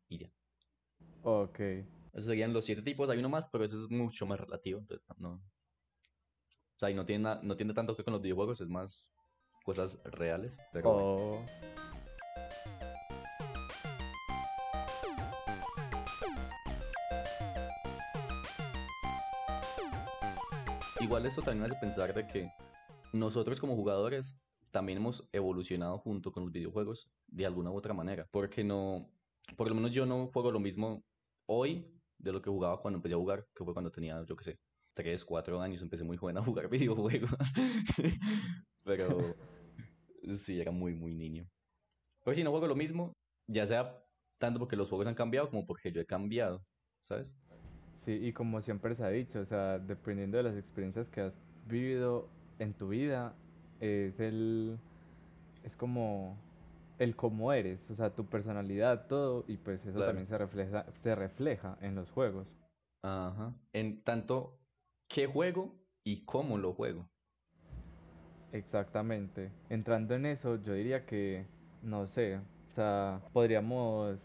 Y 0.08 0.18
ya. 0.18 0.30
Ok. 1.22 1.60
Esos 2.18 2.30
serían 2.30 2.52
los 2.52 2.64
siete 2.64 2.82
tipos. 2.82 3.08
Hay 3.08 3.18
uno 3.20 3.28
más, 3.28 3.46
pero 3.52 3.64
eso 3.64 3.84
es 3.84 3.90
mucho 3.92 4.26
más 4.26 4.40
relativo. 4.40 4.80
Entonces, 4.80 5.06
no. 5.18 5.34
O 5.34 6.78
sea, 6.80 6.90
y 6.90 6.94
no 6.94 7.06
tiene, 7.06 7.36
no 7.42 7.56
tiene 7.56 7.74
tanto 7.74 7.96
que 7.96 8.02
con 8.02 8.12
los 8.12 8.20
videojuegos, 8.20 8.60
es 8.60 8.68
más 8.68 9.08
cosas 9.62 9.96
reales. 10.02 10.52
Pero 10.72 10.90
oh. 10.90 11.46
Igual 21.00 21.26
esto 21.26 21.40
también 21.42 21.70
hace 21.70 21.80
pensar 21.80 22.12
de 22.12 22.26
que 22.26 22.50
nosotros 23.12 23.60
como 23.60 23.76
jugadores 23.76 24.34
también 24.72 24.98
hemos 24.98 25.22
evolucionado 25.30 25.98
junto 25.98 26.32
con 26.32 26.42
los 26.42 26.52
videojuegos 26.52 27.08
de 27.28 27.46
alguna 27.46 27.70
u 27.70 27.76
otra 27.76 27.94
manera, 27.94 28.26
porque 28.32 28.64
no, 28.64 29.08
por 29.56 29.68
lo 29.68 29.76
menos 29.76 29.92
yo 29.92 30.04
no 30.04 30.26
juego 30.32 30.50
lo 30.50 30.58
mismo 30.58 31.04
hoy 31.46 31.97
de 32.18 32.32
lo 32.32 32.42
que 32.42 32.50
jugaba 32.50 32.80
cuando 32.80 32.98
empecé 32.98 33.14
a 33.14 33.18
jugar, 33.18 33.46
que 33.54 33.64
fue 33.64 33.72
cuando 33.72 33.90
tenía, 33.90 34.24
yo 34.26 34.36
qué 34.36 34.44
sé, 34.44 34.58
3, 34.94 35.24
4 35.24 35.60
años, 35.60 35.82
empecé 35.82 36.04
muy 36.04 36.16
joven 36.16 36.38
a 36.38 36.44
jugar 36.44 36.68
videojuegos, 36.70 37.30
pero 38.84 39.34
sí, 40.38 40.60
era 40.60 40.72
muy, 40.72 40.94
muy 40.94 41.14
niño. 41.14 41.46
Pero 42.24 42.34
si 42.34 42.42
no 42.42 42.50
juego 42.50 42.66
lo 42.66 42.76
mismo, 42.76 43.12
ya 43.46 43.66
sea 43.66 44.02
tanto 44.38 44.58
porque 44.58 44.76
los 44.76 44.88
juegos 44.88 45.06
han 45.06 45.14
cambiado 45.14 45.50
como 45.50 45.66
porque 45.66 45.92
yo 45.92 46.00
he 46.00 46.06
cambiado, 46.06 46.62
¿sabes? 47.04 47.26
Sí, 47.96 48.12
y 48.12 48.32
como 48.32 48.60
siempre 48.62 48.94
se 48.94 49.04
ha 49.04 49.08
dicho, 49.08 49.40
o 49.40 49.46
sea, 49.46 49.78
dependiendo 49.78 50.36
de 50.36 50.44
las 50.44 50.56
experiencias 50.56 51.08
que 51.08 51.20
has 51.20 51.34
vivido 51.66 52.28
en 52.58 52.72
tu 52.74 52.88
vida 52.88 53.34
es 53.80 54.18
el 54.20 54.78
es 55.64 55.76
como 55.76 56.36
el 56.98 57.16
cómo 57.16 57.52
eres, 57.52 57.90
o 57.90 57.94
sea, 57.94 58.14
tu 58.14 58.26
personalidad, 58.26 59.06
todo, 59.06 59.44
y 59.46 59.56
pues 59.56 59.84
eso 59.86 60.00
también 60.00 60.26
se 60.26 60.36
refleja, 60.36 60.86
se 60.94 61.14
refleja 61.14 61.78
en 61.80 61.94
los 61.94 62.10
juegos. 62.10 62.54
Ajá. 63.02 63.54
En 63.72 64.02
tanto 64.02 64.58
qué 65.08 65.26
juego 65.26 65.74
y 66.04 66.24
cómo 66.24 66.58
lo 66.58 66.74
juego. 66.74 67.08
Exactamente. 68.52 69.52
Entrando 69.68 70.14
en 70.14 70.26
eso, 70.26 70.56
yo 70.62 70.72
diría 70.72 71.06
que, 71.06 71.46
no 71.82 72.06
sé, 72.06 72.36
o 72.36 72.74
sea, 72.74 73.20
podríamos 73.32 74.18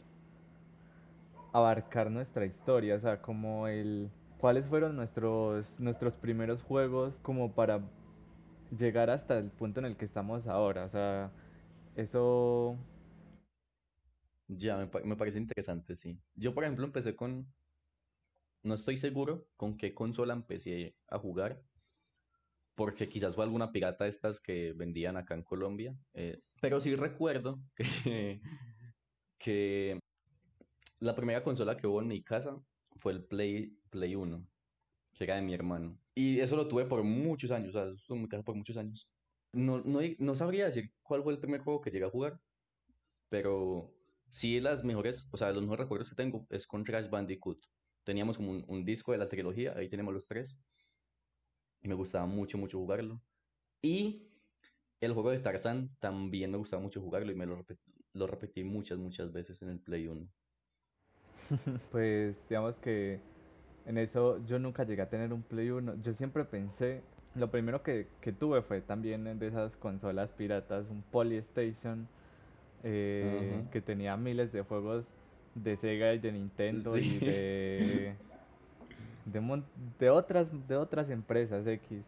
abarcar 1.52 2.10
nuestra 2.10 2.46
historia, 2.46 2.96
o 2.96 3.00
sea, 3.00 3.22
como 3.22 3.68
el 3.68 4.10
cuáles 4.40 4.66
fueron 4.66 4.96
nuestros 4.96 5.74
nuestros 5.80 6.18
primeros 6.18 6.64
juegos 6.64 7.18
como 7.22 7.54
para 7.54 7.80
llegar 8.78 9.10
hasta 9.10 9.38
el 9.38 9.50
punto 9.52 9.80
en 9.80 9.86
el 9.86 9.96
que 9.96 10.06
estamos 10.06 10.48
ahora. 10.48 10.86
O 10.86 10.90
sea, 10.90 11.32
eso... 11.96 12.78
Ya, 14.48 14.78
me, 14.78 15.16
parece 15.16 15.40
interesante, 15.40 15.96
sí. 15.96 16.20
Yo, 16.36 16.54
por 16.54 16.64
ejemplo, 16.64 16.86
empecé 16.86 17.16
con... 17.16 17.48
No 18.62 18.76
estoy 18.76 18.98
seguro 18.98 19.48
con 19.58 19.78
qué 19.78 19.94
consola 19.94 20.34
empecé 20.34 20.96
a 21.10 21.18
jugar, 21.20 21.62
porque 22.76 23.10
quizás 23.10 23.36
fue 23.36 23.44
alguna 23.44 23.72
pirata 23.72 24.08
estas 24.08 24.40
que 24.40 24.74
vendían 24.74 25.18
acá 25.18 25.36
en 25.36 25.44
Colombia. 25.44 25.96
eh, 26.14 26.40
pero 26.62 26.80
sí 26.80 26.96
recuerdo 26.96 27.60
que, 27.76 28.42
que 29.38 30.00
la 31.00 31.16
primera 31.16 31.44
consola 31.44 31.76
que 31.76 31.88
hubo 31.88 32.02
en 32.02 32.08
mi 32.08 32.24
casa 32.24 32.58
fue 33.00 33.12
el 33.12 33.26
Play, 33.26 33.78
Play 33.90 34.16
1, 34.16 34.48
que 35.14 35.24
era 35.26 35.36
de 35.36 35.42
mi 35.42 35.54
hermano. 35.54 35.98
Y 36.16 36.40
eso 36.40 36.56
lo 36.56 36.68
tuve 36.68 36.86
por 36.86 37.04
muchos 37.04 37.52
años, 37.52 37.76
o 37.76 37.80
sea, 37.80 37.94
eso 37.94 38.16
en 38.16 38.22
mi 38.22 38.30
casa 38.30 38.44
por 38.44 38.56
muchos 38.56 38.78
años. 38.78 39.08
No, 39.54 39.82
no, 39.84 40.00
no 40.18 40.36
sabría 40.36 40.66
decir 40.66 40.92
cuál 41.04 41.24
fue 41.24 41.34
el 41.34 41.40
primer 41.40 41.62
juego 41.62 41.82
que 41.82 41.92
llegué 41.92 42.06
a 42.06 42.10
jugar, 42.10 42.40
pero 43.30 43.94
sí 44.32 44.60
las 44.60 44.84
mejores, 44.84 45.28
o 45.32 45.38
sea, 45.38 45.52
los 45.52 45.62
mejores 45.62 45.86
recuerdos 45.86 46.10
que 46.10 46.16
tengo 46.16 46.46
es 46.50 46.68
con 46.68 46.84
Crash 46.84 47.10
Bandicoot. 47.10 47.60
Teníamos 48.04 48.38
como 48.38 48.52
un, 48.52 48.86
disco 48.86 49.12
de 49.12 49.20
la 49.20 49.30
trilogía, 49.30 49.74
ahí 49.78 49.90
tenemos 49.90 50.14
los 50.14 50.26
tres, 50.28 50.58
y 51.82 51.88
me 51.88 51.96
gustaba 51.96 52.26
mucho, 52.26 52.58
mucho 52.58 52.80
jugarlo. 52.80 53.22
Y 53.82 54.28
el 55.00 55.14
juego 55.14 55.32
de 55.32 55.40
Tarzan 55.40 55.96
también 56.00 56.52
me 56.52 56.58
gustaba 56.58 56.82
mucho 56.82 57.02
jugarlo 57.02 57.32
y 57.32 57.36
me 57.36 57.46
lo, 57.46 57.64
lo 58.14 58.28
repetí 58.28 58.64
muchas, 58.64 58.98
muchas 58.98 59.32
veces 59.32 59.62
en 59.62 59.70
el 59.70 59.80
Play 59.80 60.08
1. 60.08 60.28
Pues 61.92 62.36
digamos 62.50 62.76
que 62.78 63.20
en 63.86 63.98
eso 63.98 64.44
yo 64.46 64.60
nunca 64.60 64.84
llegué 64.84 65.02
a 65.02 65.10
tener 65.10 65.34
un 65.34 65.44
Play 65.44 65.70
1. 65.70 66.02
Yo 66.02 66.14
siempre 66.14 66.46
pensé, 66.46 67.04
lo 67.36 67.50
primero 67.52 67.84
que, 67.84 68.08
que 68.22 68.32
tuve 68.32 68.62
fue 68.62 68.82
también 68.82 69.24
de 69.40 69.48
esas 69.48 69.76
consolas 69.78 70.32
piratas, 70.34 70.86
un 70.90 71.02
Polystation 71.04 72.08
eh, 72.84 73.64
que 73.72 73.82
tenía 73.82 74.18
miles 74.18 74.52
de 74.54 74.62
juegos 74.64 75.06
de 75.56 75.78
Sega 75.78 76.14
y 76.14 76.20
de 76.20 76.32
Nintendo 76.32 76.98
y 76.98 77.20
de, 77.22 78.16
de, 79.26 79.40
mon- 79.40 79.66
de 80.00 80.10
otras, 80.10 80.48
de 80.68 80.76
otras 80.78 81.10
empresas 81.10 81.66
X. 81.68 82.04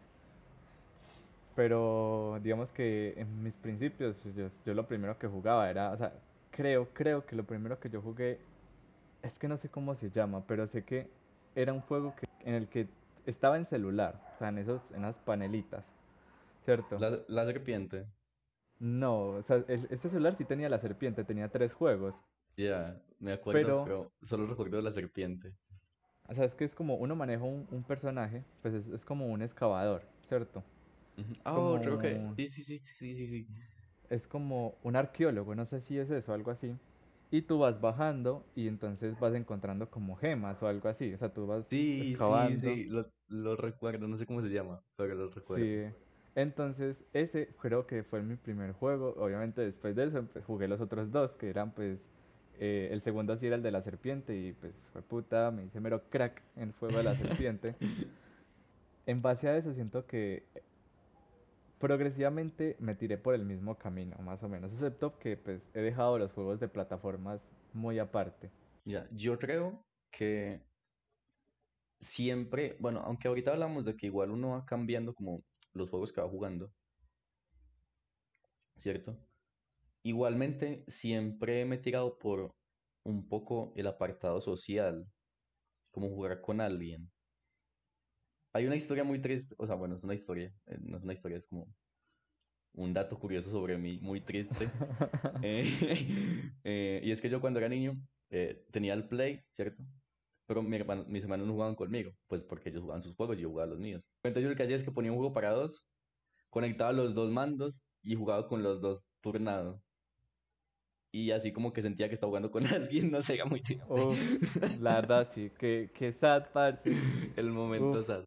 Pero 1.54 2.38
digamos 2.42 2.70
que 2.72 3.14
en 3.16 3.42
mis 3.42 3.56
principios 3.56 4.22
yo, 4.34 4.48
yo 4.64 4.74
lo 4.74 4.86
primero 4.86 5.18
que 5.18 5.26
jugaba 5.26 5.70
era, 5.70 5.92
o 5.92 5.96
sea, 5.96 6.12
creo, 6.50 6.88
creo 6.92 7.24
que 7.26 7.34
lo 7.36 7.44
primero 7.44 7.80
que 7.80 7.88
yo 7.88 8.02
jugué 8.02 8.38
es 9.22 9.38
que 9.38 9.48
no 9.48 9.58
sé 9.58 9.70
cómo 9.70 9.94
se 9.96 10.10
llama, 10.10 10.46
pero 10.46 10.66
sé 10.68 10.84
que 10.84 11.08
era 11.54 11.72
un 11.72 11.80
juego 11.82 12.14
que, 12.16 12.26
en 12.40 12.54
el 12.54 12.68
que 12.68 12.88
estaba 13.26 13.56
en 13.56 13.66
celular, 13.66 14.20
o 14.34 14.38
sea, 14.38 14.48
en 14.48 14.58
esos, 14.58 14.90
en 14.92 15.04
esas 15.04 15.18
panelitas, 15.20 15.84
¿cierto? 16.64 17.02
La, 17.02 17.24
la 17.28 17.44
serpiente, 17.46 18.04
No, 18.78 19.28
o 19.36 19.42
sea, 19.42 19.56
el- 19.68 19.86
ese 19.90 20.08
celular 20.08 20.34
sí 20.36 20.44
tenía 20.46 20.68
la 20.70 20.78
serpiente, 20.78 21.24
tenía 21.24 21.48
tres 21.50 21.74
juegos, 21.74 22.22
ya, 22.56 23.02
me 23.18 23.32
acuerdo, 23.32 23.80
pero, 23.82 23.82
pero 23.82 24.12
solo 24.22 24.46
recuerdo 24.46 24.80
la 24.82 24.92
serpiente. 24.92 25.56
o 26.28 26.34
sea, 26.34 26.44
es 26.44 26.54
que 26.54 26.64
es 26.64 26.74
como 26.74 26.96
uno 26.96 27.14
maneja 27.16 27.44
un, 27.44 27.66
un 27.70 27.82
personaje, 27.84 28.42
pues 28.62 28.74
es, 28.74 28.86
es 28.88 29.04
como 29.04 29.26
un 29.28 29.42
excavador, 29.42 30.02
¿cierto? 30.22 30.62
Ah, 31.44 31.54
oh, 31.54 31.80
creo 31.82 31.98
que, 31.98 32.20
como, 32.20 32.36
sí, 32.36 32.50
sí, 32.50 32.62
sí, 32.64 32.78
sí, 32.86 33.14
sí, 33.16 33.26
sí. 33.28 33.48
es 34.10 34.26
como 34.26 34.74
un 34.82 34.96
arqueólogo, 34.96 35.54
no 35.54 35.64
sé 35.66 35.80
si 35.80 35.98
es 35.98 36.10
eso, 36.10 36.32
algo 36.32 36.50
así. 36.50 36.74
Y 37.30 37.42
tú 37.42 37.58
vas 37.58 37.80
bajando 37.80 38.44
y 38.54 38.68
entonces 38.68 39.18
vas 39.18 39.34
encontrando 39.34 39.90
como 39.90 40.16
gemas 40.16 40.62
o 40.62 40.68
algo 40.68 40.88
así, 40.88 41.12
o 41.12 41.18
sea, 41.18 41.32
tú 41.32 41.46
vas 41.46 41.66
Sí, 41.70 42.16
sí, 42.18 42.58
excavando. 42.58 42.60
sí, 42.60 42.84
lo, 42.84 43.12
lo 43.28 43.56
recuerdo, 43.56 44.06
no 44.08 44.16
sé 44.16 44.26
cómo 44.26 44.42
se 44.42 44.48
llama, 44.48 44.82
pero 44.96 45.14
lo 45.14 45.28
recuerdo. 45.30 45.64
Sí, 45.64 45.94
entonces 46.34 47.04
ese 47.12 47.48
creo 47.60 47.86
que 47.86 48.02
fue 48.02 48.22
mi 48.22 48.36
primer 48.36 48.72
juego. 48.72 49.14
Obviamente 49.18 49.62
después 49.62 49.96
de 49.96 50.04
eso 50.04 50.24
pues, 50.32 50.44
jugué 50.44 50.68
los 50.68 50.80
otros 50.80 51.10
dos, 51.10 51.32
que 51.32 51.48
eran 51.48 51.72
pues, 51.72 51.98
eh, 52.58 52.88
el 52.92 53.02
segundo 53.02 53.36
sí 53.36 53.46
era 53.46 53.56
el 53.56 53.62
de 53.62 53.70
la 53.70 53.82
serpiente 53.82 54.36
y 54.36 54.52
pues 54.52 54.72
fue 54.92 55.02
puta, 55.02 55.50
me 55.50 55.64
hice 55.64 55.80
mero 55.80 56.02
crack 56.10 56.42
en 56.56 56.64
el 56.64 56.72
juego 56.72 56.98
de 56.98 57.04
la 57.04 57.16
serpiente. 57.16 57.74
En 59.08 59.22
base 59.22 59.48
a 59.48 59.56
eso 59.56 59.72
siento 59.72 60.04
que 60.04 60.42
progresivamente 61.78 62.76
me 62.80 62.96
tiré 62.96 63.18
por 63.18 63.34
el 63.34 63.44
mismo 63.44 63.76
camino, 63.76 64.16
más 64.18 64.42
o 64.42 64.48
menos, 64.48 64.72
excepto 64.72 65.16
que 65.20 65.36
pues 65.36 65.62
he 65.74 65.80
dejado 65.80 66.18
los 66.18 66.32
juegos 66.32 66.58
de 66.58 66.66
plataformas 66.66 67.40
muy 67.72 68.00
aparte. 68.00 68.50
Ya, 68.84 69.06
yo 69.12 69.38
creo 69.38 69.78
que 70.10 70.60
siempre, 72.00 72.76
bueno, 72.80 73.00
aunque 73.00 73.28
ahorita 73.28 73.52
hablamos 73.52 73.84
de 73.84 73.96
que 73.96 74.06
igual 74.06 74.30
uno 74.30 74.50
va 74.50 74.64
cambiando 74.66 75.14
como 75.14 75.44
los 75.72 75.90
juegos 75.90 76.12
que 76.12 76.20
va 76.20 76.28
jugando, 76.28 76.72
¿cierto? 78.76 79.18
Igualmente 80.02 80.84
siempre 80.88 81.64
me 81.66 81.76
he 81.76 81.78
tirado 81.80 82.18
por 82.18 82.56
un 83.04 83.28
poco 83.28 83.72
el 83.76 83.86
apartado 83.88 84.40
social, 84.42 85.06
como 85.92 86.08
jugar 86.10 86.42
con 86.42 86.60
alguien. 86.62 87.12
Hay 88.52 88.66
una 88.66 88.74
historia 88.76 89.04
muy 89.04 89.20
triste, 89.22 89.54
o 89.58 89.66
sea, 89.66 89.76
bueno, 89.76 89.94
es 89.96 90.02
una 90.02 90.14
historia, 90.14 90.52
eh, 90.66 90.78
no 90.80 90.96
es 90.96 91.04
una 91.04 91.12
historia, 91.12 91.38
es 91.38 91.46
como 91.46 91.72
un 92.72 92.92
dato 92.94 93.18
curioso 93.18 93.50
sobre 93.50 93.78
mí, 93.78 93.98
muy 94.00 94.20
triste. 94.24 94.70
Eh, 95.42 96.50
eh, 96.64 97.00
y 97.04 97.10
es 97.12 97.20
que 97.20 97.28
yo 97.30 97.40
cuando 97.40 97.58
era 97.60 97.68
niño 97.68 97.94
tenía 98.72 98.94
el 98.94 99.08
Play, 99.08 99.42
¿cierto? 99.52 99.84
Pero 100.46 100.62
mi 100.62 100.76
hermano- 100.76 101.04
mis 101.08 101.22
hermanos 101.22 101.46
no 101.46 101.52
jugaban 101.54 101.74
conmigo, 101.74 102.12
pues 102.28 102.42
porque 102.42 102.70
ellos 102.70 102.82
jugaban 102.82 103.02
sus 103.02 103.14
juegos 103.16 103.38
y 103.38 103.42
yo 103.42 103.50
jugaba 103.50 103.70
los 103.70 103.80
míos. 103.80 104.02
Entonces 104.22 104.44
yo 104.44 104.50
lo 104.50 104.56
que 104.56 104.62
hacía 104.64 104.76
es 104.76 104.84
que 104.84 104.92
ponía 104.92 105.12
un 105.12 105.18
juego 105.18 105.32
para 105.32 105.52
dos, 105.52 105.84
conectaba 106.50 106.92
los 106.92 107.14
dos 107.14 107.30
mandos 107.30 107.82
y 108.02 108.14
jugaba 108.14 108.48
con 108.48 108.62
los 108.62 108.80
dos 108.80 109.02
turnados. 109.20 109.80
Y 111.12 111.30
así 111.30 111.52
como 111.52 111.72
que 111.72 111.82
sentía 111.82 112.08
que 112.08 112.14
estaba 112.14 112.30
jugando 112.30 112.50
con 112.50 112.64
alguien, 112.66 113.10
no 113.10 113.22
sé, 113.22 113.34
era 113.34 113.44
muy. 113.46 113.62
Uf, 113.88 114.18
la 114.80 115.00
verdad 115.00 115.28
sí, 115.32 115.50
que, 115.58 115.90
que 115.94 116.12
sad, 116.12 116.52
parce. 116.52 116.90
El 117.36 117.50
momento 117.50 118.00
Uf, 118.00 118.06
sad. 118.06 118.24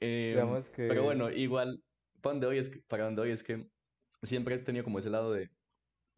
Em, 0.00 0.64
pero 0.86 1.04
bueno, 1.04 1.30
igual, 1.30 1.78
para 2.20 2.34
donde 2.34 2.46
voy 2.46 2.58
es 2.58 2.68
que, 2.68 2.80
para 2.88 3.04
donde 3.04 3.22
voy 3.22 3.30
es 3.30 3.42
que 3.42 3.66
siempre 4.22 4.54
he 4.54 4.58
tenido 4.58 4.84
como 4.84 4.98
ese 4.98 5.10
lado 5.10 5.32
de 5.32 5.48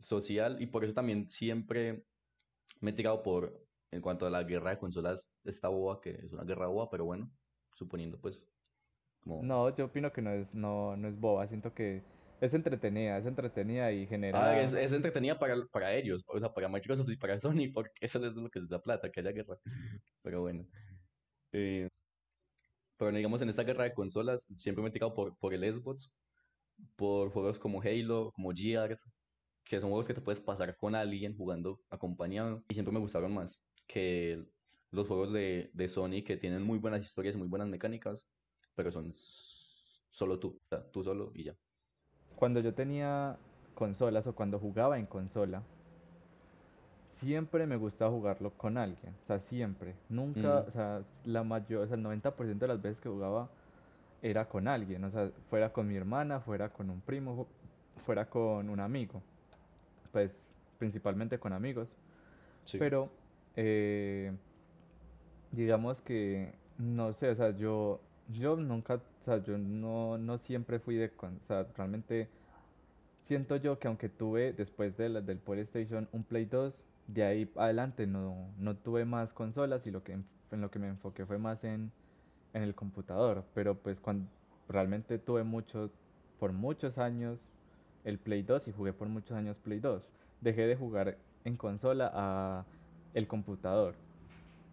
social 0.00 0.60
y 0.60 0.66
por 0.66 0.84
eso 0.84 0.94
también 0.94 1.28
siempre 1.30 2.04
me 2.80 2.90
he 2.90 2.94
tirado 2.94 3.22
por, 3.22 3.65
en 3.96 4.02
cuanto 4.02 4.26
a 4.26 4.30
la 4.30 4.44
guerra 4.44 4.70
de 4.70 4.78
consolas, 4.78 5.26
esta 5.44 5.68
boba, 5.68 6.00
que 6.00 6.10
es 6.10 6.32
una 6.32 6.44
guerra 6.44 6.66
boba, 6.66 6.90
pero 6.90 7.04
bueno, 7.06 7.30
suponiendo 7.74 8.20
pues, 8.20 8.40
como, 9.20 9.42
No, 9.42 9.74
yo 9.74 9.86
opino 9.86 10.12
que 10.12 10.22
no 10.22 10.30
es, 10.30 10.52
no, 10.54 10.96
no 10.96 11.08
es 11.08 11.18
boba, 11.18 11.48
siento 11.48 11.72
que 11.74 12.02
es 12.40 12.52
entretenida, 12.52 13.16
es 13.16 13.26
entretenida 13.26 13.90
y 13.92 14.02
es, 14.02 14.08
genera... 14.08 14.62
es 14.62 14.92
entretenida 14.92 15.38
para, 15.38 15.56
para 15.72 15.94
ellos, 15.94 16.22
o 16.28 16.38
sea, 16.38 16.52
para 16.52 16.68
Microsoft 16.68 17.08
y 17.08 17.16
para 17.16 17.40
Sony, 17.40 17.72
porque 17.72 17.90
eso 18.00 18.24
es 18.24 18.34
lo 18.34 18.50
que 18.50 18.60
les 18.60 18.68
da 18.68 18.80
plata, 18.82 19.10
que 19.10 19.20
haya 19.20 19.32
guerra, 19.32 19.58
pero 20.22 20.42
bueno. 20.42 20.66
Eh, 21.52 21.88
pero 22.98 23.12
digamos, 23.12 23.40
en 23.42 23.48
esta 23.48 23.64
guerra 23.64 23.84
de 23.84 23.94
consolas, 23.94 24.44
siempre 24.54 24.82
me 24.82 24.90
he 24.90 24.92
tirado 24.92 25.14
por, 25.14 25.36
por 25.38 25.54
el 25.54 25.74
Xbox, 25.74 26.10
por 26.96 27.30
juegos 27.30 27.58
como 27.58 27.80
Halo, 27.80 28.32
como 28.32 28.52
Gears, 28.52 29.02
que 29.64 29.80
son 29.80 29.88
juegos 29.90 30.06
que 30.06 30.14
te 30.14 30.20
puedes 30.20 30.40
pasar 30.40 30.76
con 30.76 30.94
alguien 30.94 31.36
jugando 31.36 31.80
acompañado, 31.90 32.62
y 32.68 32.74
siempre 32.74 32.92
me 32.92 33.00
gustaron 33.00 33.34
más 33.34 33.58
que 33.86 34.46
los 34.90 35.06
juegos 35.08 35.32
de, 35.32 35.70
de 35.74 35.88
Sony 35.88 36.24
que 36.26 36.36
tienen 36.36 36.62
muy 36.62 36.78
buenas 36.78 37.02
historias 37.04 37.34
y 37.36 37.38
muy 37.38 37.48
buenas 37.48 37.68
mecánicas, 37.68 38.28
pero 38.74 38.92
son 38.92 39.14
solo 40.10 40.38
tú, 40.40 40.60
o 40.64 40.68
sea, 40.68 40.90
tú 40.90 41.02
solo 41.04 41.32
y 41.34 41.44
ya. 41.44 41.56
Cuando 42.36 42.60
yo 42.60 42.72
tenía 42.72 43.36
consolas 43.74 44.26
o 44.28 44.34
cuando 44.34 44.58
jugaba 44.60 44.98
en 44.98 45.06
consola, 45.06 45.62
siempre 47.12 47.66
me 47.66 47.76
gustaba 47.76 48.10
jugarlo 48.10 48.50
con 48.52 48.76
alguien, 48.76 49.14
o 49.24 49.26
sea, 49.26 49.38
siempre. 49.40 49.94
Nunca, 50.08 50.60
Mm, 50.60 50.68
o 50.68 50.70
sea, 50.70 51.02
la 51.24 51.42
mayor, 51.44 51.84
o 51.84 51.86
sea, 51.86 51.96
el 51.96 52.02
90% 52.02 52.66
de 52.66 52.72
las 52.74 52.82
veces 52.82 53.00
que 53.00 53.08
jugaba 53.08 53.48
era 54.22 54.48
con 54.48 54.68
alguien, 54.68 55.04
o 55.04 55.10
sea, 55.10 55.30
fuera 55.50 55.72
con 55.72 55.88
mi 55.88 55.96
hermana, 55.96 56.40
fuera 56.40 56.70
con 56.70 56.90
un 56.90 57.00
primo, 57.00 57.36
fu- 57.36 58.02
fuera 58.02 58.26
con 58.30 58.68
un 58.70 58.80
amigo, 58.80 59.22
pues 60.12 60.32
principalmente 60.78 61.38
con 61.38 61.52
amigos, 61.52 61.96
sí. 62.64 62.78
pero 62.78 63.10
eh, 63.56 64.32
digamos 65.52 66.00
que, 66.02 66.52
no 66.78 67.12
sé, 67.12 67.30
o 67.30 67.34
sea, 67.36 67.50
yo, 67.56 68.00
yo 68.28 68.56
nunca, 68.56 68.94
o 68.96 69.24
sea, 69.24 69.42
yo 69.42 69.58
no, 69.58 70.18
no 70.18 70.38
siempre 70.38 70.78
fui 70.78 70.96
de, 70.96 71.10
con, 71.10 71.38
realmente 71.76 72.28
siento 73.24 73.56
yo 73.56 73.78
que 73.78 73.88
aunque 73.88 74.08
tuve 74.08 74.52
después 74.52 74.96
de 74.96 75.08
la- 75.08 75.20
del 75.20 75.38
PlayStation 75.38 76.08
un 76.12 76.24
Play 76.24 76.46
2, 76.46 76.84
de 77.08 77.24
ahí 77.24 77.52
adelante 77.56 78.06
no, 78.06 78.36
no 78.58 78.76
tuve 78.76 79.04
más 79.04 79.32
consolas 79.32 79.86
y 79.86 79.90
lo 79.90 80.02
que, 80.04 80.12
en 80.14 80.24
en 80.52 80.60
lo 80.60 80.70
que 80.70 80.78
me 80.78 80.88
enfoqué 80.88 81.26
fue 81.26 81.38
más 81.38 81.64
en, 81.64 81.90
en 82.54 82.62
el 82.62 82.74
computador, 82.74 83.44
pero 83.54 83.74
pues 83.76 84.00
cuando 84.00 84.26
realmente 84.68 85.18
tuve 85.18 85.44
mucho, 85.44 85.90
por 86.38 86.52
muchos 86.52 86.98
años 86.98 87.50
el 88.04 88.18
Play 88.18 88.42
2 88.42 88.68
y 88.68 88.72
jugué 88.72 88.92
por 88.92 89.08
muchos 89.08 89.36
años 89.36 89.56
Play 89.58 89.80
2. 89.80 90.02
Dejé 90.40 90.66
de 90.66 90.76
jugar 90.76 91.16
en 91.44 91.56
consola 91.56 92.10
a 92.14 92.64
el 93.16 93.26
computador. 93.26 93.94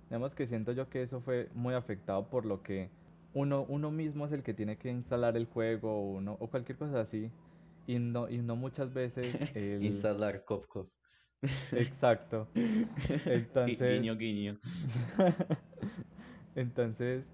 Digamos 0.09 0.35
que 0.35 0.47
siento 0.47 0.73
yo 0.73 0.89
que 0.89 1.01
eso 1.01 1.21
fue 1.21 1.49
muy 1.55 1.73
afectado 1.73 2.29
por 2.29 2.45
lo 2.45 2.61
que 2.61 2.89
uno, 3.33 3.65
uno 3.67 3.89
mismo 3.89 4.25
es 4.25 4.33
el 4.33 4.43
que 4.43 4.53
tiene 4.53 4.77
que 4.77 4.91
instalar 4.91 5.37
el 5.37 5.47
juego 5.47 6.17
o, 6.17 6.19
o 6.19 6.47
cualquier 6.49 6.77
cosa 6.77 6.99
así. 7.01 7.31
Y 7.87 7.99
no, 7.99 8.29
y 8.29 8.37
no 8.39 8.55
muchas 8.55 8.93
veces 8.93 9.33
el... 9.55 9.83
Instalar 9.83 10.43
Cop 10.43 10.67
Cop. 10.67 10.89
Exacto. 11.71 12.47
Entonces, 13.25 14.01
Guiño, 14.01 14.15
guiño. 14.17 14.59
entonces, 16.55 17.25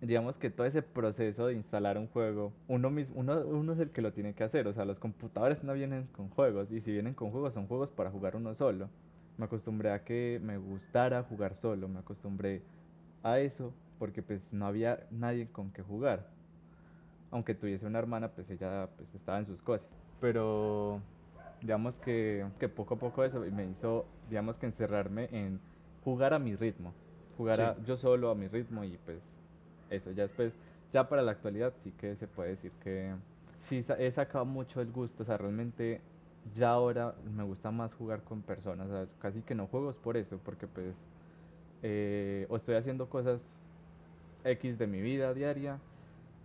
digamos 0.00 0.36
que 0.36 0.50
todo 0.50 0.66
ese 0.66 0.82
proceso 0.82 1.46
de 1.46 1.54
instalar 1.54 1.98
un 1.98 2.08
juego, 2.08 2.52
uno 2.68 2.90
mismo, 2.90 3.16
uno, 3.18 3.40
uno 3.46 3.72
es 3.72 3.80
el 3.80 3.90
que 3.90 4.02
lo 4.02 4.12
tiene 4.12 4.34
que 4.34 4.44
hacer, 4.44 4.68
o 4.68 4.72
sea, 4.72 4.84
los 4.84 5.00
computadores 5.00 5.64
no 5.64 5.74
vienen 5.74 6.06
con 6.08 6.30
juegos, 6.30 6.70
y 6.70 6.80
si 6.80 6.92
vienen 6.92 7.14
con 7.14 7.30
juegos, 7.30 7.54
son 7.54 7.66
juegos 7.66 7.90
para 7.92 8.10
jugar 8.10 8.36
uno 8.36 8.54
solo. 8.54 8.88
Me 9.38 9.44
acostumbré 9.46 9.92
a 9.92 10.04
que 10.04 10.40
me 10.42 10.58
gustara 10.58 11.22
jugar 11.22 11.54
solo, 11.56 11.88
me 11.88 12.00
acostumbré 12.00 12.60
a 13.22 13.38
eso, 13.38 13.72
porque 13.98 14.22
pues 14.22 14.52
no 14.52 14.66
había 14.66 15.06
nadie 15.10 15.46
con 15.52 15.70
que 15.70 15.82
jugar. 15.82 16.26
Aunque 17.30 17.54
tuviese 17.54 17.86
una 17.86 17.98
hermana, 17.98 18.28
pues 18.28 18.50
ella 18.50 18.88
pues 18.96 19.14
estaba 19.14 19.38
en 19.38 19.46
sus 19.46 19.62
cosas. 19.62 19.86
Pero 20.20 21.00
digamos 21.60 21.94
que, 21.96 22.44
que 22.58 22.68
poco 22.68 22.94
a 22.94 22.98
poco 22.98 23.24
eso 23.24 23.40
me 23.40 23.66
hizo, 23.66 24.06
digamos 24.28 24.58
que 24.58 24.66
encerrarme 24.66 25.28
en 25.30 25.60
jugar 26.04 26.34
a 26.34 26.38
mi 26.38 26.56
ritmo, 26.56 26.92
jugar 27.36 27.60
a- 27.60 27.76
yo 27.84 27.96
solo 27.96 28.30
a 28.30 28.34
mi 28.34 28.48
ritmo 28.48 28.82
y 28.84 28.96
pues 28.98 29.22
eso, 29.90 30.10
ya 30.12 30.22
después, 30.24 30.52
ya 30.92 31.08
para 31.08 31.22
la 31.22 31.32
actualidad 31.32 31.72
sí 31.82 31.92
que 31.92 32.16
se 32.16 32.26
puede 32.26 32.50
decir 32.50 32.72
que 32.82 33.14
sí 33.58 33.84
he 33.98 34.10
sacado 34.12 34.44
mucho 34.44 34.80
el 34.80 34.90
gusto, 34.92 35.22
o 35.22 35.26
sea, 35.26 35.36
realmente 35.36 36.00
ya 36.54 36.70
ahora 36.70 37.16
me 37.24 37.44
gusta 37.44 37.70
más 37.70 37.94
jugar 37.94 38.24
con 38.24 38.42
personas, 38.42 38.88
sea, 38.90 39.08
casi 39.18 39.42
que 39.42 39.54
no 39.54 39.66
juegos 39.68 39.96
por 39.98 40.16
eso, 40.16 40.38
porque 40.44 40.66
pues 40.68 40.96
eh, 41.82 42.46
o 42.50 42.56
estoy 42.56 42.76
haciendo 42.76 43.08
cosas 43.10 43.40
X 44.44 44.78
de 44.78 44.86
mi 44.88 45.00
vida 45.00 45.34
diaria 45.34 45.82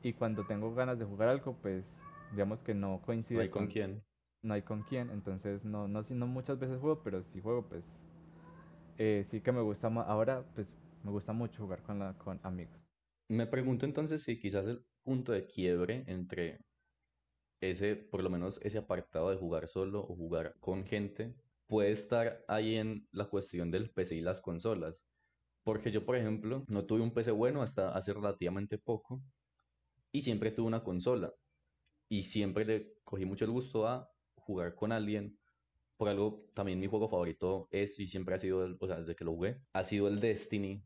y 0.04 0.14
cuando 0.14 0.45
tengo 0.45 0.74
ganas 0.76 0.99
de 0.99 1.06
jugar 1.06 1.30
algo, 1.30 1.56
pues 1.62 1.86
digamos 2.32 2.64
que 2.64 2.74
no 2.76 3.01
No 3.34 3.41
coincide 3.41 3.41
hay 3.41 3.49
con 3.49 3.68
con, 3.68 3.68
quién. 3.68 4.06
no 4.43 4.54
hay 4.56 4.64
con 4.64 4.84
quién, 4.84 5.10
entonces 5.12 5.66
no, 5.66 5.88
no, 5.88 6.01
no 6.10 6.28
muchas 6.28 6.60
veces 6.60 6.80
juego, 6.80 7.04
pero 7.04 7.24
si 7.24 7.41
juego, 7.41 7.70
pues 7.70 7.86
eh, 8.97 9.24
sí 9.28 9.41
que 9.41 9.51
me 9.51 9.62
gusta 9.62 9.89
más, 9.89 10.08
ahora 10.08 10.51
pues 10.56 10.76
me 11.04 11.12
gusta 11.12 11.34
mucho 11.34 11.64
jugar 11.64 11.84
con, 11.84 11.99
la, 11.99 12.18
con 12.18 12.39
amigos. 12.43 12.82
Me 13.28 13.47
pregunto 13.47 13.86
entonces 13.86 14.24
si 14.24 14.39
quizás 14.39 14.66
el 14.68 14.86
punto 15.04 15.32
de 15.34 15.45
quiebre 15.47 16.04
entre 16.08 16.60
ese, 17.72 17.95
por 17.95 18.24
lo 18.24 18.30
menos 18.30 18.59
ese 18.61 18.78
apartado 18.80 19.30
de 19.32 19.38
jugar 19.38 19.68
solo 19.68 20.01
o 20.01 20.16
jugar 20.16 20.55
con 20.59 20.86
gente, 20.86 21.36
puede 21.68 21.91
estar 21.91 22.43
ahí 22.47 22.76
en 22.76 23.07
la 23.11 23.26
cuestión 23.30 23.72
del 23.72 23.91
PC 23.91 24.16
y 24.16 24.22
las 24.22 24.41
consolas. 24.41 25.01
Porque 25.64 25.91
yo, 25.91 26.05
por 26.05 26.16
ejemplo, 26.18 26.66
no 26.68 26.86
tuve 26.86 27.01
un 27.01 27.14
PC 27.14 27.32
bueno 27.32 27.61
hasta 27.64 27.95
hace 27.95 28.14
relativamente 28.14 28.78
poco 28.80 29.24
y 30.11 30.22
siempre 30.22 30.51
tuve 30.51 30.68
una 30.68 30.84
consola. 30.84 31.34
Y 32.09 32.24
siempre 32.24 32.66
le 32.66 32.93
cogí 33.03 33.26
mucho 33.26 33.45
el 33.45 33.51
gusto 33.51 33.88
a 33.88 34.09
jugar 34.36 34.76
con 34.76 34.91
alguien. 34.91 35.39
Por 35.97 36.09
algo, 36.09 36.49
también 36.55 36.80
mi 36.80 36.88
juego 36.88 37.09
favorito 37.09 37.68
es 37.72 37.99
y 37.99 38.07
siempre 38.07 38.36
ha 38.36 38.39
sido, 38.39 38.66
el- 38.66 38.78
o 38.80 38.88
sea, 38.88 38.99
desde 38.99 39.16
que 39.16 39.26
lo 39.26 39.34
jugué, 39.34 39.61
ha 39.74 39.86
sido 39.86 40.07
el 40.07 40.20
Destiny, 40.22 40.84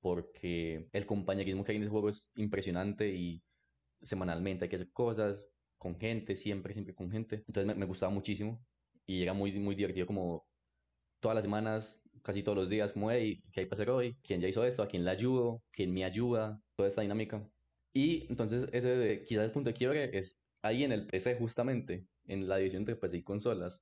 porque 0.00 0.88
el 0.92 1.06
compañerismo 1.06 1.64
que 1.64 1.72
hay 1.72 1.76
en 1.78 1.84
ese 1.84 1.90
juego 1.90 2.10
es 2.10 2.30
impresionante 2.36 3.10
y 3.14 3.42
semanalmente 4.02 4.64
hay 4.66 4.70
que 4.70 4.76
hacer 4.76 4.92
cosas 4.92 5.49
con 5.80 5.98
gente, 5.98 6.36
siempre, 6.36 6.74
siempre 6.74 6.94
con 6.94 7.10
gente. 7.10 7.36
Entonces 7.48 7.66
me, 7.66 7.74
me 7.74 7.86
gustaba 7.86 8.12
muchísimo 8.12 8.62
y 9.06 9.22
era 9.22 9.32
muy, 9.32 9.50
muy 9.58 9.74
divertido 9.74 10.06
como 10.06 10.44
todas 11.20 11.34
las 11.34 11.42
semanas, 11.42 11.98
casi 12.22 12.42
todos 12.42 12.58
los 12.58 12.68
días, 12.68 12.92
como, 12.92 13.10
hey, 13.10 13.42
¿qué 13.50 13.60
hay 13.60 13.66
para 13.66 13.82
hacer 13.82 13.90
hoy? 13.90 14.16
¿Quién 14.22 14.42
ya 14.42 14.48
hizo 14.48 14.62
esto? 14.62 14.82
¿A 14.82 14.88
quién 14.88 15.04
le 15.04 15.10
ayudo? 15.10 15.62
¿Quién 15.72 15.92
me 15.92 16.04
ayuda? 16.04 16.60
Toda 16.76 16.90
esta 16.90 17.00
dinámica. 17.00 17.42
Y 17.94 18.26
entonces 18.28 18.68
ese 18.72 18.88
de, 18.88 19.24
quizás 19.24 19.44
el 19.44 19.52
punto 19.52 19.70
de 19.70 19.74
quiebre 19.74 20.16
es 20.16 20.38
ahí 20.62 20.84
en 20.84 20.92
el 20.92 21.06
PC 21.06 21.36
justamente, 21.36 22.06
en 22.26 22.46
la 22.46 22.58
división 22.58 22.82
entre 22.82 22.96
PC 22.96 23.16
y 23.16 23.22
consolas. 23.22 23.80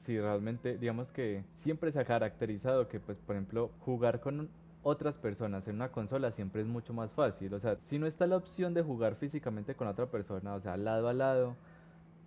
Sí, 0.00 0.18
realmente, 0.18 0.78
digamos 0.78 1.12
que 1.12 1.44
siempre 1.58 1.92
se 1.92 2.00
ha 2.00 2.04
caracterizado 2.04 2.88
que, 2.88 2.98
pues, 2.98 3.18
por 3.20 3.36
ejemplo, 3.36 3.70
jugar 3.78 4.20
con 4.20 4.50
otras 4.82 5.16
personas 5.16 5.68
en 5.68 5.76
una 5.76 5.90
consola 5.92 6.32
siempre 6.32 6.62
es 6.62 6.68
mucho 6.68 6.92
más 6.94 7.12
fácil. 7.12 7.54
O 7.54 7.60
sea, 7.60 7.78
si 7.86 7.98
no 7.98 8.06
está 8.06 8.26
la 8.26 8.36
opción 8.36 8.74
de 8.74 8.82
jugar 8.82 9.16
físicamente 9.16 9.74
con 9.74 9.88
otra 9.88 10.06
persona, 10.10 10.54
o 10.54 10.60
sea, 10.60 10.76
lado 10.76 11.08
a 11.08 11.12
lado, 11.12 11.56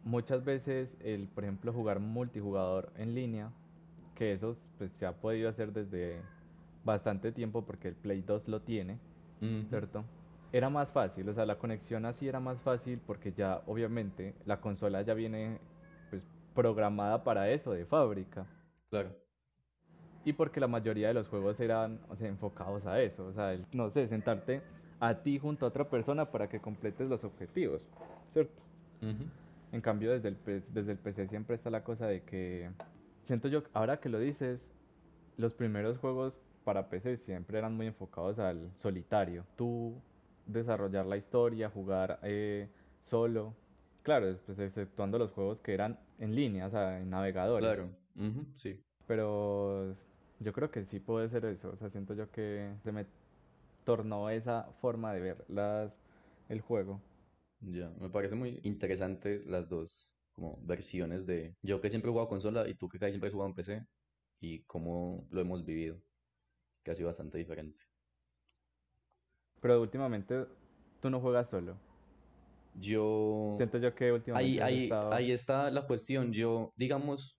muchas 0.03 0.43
veces 0.43 0.89
el, 1.01 1.27
por 1.27 1.43
ejemplo, 1.43 1.73
jugar 1.73 1.99
multijugador 1.99 2.91
en 2.97 3.15
línea, 3.15 3.51
que 4.15 4.33
eso 4.33 4.57
pues 4.77 4.91
se 4.93 5.05
ha 5.05 5.13
podido 5.13 5.49
hacer 5.49 5.73
desde 5.73 6.21
bastante 6.83 7.31
tiempo 7.31 7.63
porque 7.65 7.89
el 7.89 7.95
Play 7.95 8.21
2 8.21 8.47
lo 8.47 8.61
tiene, 8.61 8.99
Ujú, 9.41 9.67
¿cierto? 9.69 10.05
Era 10.51 10.69
más 10.69 10.91
fácil, 10.91 11.27
o 11.29 11.33
sea, 11.33 11.45
la 11.45 11.57
conexión 11.57 12.05
así 12.05 12.27
era 12.27 12.39
más 12.39 12.61
fácil 12.61 12.99
porque 13.05 13.33
ya 13.33 13.61
obviamente 13.65 14.35
la 14.45 14.61
consola 14.61 15.01
ya 15.01 15.13
viene 15.15 15.59
pues 16.09 16.23
programada 16.53 17.23
para 17.23 17.49
eso 17.49 17.71
de 17.73 17.85
fábrica 17.85 18.45
Claro, 18.89 19.22
y 20.25 20.33
porque 20.33 20.59
la 20.59 20.67
mayoría 20.67 21.07
de 21.09 21.13
los 21.13 21.27
juegos 21.27 21.59
eran, 21.59 21.99
o 22.09 22.15
sea, 22.15 22.27
enfocados 22.27 22.85
a 22.85 23.01
eso, 23.01 23.25
o 23.27 23.33
sea, 23.33 23.53
el, 23.53 23.65
no 23.73 23.89
sé, 23.89 24.07
sentarte 24.07 24.61
a 24.99 25.15
ti 25.21 25.37
junto 25.39 25.65
a 25.65 25.69
otra 25.69 25.89
persona 25.89 26.31
para 26.31 26.47
que 26.49 26.61
completes 26.61 27.09
los 27.09 27.23
objetivos, 27.23 27.81
¿cierto? 28.31 28.63
ujú, 29.01 29.25
En 29.71 29.81
cambio, 29.81 30.11
desde 30.11 30.29
el, 30.29 30.37
desde 30.69 30.91
el 30.91 30.97
PC 30.99 31.27
siempre 31.27 31.55
está 31.55 31.69
la 31.69 31.83
cosa 31.83 32.07
de 32.07 32.21
que, 32.23 32.69
siento 33.21 33.47
yo, 33.47 33.63
ahora 33.73 33.99
que 33.99 34.09
lo 34.09 34.19
dices, 34.19 34.61
los 35.37 35.53
primeros 35.55 35.97
juegos 35.97 36.39
para 36.63 36.89
PC 36.89 37.17
siempre 37.17 37.57
eran 37.57 37.75
muy 37.75 37.87
enfocados 37.87 38.39
al 38.39 38.71
solitario. 38.75 39.45
Tú 39.57 40.01
desarrollar 40.45 41.05
la 41.05 41.17
historia, 41.17 41.69
jugar 41.69 42.19
eh, 42.23 42.69
solo. 43.01 43.53
Claro, 44.03 44.37
pues 44.45 44.59
exceptuando 44.59 45.17
los 45.17 45.31
juegos 45.31 45.59
que 45.61 45.73
eran 45.73 45.97
en 46.19 46.35
línea, 46.35 46.67
o 46.67 46.69
sea, 46.69 46.99
en 46.99 47.09
navegadores. 47.09 47.67
claro, 47.69 47.89
ujú, 48.15 48.45
sí. 48.57 48.79
Pero 49.07 49.95
yo 50.39 50.53
creo 50.53 50.71
que 50.71 50.85
sí 50.85 50.99
puede 50.99 51.29
ser 51.29 51.45
eso. 51.45 51.71
O 51.71 51.77
sea, 51.77 51.89
siento 51.89 52.13
yo 52.13 52.29
que 52.31 52.73
se 52.83 52.91
me 52.91 53.05
tornó 53.85 54.29
esa 54.29 54.71
forma 54.81 55.13
de 55.13 55.21
ver 55.21 55.45
las, 55.49 55.93
el 56.49 56.61
juego. 56.61 57.01
Ya, 57.61 57.89
me 57.99 58.09
parece 58.09 58.35
muy 58.35 58.59
interesante 58.63 59.41
las 59.45 59.69
dos 59.69 60.09
como 60.33 60.57
versiones 60.63 61.25
de 61.25 61.55
yo 61.61 61.79
que 61.81 61.89
siempre 61.89 62.09
he 62.09 62.11
jugado 62.11 62.29
consola 62.29 62.67
y 62.67 62.75
tú 62.75 62.89
que 62.89 62.99
casi 62.99 63.11
siempre 63.11 63.29
has 63.29 63.33
jugado 63.33 63.49
en 63.49 63.55
PC 63.55 63.85
y 64.41 64.63
cómo 64.65 65.27
lo 65.31 65.41
hemos 65.41 65.65
vivido, 65.65 65.97
que 66.83 66.91
ha 66.91 66.95
sido 66.95 67.07
bastante 67.09 67.37
diferente. 67.37 67.79
Pero 69.61 69.81
últimamente 69.81 70.45
tú 71.01 71.09
no 71.09 71.19
juegas 71.19 71.49
solo. 71.49 71.75
Yo, 72.75 73.57
Siento 73.57 73.77
yo 73.77 73.93
que 73.95 74.05
ahí, 74.05 74.11
últimamente 74.11 74.61
has 74.61 74.67
ahí, 74.67 74.83
estado... 74.83 75.13
ahí 75.13 75.31
está 75.31 75.71
la 75.71 75.85
cuestión, 75.87 76.33
yo, 76.33 76.73
digamos, 76.75 77.32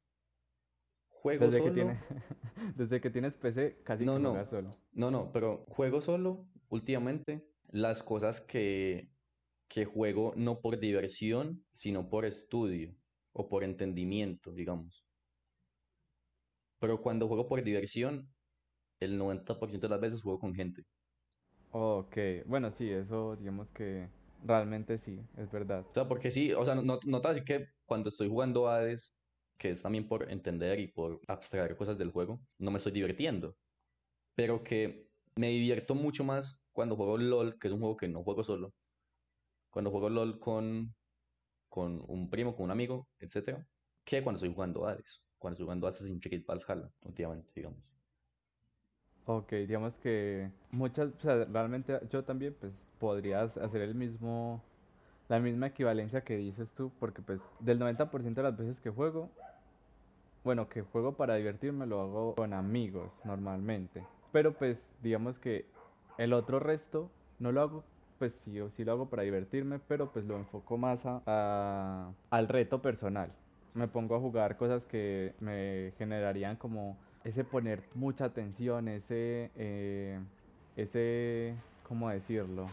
juego 1.24 1.46
Desde 1.46 1.64
que 1.64 1.70
tiene, 1.70 1.98
desde 2.76 3.00
que 3.00 3.08
tienes 3.08 3.32
PC, 3.32 3.78
casi 3.82 4.04
no, 4.04 4.16
que 4.16 4.20
no, 4.20 4.30
juegas 4.32 4.50
solo. 4.50 4.76
no, 4.92 5.10
no, 5.10 5.32
pero 5.32 5.64
juego 5.68 6.02
solo 6.02 6.46
últimamente 6.68 7.48
las 7.70 8.02
cosas 8.02 8.42
que, 8.42 9.08
que 9.66 9.86
juego 9.86 10.34
no 10.36 10.60
por 10.60 10.78
diversión, 10.78 11.64
sino 11.76 12.10
por 12.10 12.26
estudio 12.26 12.94
o 13.32 13.48
por 13.48 13.64
entendimiento, 13.64 14.52
digamos. 14.52 15.06
Pero 16.78 17.00
cuando 17.00 17.26
juego 17.26 17.48
por 17.48 17.64
diversión, 17.64 18.28
el 19.00 19.18
90% 19.18 19.80
de 19.80 19.88
las 19.88 20.00
veces 20.02 20.20
juego 20.20 20.38
con 20.40 20.54
gente. 20.54 20.82
Ok, 21.70 22.18
bueno, 22.44 22.70
sí, 22.72 22.90
eso 22.90 23.34
digamos 23.36 23.70
que 23.70 24.10
realmente 24.44 24.98
sí, 24.98 25.18
es 25.38 25.50
verdad. 25.50 25.86
O 25.88 25.94
sea, 25.94 26.06
porque 26.06 26.30
sí, 26.30 26.52
o 26.52 26.66
sea, 26.66 26.74
no, 26.74 27.00
que 27.46 27.68
cuando 27.86 28.10
estoy 28.10 28.28
jugando 28.28 28.68
Hades, 28.68 29.10
que 29.58 29.70
es 29.70 29.82
también 29.82 30.08
por 30.08 30.30
entender 30.30 30.80
y 30.80 30.88
por 30.88 31.20
abstraer 31.26 31.76
cosas 31.76 31.98
del 31.98 32.10
juego, 32.10 32.40
no 32.58 32.70
me 32.70 32.78
estoy 32.78 32.92
divirtiendo. 32.92 33.56
Pero 34.34 34.64
que 34.64 35.08
me 35.36 35.48
divierto 35.50 35.94
mucho 35.94 36.24
más 36.24 36.58
cuando 36.72 36.96
juego 36.96 37.18
LOL, 37.18 37.58
que 37.58 37.68
es 37.68 37.74
un 37.74 37.80
juego 37.80 37.96
que 37.96 38.08
no 38.08 38.22
juego 38.24 38.44
solo. 38.44 38.72
Cuando 39.70 39.90
juego 39.90 40.10
LOL 40.10 40.38
con, 40.38 40.94
con 41.68 42.04
un 42.08 42.30
primo, 42.30 42.54
con 42.54 42.66
un 42.66 42.70
amigo, 42.70 43.08
etcétera, 43.18 43.66
que 44.04 44.22
cuando 44.22 44.38
estoy 44.38 44.52
jugando 44.52 44.86
Hades. 44.86 45.22
Cuando 45.38 45.54
estoy 45.54 45.64
jugando 45.66 45.86
Assassin's 45.86 46.22
Creed 46.22 46.44
Valhalla, 46.46 46.90
últimamente, 47.02 47.50
digamos. 47.54 47.80
Ok, 49.26 49.52
digamos 49.52 49.94
que 49.96 50.50
muchas, 50.70 51.10
o 51.16 51.20
sea, 51.20 51.44
realmente 51.44 51.98
yo 52.10 52.24
también 52.24 52.54
pues 52.60 52.72
podrías 52.98 53.56
hacer 53.56 53.80
el 53.80 53.94
mismo, 53.94 54.62
la 55.28 55.40
misma 55.40 55.68
equivalencia 55.68 56.22
que 56.22 56.36
dices 56.36 56.74
tú, 56.74 56.92
porque 57.00 57.22
pues 57.22 57.40
del 57.60 57.78
90% 57.78 58.34
de 58.34 58.42
las 58.42 58.56
veces 58.56 58.80
que 58.80 58.90
juego, 58.90 59.30
bueno, 60.44 60.68
que 60.68 60.82
juego 60.82 61.16
para 61.16 61.36
divertirme 61.36 61.86
lo 61.86 62.00
hago 62.00 62.34
con 62.34 62.52
amigos 62.52 63.10
normalmente, 63.24 64.02
pero 64.32 64.52
pues 64.58 64.78
digamos 65.02 65.38
que 65.38 65.64
el 66.18 66.32
otro 66.32 66.60
resto 66.60 67.10
no 67.38 67.50
lo 67.52 67.60
hago, 67.62 67.84
pues 68.18 68.32
sí, 68.44 68.58
sí 68.76 68.84
lo 68.84 68.92
hago 68.92 69.06
para 69.10 69.22
divertirme, 69.22 69.78
pero 69.78 70.12
pues 70.12 70.24
lo 70.26 70.36
enfoco 70.36 70.76
más 70.78 71.04
a, 71.06 71.22
a- 71.26 72.12
al 72.30 72.48
reto 72.48 72.80
personal. 72.82 73.30
Me 73.74 73.88
pongo 73.88 74.14
a 74.16 74.20
jugar 74.20 74.56
cosas 74.56 74.84
que 74.84 75.34
me 75.40 75.92
generarían 75.98 76.56
como 76.56 76.96
ese 77.24 77.42
poner 77.44 77.82
mucha 77.94 78.26
atención, 78.26 78.86
ese, 78.88 79.50
eh, 79.56 80.20
ese, 80.76 81.56
¿cómo 81.82 82.08
decirlo? 82.10 82.68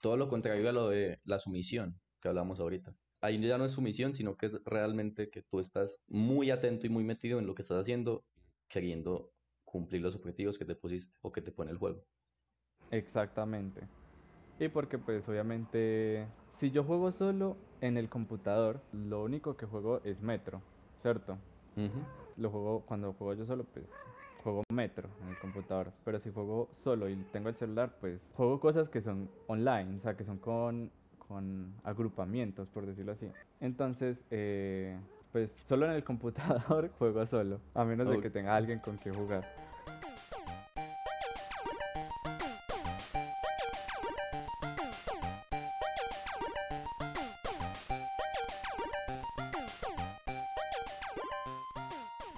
Todo 0.00 0.16
lo 0.16 0.28
contrario 0.28 0.68
a 0.68 0.72
lo 0.72 0.88
de 0.90 1.18
la 1.24 1.38
sumisión 1.40 1.94
que 2.20 2.28
hablamos 2.28 2.60
ahorita. 2.60 2.94
Ahí 3.24 3.40
ya 3.40 3.56
no 3.56 3.64
es 3.64 3.72
sumisión, 3.72 4.14
sino 4.14 4.36
que 4.36 4.44
es 4.44 4.62
realmente 4.66 5.30
que 5.30 5.40
tú 5.40 5.58
estás 5.58 5.96
muy 6.08 6.50
atento 6.50 6.86
y 6.86 6.90
muy 6.90 7.04
metido 7.04 7.38
en 7.38 7.46
lo 7.46 7.54
que 7.54 7.62
estás 7.62 7.80
haciendo, 7.80 8.22
queriendo 8.68 9.30
cumplir 9.64 10.02
los 10.02 10.14
objetivos 10.14 10.58
que 10.58 10.66
te 10.66 10.74
pusiste 10.74 11.10
o 11.22 11.32
que 11.32 11.40
te 11.40 11.50
pone 11.50 11.70
el 11.70 11.78
juego. 11.78 12.04
Exactamente. 12.90 13.80
Y 14.60 14.68
porque 14.68 14.98
pues 14.98 15.26
obviamente 15.26 16.26
si 16.60 16.70
yo 16.70 16.84
juego 16.84 17.12
solo 17.12 17.56
en 17.80 17.96
el 17.96 18.10
computador, 18.10 18.82
lo 18.92 19.24
único 19.24 19.56
que 19.56 19.64
juego 19.64 20.02
es 20.04 20.20
Metro, 20.20 20.60
¿cierto? 21.00 21.38
Lo 22.36 22.50
juego 22.50 22.84
cuando 22.84 23.14
juego 23.14 23.32
yo 23.32 23.46
solo, 23.46 23.64
pues 23.64 23.86
juego 24.42 24.64
Metro 24.68 25.08
en 25.22 25.28
el 25.30 25.38
computador. 25.38 25.94
Pero 26.04 26.20
si 26.20 26.30
juego 26.30 26.68
solo 26.72 27.08
y 27.08 27.16
tengo 27.32 27.48
el 27.48 27.54
celular, 27.54 27.96
pues 28.02 28.20
juego 28.34 28.60
cosas 28.60 28.90
que 28.90 29.00
son 29.00 29.30
online, 29.46 29.96
o 29.96 30.02
sea, 30.02 30.14
que 30.14 30.24
son 30.24 30.36
con, 30.36 30.92
con 31.28 31.74
agrupamientos, 31.84 32.68
por 32.68 32.86
decirlo 32.86 33.12
así. 33.12 33.30
Entonces, 33.60 34.18
eh, 34.30 34.98
pues 35.32 35.50
solo 35.66 35.86
en 35.86 35.92
el 35.92 36.04
computador 36.10 36.90
juego 36.98 37.26
solo, 37.26 37.60
a 37.74 37.84
menos 37.84 38.08
de 38.08 38.20
que 38.20 38.30
tenga 38.30 38.54
alguien 38.54 38.78
con 38.78 38.96
quien 38.96 39.14
jugar. 39.14 39.44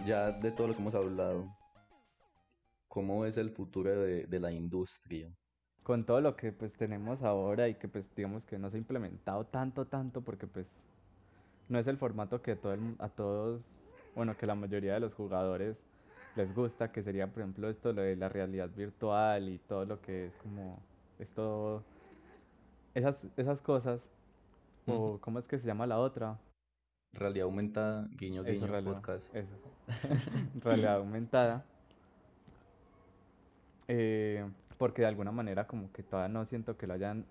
Ya 0.06 0.30
de 0.30 0.52
todo 0.52 0.68
lo 0.68 0.74
que 0.74 0.80
hemos 0.80 0.94
hablado, 0.94 1.52
¿cómo 2.86 3.24
es 3.24 3.36
el 3.36 3.50
futuro 3.50 3.90
de, 3.90 4.26
de 4.26 4.40
la 4.40 4.52
industria? 4.52 5.28
Con 5.86 6.02
todo 6.02 6.20
lo 6.20 6.34
que 6.34 6.50
pues 6.50 6.72
tenemos 6.72 7.22
ahora 7.22 7.68
y 7.68 7.74
que 7.74 7.86
pues 7.86 8.04
digamos 8.16 8.44
que 8.44 8.58
no 8.58 8.68
se 8.70 8.76
ha 8.76 8.80
implementado 8.80 9.44
tanto, 9.44 9.84
tanto 9.84 10.20
porque 10.20 10.48
pues 10.48 10.66
no 11.68 11.78
es 11.78 11.86
el 11.86 11.96
formato 11.96 12.42
que 12.42 12.56
todo 12.56 12.72
el 12.72 12.96
a 12.98 13.08
todos, 13.08 13.64
bueno, 14.16 14.36
que 14.36 14.46
la 14.46 14.56
mayoría 14.56 14.94
de 14.94 15.00
los 15.00 15.14
jugadores 15.14 15.76
les 16.34 16.52
gusta, 16.56 16.90
que 16.90 17.04
sería 17.04 17.28
por 17.28 17.42
ejemplo 17.42 17.68
esto, 17.70 17.92
lo 17.92 18.02
de 18.02 18.16
la 18.16 18.28
realidad 18.28 18.68
virtual 18.76 19.48
y 19.48 19.58
todo 19.58 19.84
lo 19.84 20.00
que 20.00 20.26
es 20.26 20.32
como 20.42 20.76
esto, 21.20 21.84
esas, 22.96 23.16
esas 23.36 23.60
cosas, 23.60 24.00
o 24.88 25.18
¿cómo 25.20 25.38
es 25.38 25.46
que 25.46 25.60
se 25.60 25.68
llama 25.68 25.86
la 25.86 26.00
otra? 26.00 26.36
Realidad 27.12 27.44
aumentada, 27.44 28.08
guiño, 28.18 28.42
Eso, 28.42 28.50
guiño, 28.50 28.66
realidad, 28.66 29.02
podcast. 29.02 29.36
eso, 29.36 29.54
realidad 30.64 30.96
aumentada. 30.96 31.64
eh, 33.86 34.44
porque 34.78 35.02
de 35.02 35.08
alguna 35.08 35.32
manera 35.32 35.66
como 35.66 35.92
que 35.92 36.02
todavía 36.02 36.32
no 36.32 36.44
siento 36.46 36.76
que 36.76 36.86
lo 36.86 36.94
hayan 36.94 37.26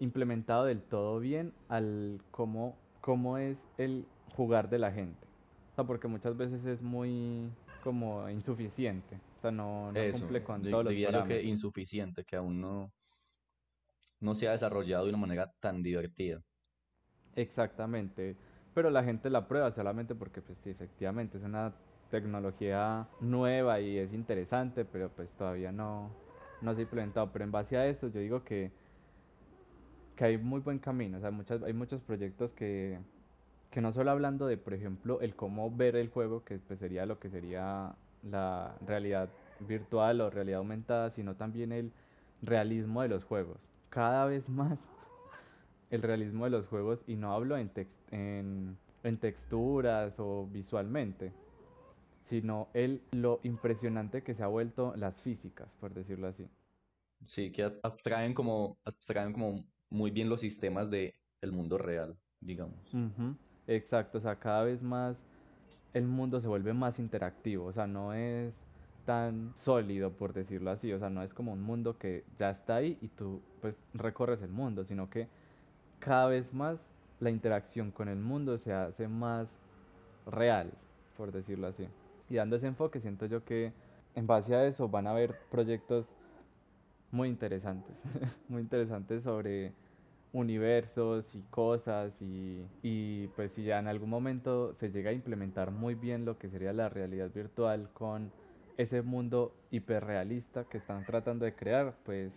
implementado 0.00 0.64
del 0.64 0.82
todo 0.82 1.18
bien 1.20 1.52
al 1.68 2.20
cómo, 2.30 2.76
cómo 3.00 3.38
es 3.38 3.58
el 3.78 4.06
jugar 4.28 4.68
de 4.68 4.78
la 4.78 4.92
gente. 4.92 5.26
O 5.72 5.74
sea, 5.74 5.84
porque 5.84 6.08
muchas 6.08 6.36
veces 6.36 6.64
es 6.66 6.82
muy 6.82 7.50
como 7.82 8.28
insuficiente. 8.30 9.16
O 9.38 9.40
sea, 9.40 9.50
no, 9.50 9.92
no 9.92 9.98
Eso, 10.00 10.18
cumple 10.18 10.42
con 10.42 10.68
todos 10.68 10.84
los 10.84 10.90
diría 10.92 11.10
yo 11.10 11.24
que 11.24 11.42
parámetros. 11.42 11.44
insuficiente, 11.44 12.24
que 12.24 12.36
aún 12.36 12.60
no, 12.60 12.92
no 14.20 14.34
se 14.34 14.48
ha 14.48 14.52
desarrollado 14.52 15.04
de 15.04 15.10
una 15.10 15.18
manera 15.18 15.52
tan 15.60 15.82
divertida. 15.82 16.42
Exactamente. 17.34 18.36
Pero 18.74 18.90
la 18.90 19.04
gente 19.04 19.30
la 19.30 19.46
prueba 19.48 19.70
solamente 19.72 20.14
porque, 20.14 20.42
pues 20.42 20.58
sí, 20.58 20.70
efectivamente, 20.70 21.38
es 21.38 21.44
una 21.44 21.74
tecnología 22.10 23.08
nueva 23.20 23.80
y 23.80 23.98
es 23.98 24.12
interesante, 24.12 24.84
pero 24.84 25.14
pues 25.14 25.34
todavía 25.36 25.72
no, 25.72 26.23
no 26.64 26.74
se 26.74 26.80
ha 26.80 26.84
implementado. 26.84 27.32
Pero 27.32 27.44
en 27.44 27.52
base 27.52 27.76
a 27.76 27.86
eso, 27.88 28.08
yo 28.08 28.20
digo 28.20 28.44
que, 28.44 28.72
que 30.14 30.24
hay 30.24 30.38
muy 30.38 30.60
buen 30.60 30.78
camino. 30.78 31.18
O 31.18 31.20
sea, 31.20 31.30
muchas, 31.30 31.62
hay 31.62 31.72
muchos 31.72 32.02
proyectos 32.02 32.52
que, 32.52 33.00
que 33.70 33.80
no 33.80 33.92
solo 33.92 34.10
hablando 34.10 34.46
de, 34.46 34.56
por 34.58 34.74
ejemplo, 34.74 35.20
el 35.20 35.36
cómo 35.36 35.70
ver 35.74 35.96
el 35.96 36.10
juego, 36.10 36.44
que 36.44 36.58
pues 36.58 36.78
sería 36.80 37.06
lo 37.06 37.18
que 37.20 37.30
sería 37.30 37.96
la 38.22 38.78
realidad 38.80 39.34
virtual 39.58 40.20
o 40.20 40.30
realidad 40.30 40.58
aumentada, 40.60 41.10
sino 41.10 41.36
también 41.36 41.72
el 41.72 41.92
realismo 42.42 43.02
de 43.02 43.08
los 43.08 43.24
juegos. 43.24 43.60
Cada 43.90 44.26
vez 44.26 44.48
más 44.48 44.78
el 45.90 46.02
realismo 46.02 46.44
de 46.44 46.50
los 46.50 46.66
juegos 46.66 47.04
y 47.06 47.16
no 47.16 47.32
hablo 47.34 47.56
en, 47.58 47.72
tex- 47.72 48.04
en, 48.10 48.78
en 49.02 49.18
texturas 49.20 50.16
o 50.18 50.46
visualmente, 50.46 51.34
sino 52.24 52.68
el, 52.74 53.02
lo 53.12 53.40
impresionante 53.44 54.22
que 54.22 54.34
se 54.34 54.42
ha 54.42 54.48
vuelto 54.48 54.94
las 54.96 55.20
físicas, 55.20 55.68
por 55.80 55.94
decirlo 55.94 56.28
así. 56.28 56.48
Sí, 57.26 57.52
que 57.52 57.64
ab- 57.64 57.80
abstraen 57.82 58.34
como, 58.34 58.78
abstraen 58.84 59.32
como 59.32 59.64
muy 59.90 60.10
bien 60.10 60.28
los 60.28 60.40
sistemas 60.40 60.90
de 60.90 61.14
el 61.40 61.52
mundo 61.52 61.78
real, 61.78 62.18
digamos. 62.40 62.80
Ujú, 62.92 63.36
Exacto, 63.66 64.18
o 64.18 64.20
sea, 64.20 64.38
cada 64.38 64.64
vez 64.64 64.82
más 64.82 65.16
el 65.94 66.06
mundo 66.06 66.40
se 66.40 66.48
vuelve 66.48 66.74
más 66.74 66.98
interactivo, 66.98 67.66
o 67.66 67.72
sea, 67.72 67.86
no 67.86 68.14
es 68.14 68.54
tan 69.04 69.54
sólido, 69.56 70.16
por 70.16 70.32
decirlo 70.34 70.70
así, 70.70 70.92
o 70.92 70.98
sea, 70.98 71.10
no 71.10 71.22
es 71.22 71.34
como 71.34 71.52
un 71.52 71.62
mundo 71.62 71.98
que 71.98 72.24
ya 72.38 72.50
está 72.50 72.76
ahí 72.76 72.98
y 73.02 73.08
tú 73.08 73.40
pues 73.60 73.86
recorres 73.94 74.42
el 74.42 74.50
mundo, 74.52 74.84
sino 74.84 75.10
que 75.10 75.28
cada 76.00 76.28
vez 76.28 76.52
más 76.54 76.80
la 77.20 77.30
interacción 77.30 77.92
con 77.92 78.08
el 78.08 78.18
mundo 78.18 78.58
se 78.58 78.72
hace 78.72 79.08
más 79.08 79.48
real, 80.26 80.72
por 81.16 81.32
decirlo 81.32 81.68
así. 81.68 81.88
Y 82.28 82.36
dando 82.36 82.56
ese 82.56 82.66
enfoque, 82.66 83.00
siento 83.00 83.26
yo 83.26 83.44
que 83.44 83.72
en 84.14 84.26
base 84.26 84.54
a 84.54 84.66
eso 84.66 84.88
van 84.88 85.06
a 85.06 85.10
haber 85.10 85.34
proyectos 85.50 86.06
muy 87.10 87.28
interesantes, 87.28 87.96
muy 88.48 88.62
interesantes 88.62 89.22
sobre 89.22 89.72
universos 90.32 91.34
y 91.34 91.42
cosas 91.50 92.20
y, 92.20 92.66
y 92.82 93.28
pues 93.28 93.52
si 93.52 93.64
ya 93.64 93.78
en 93.78 93.86
algún 93.88 94.10
momento 94.10 94.74
se 94.74 94.90
llega 94.90 95.10
a 95.10 95.12
implementar 95.12 95.70
muy 95.70 95.94
bien 95.94 96.24
lo 96.24 96.38
que 96.38 96.50
sería 96.50 96.72
la 96.72 96.88
realidad 96.88 97.30
virtual 97.32 97.88
con 97.92 98.32
ese 98.76 99.02
mundo 99.02 99.52
hiperrealista 99.70 100.64
que 100.64 100.78
están 100.78 101.04
tratando 101.04 101.44
de 101.44 101.54
crear, 101.54 101.94
pues 102.04 102.32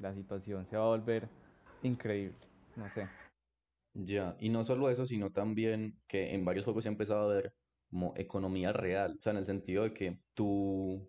la 0.00 0.14
situación 0.14 0.66
se 0.66 0.76
va 0.76 0.84
a 0.84 0.88
volver 0.88 1.28
increíble, 1.82 2.36
no 2.76 2.88
sé. 2.90 3.08
Ya, 3.94 4.36
y 4.40 4.48
no 4.50 4.64
solo 4.64 4.90
eso, 4.90 5.06
sino 5.06 5.30
también 5.30 5.94
que 6.08 6.34
en 6.34 6.44
varios 6.44 6.64
juegos 6.64 6.82
se 6.84 6.88
ha 6.88 6.92
empezado 6.92 7.30
a 7.30 7.34
ver 7.34 7.54
como 7.94 8.12
economía 8.16 8.72
real, 8.72 9.14
o 9.16 9.22
sea, 9.22 9.30
en 9.30 9.38
el 9.38 9.46
sentido 9.46 9.84
de 9.84 9.94
que 9.94 10.18
tú, 10.34 11.08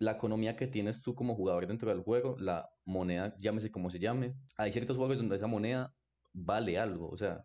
la 0.00 0.10
economía 0.10 0.56
que 0.56 0.66
tienes 0.66 1.00
tú 1.00 1.14
como 1.14 1.36
jugador 1.36 1.68
dentro 1.68 1.90
del 1.90 2.02
juego, 2.02 2.34
la 2.40 2.68
moneda, 2.84 3.32
llámese 3.38 3.70
como 3.70 3.88
se 3.88 4.00
llame, 4.00 4.34
hay 4.56 4.72
ciertos 4.72 4.96
juegos 4.96 5.18
donde 5.18 5.36
esa 5.36 5.46
moneda 5.46 5.94
vale 6.32 6.76
algo, 6.76 7.08
o 7.08 7.16
sea, 7.16 7.44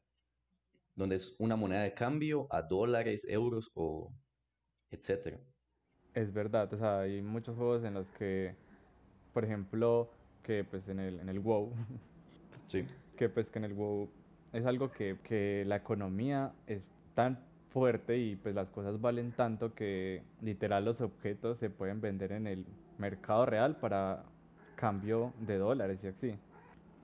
donde 0.96 1.18
es 1.18 1.36
una 1.38 1.56
moneda 1.56 1.84
de 1.84 1.94
cambio 1.94 2.48
a 2.50 2.64
dólares, 2.64 3.24
euros 3.30 3.70
o 3.76 4.12
etcétera. 4.90 5.38
Es 6.16 6.34
verdad, 6.34 6.74
o 6.74 6.78
sea, 6.80 7.02
hay 7.02 7.22
muchos 7.22 7.56
juegos 7.56 7.84
en 7.84 7.94
los 7.94 8.08
que, 8.18 8.56
por 9.36 9.46
ejemplo, 9.46 10.10
que 10.42 10.64
pues 10.64 10.90
en 10.90 11.00
el, 11.00 11.20
en 11.20 11.30
el 11.30 11.40
WoW, 11.42 11.76
Sí, 12.70 12.88
que 13.18 13.30
pues 13.30 13.52
que 13.52 13.60
en 13.60 13.66
el 13.66 13.74
WoW 13.76 14.10
es 14.52 14.66
algo 14.66 14.92
que, 14.92 15.20
que 15.24 15.64
la 15.68 15.76
economía 15.76 16.54
es 16.66 16.82
tan 17.14 17.46
fuerte 17.78 18.18
y 18.18 18.36
pues 18.36 18.56
las 18.56 18.72
cosas 18.72 19.00
valen 19.00 19.34
tanto 19.34 19.76
que 19.76 20.24
literal 20.42 20.84
los 20.84 21.00
objetos 21.00 21.60
se 21.60 21.70
pueden 21.70 22.02
vender 22.02 22.32
en 22.32 22.48
el 22.48 22.66
mercado 22.98 23.46
real 23.46 23.76
para 23.76 24.24
cambio 24.76 25.32
de 25.42 25.60
dólares 25.60 26.00
y 26.04 26.08
así. 26.08 26.40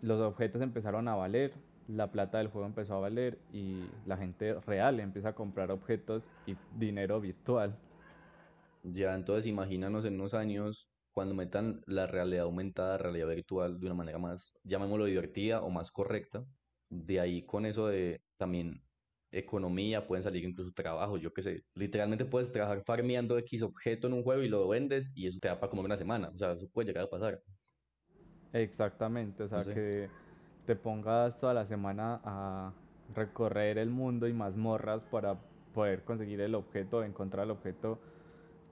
Los 0.02 0.20
objetos 0.20 0.64
empezaron 0.64 1.08
a 1.08 1.16
valer, 1.16 1.54
la 1.88 2.12
plata 2.12 2.40
del 2.40 2.48
juego 2.48 2.66
empezó 2.66 2.96
a 2.96 3.02
valer 3.02 3.38
y 3.52 3.84
la 4.08 4.18
gente 4.18 4.56
real 4.62 5.00
empieza 5.00 5.30
a 5.30 5.36
comprar 5.36 5.70
objetos 5.70 6.24
y 6.48 6.56
dinero 6.76 7.22
virtual. 7.22 7.78
ya, 8.82 9.14
entonces 9.14 9.46
imagínanos 9.46 10.06
en 10.06 10.16
unos 10.16 10.34
años 10.34 10.90
cuando 11.12 11.36
metan 11.36 11.82
la 11.86 12.08
realidad 12.08 12.46
aumentada, 12.46 12.98
realidad 12.98 13.28
virtual 13.28 13.80
de 13.80 13.86
una 13.86 13.96
manera 13.96 14.18
más, 14.18 14.42
llamémoslo 14.64 15.06
divertida 15.06 15.62
o 15.62 15.70
más 15.70 15.92
correcta. 15.92 16.44
De 16.90 17.20
ahí 17.20 17.44
con 17.44 17.68
eso 17.68 17.86
de 17.88 18.22
también 18.38 18.82
economía, 19.34 20.08
pueden 20.08 20.24
salir 20.24 20.44
incluso 20.46 20.72
trabajos, 20.74 21.22
yo 21.22 21.34
qué 21.34 21.44
sé. 21.44 21.62
Literalmente 21.76 22.26
puedes 22.26 22.52
trabajar 22.52 22.84
farmeando 22.86 23.38
X 23.40 23.62
objeto 23.64 24.08
en 24.08 24.14
un 24.14 24.24
juego 24.24 24.44
y 24.44 24.50
lo 24.50 24.68
vendes 24.68 25.12
y 25.16 25.28
eso 25.28 25.40
te 25.42 25.48
da 25.50 25.60
para 25.60 25.70
comer 25.70 25.86
una 25.86 25.98
semana. 25.98 26.30
O 26.30 26.38
sea, 26.38 26.54
eso 26.54 26.70
puede 26.70 26.88
llegar 26.88 27.06
a 27.06 27.10
pasar. 27.10 27.42
Exactamente, 28.54 29.44
o 29.44 29.50
No 29.54 29.64
sea, 29.64 29.64
sé. 29.64 29.74
que 29.74 30.10
te 30.66 30.76
pongas 30.76 31.40
toda 31.40 31.54
la 31.54 31.66
semana 31.66 32.22
a 32.24 32.74
recorrer 33.16 33.78
el 33.78 33.90
mundo 33.90 34.28
y 34.28 34.34
mazmorras 34.34 35.04
para 35.06 35.40
poder 35.74 36.04
conseguir 36.04 36.40
el 36.42 36.56
objeto, 36.56 37.04
encontrar 37.04 37.46
el 37.46 37.52
objeto 37.52 38.00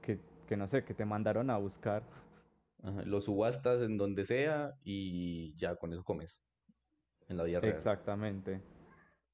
que, 0.01 0.19
que 0.47 0.57
no 0.57 0.67
sé, 0.67 0.85
que 0.85 0.93
te 0.93 1.05
mandaron 1.05 1.49
a 1.49 1.57
buscar. 1.57 2.03
Ajá, 2.83 3.03
Lo 3.03 3.21
subastas 3.21 3.81
en 3.83 3.97
donde 3.97 4.25
sea 4.25 4.73
y 4.83 5.55
ya 5.57 5.75
con 5.77 5.93
eso 5.93 6.03
comes 6.03 6.41
en 7.29 7.37
la 7.37 7.43
vida 7.45 7.61
real. 7.61 7.89
Exactamente. 7.89 8.61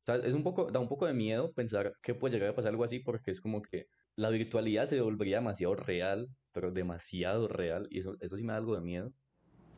Sea, 0.08 0.16
es 0.16 0.34
un 0.34 0.43
poco, 0.43 0.72
da 0.72 0.80
un 0.80 0.88
poco 0.88 1.05
de 1.05 1.14
miedo 1.14 1.53
pensar 1.53 1.93
que 2.01 2.16
puede 2.16 2.34
llegar 2.34 2.49
a 2.51 2.55
pasar 2.55 2.72
algo 2.72 2.86
así 2.86 2.99
porque 2.99 3.32
es 3.32 3.41
como 3.41 3.62
que 3.62 3.88
la 4.16 4.30
virtualidad 4.30 4.88
se 4.88 5.01
volvería 5.01 5.38
demasiado 5.38 5.76
real, 5.76 6.30
pero 6.53 6.72
demasiado 6.72 7.47
real 7.47 7.88
y 7.91 7.99
eso, 7.99 8.16
eso 8.22 8.38
sí 8.38 8.43
me 8.43 8.53
da 8.53 8.58
algo 8.58 8.76
de 8.76 8.82
miedo. 8.82 9.12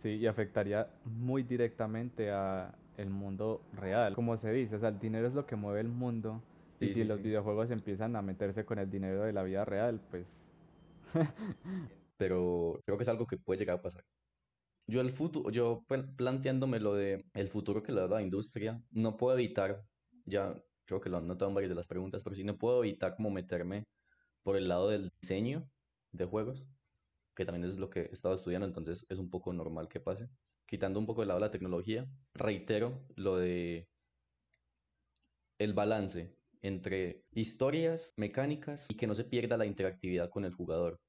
Sí, 0.04 0.16
y 0.18 0.28
afectaría 0.28 0.88
muy 1.04 1.44
directamente 1.44 2.32
a 2.32 2.78
el 2.98 3.10
mundo 3.10 3.62
real. 3.74 4.14
Como 4.14 4.38
se 4.38 4.52
dice, 4.52 4.76
o 4.76 4.80
sea, 4.80 4.90
el 4.90 5.00
dinero 5.00 5.28
es 5.28 5.34
lo 5.34 5.46
que 5.46 5.56
mueve 5.56 5.82
el 5.82 5.90
mundo. 5.90 6.42
Y 6.80 6.90
si 6.90 6.94
sí, 6.94 7.04
los 7.04 7.18
sí. 7.18 7.24
videojuegos 7.24 7.72
empiezan 7.72 8.16
a 8.16 8.22
meterse 8.22 8.66
con 8.66 8.80
el 8.80 8.90
dinero 8.90 9.24
de 9.24 9.34
la 9.34 9.44
vida 9.44 9.66
real, 9.66 10.00
pues 10.12 10.28
pero 12.18 12.80
creo 12.86 12.98
que 12.98 13.04
es 13.04 13.10
algo 13.10 13.26
que 13.28 13.38
puede 13.38 13.60
llegar 13.60 13.80
a 13.80 13.82
pasar. 13.82 14.04
Yo 14.88 15.02
el 15.02 15.12
futuro, 15.14 15.52
yo 15.52 15.84
planteándome 16.18 16.80
lo 16.80 16.96
de 16.96 17.26
el 17.34 17.50
futuro 17.50 17.84
que 17.84 17.92
le 17.92 18.02
da 18.02 18.08
la 18.08 18.22
industria, 18.22 18.82
no 18.92 19.18
puedo 19.18 19.38
evitar, 19.38 19.84
ya 20.30 20.56
creo 20.86 21.02
que 21.02 21.10
lo 21.10 21.18
han 21.18 21.28
notado 21.28 21.50
en 21.50 21.56
varias 21.56 21.70
de 21.70 21.76
las 21.76 21.88
preguntas, 21.88 22.24
pero 22.24 22.36
sí 22.36 22.44
no 22.44 22.58
puedo 22.58 22.84
evitar 22.84 23.16
como 23.16 23.30
meterme 23.30 23.86
por 24.44 24.56
el 24.56 24.68
lado 24.68 24.90
del 24.90 25.12
diseño 25.22 25.70
de 26.12 26.26
juegos, 26.26 26.66
que 27.36 27.46
también 27.46 27.70
es 27.70 27.78
lo 27.78 27.90
que 27.90 28.02
he 28.02 28.14
estado 28.14 28.36
estudiando, 28.36 28.68
entonces 28.68 29.06
es 29.10 29.20
un 29.20 29.30
poco 29.30 29.54
normal 29.54 29.88
que 29.88 30.00
pase. 30.00 30.30
Quitando 30.66 31.00
un 31.00 31.06
poco 31.06 31.22
el 31.22 31.28
lado 31.30 31.40
de 31.40 31.46
la 31.48 31.52
tecnología, 31.52 32.08
reitero 32.34 33.06
lo 33.16 33.38
de 33.38 33.88
el 35.60 35.74
balance 35.74 36.36
entre 36.62 37.24
historias, 37.32 38.14
mecánicas 38.18 38.86
y 38.90 38.96
que 38.96 39.08
no 39.08 39.16
se 39.16 39.24
pierda 39.24 39.58
la 39.58 39.66
interactividad 39.66 40.30
con 40.30 40.46
el 40.46 40.54
jugador. 40.54 41.00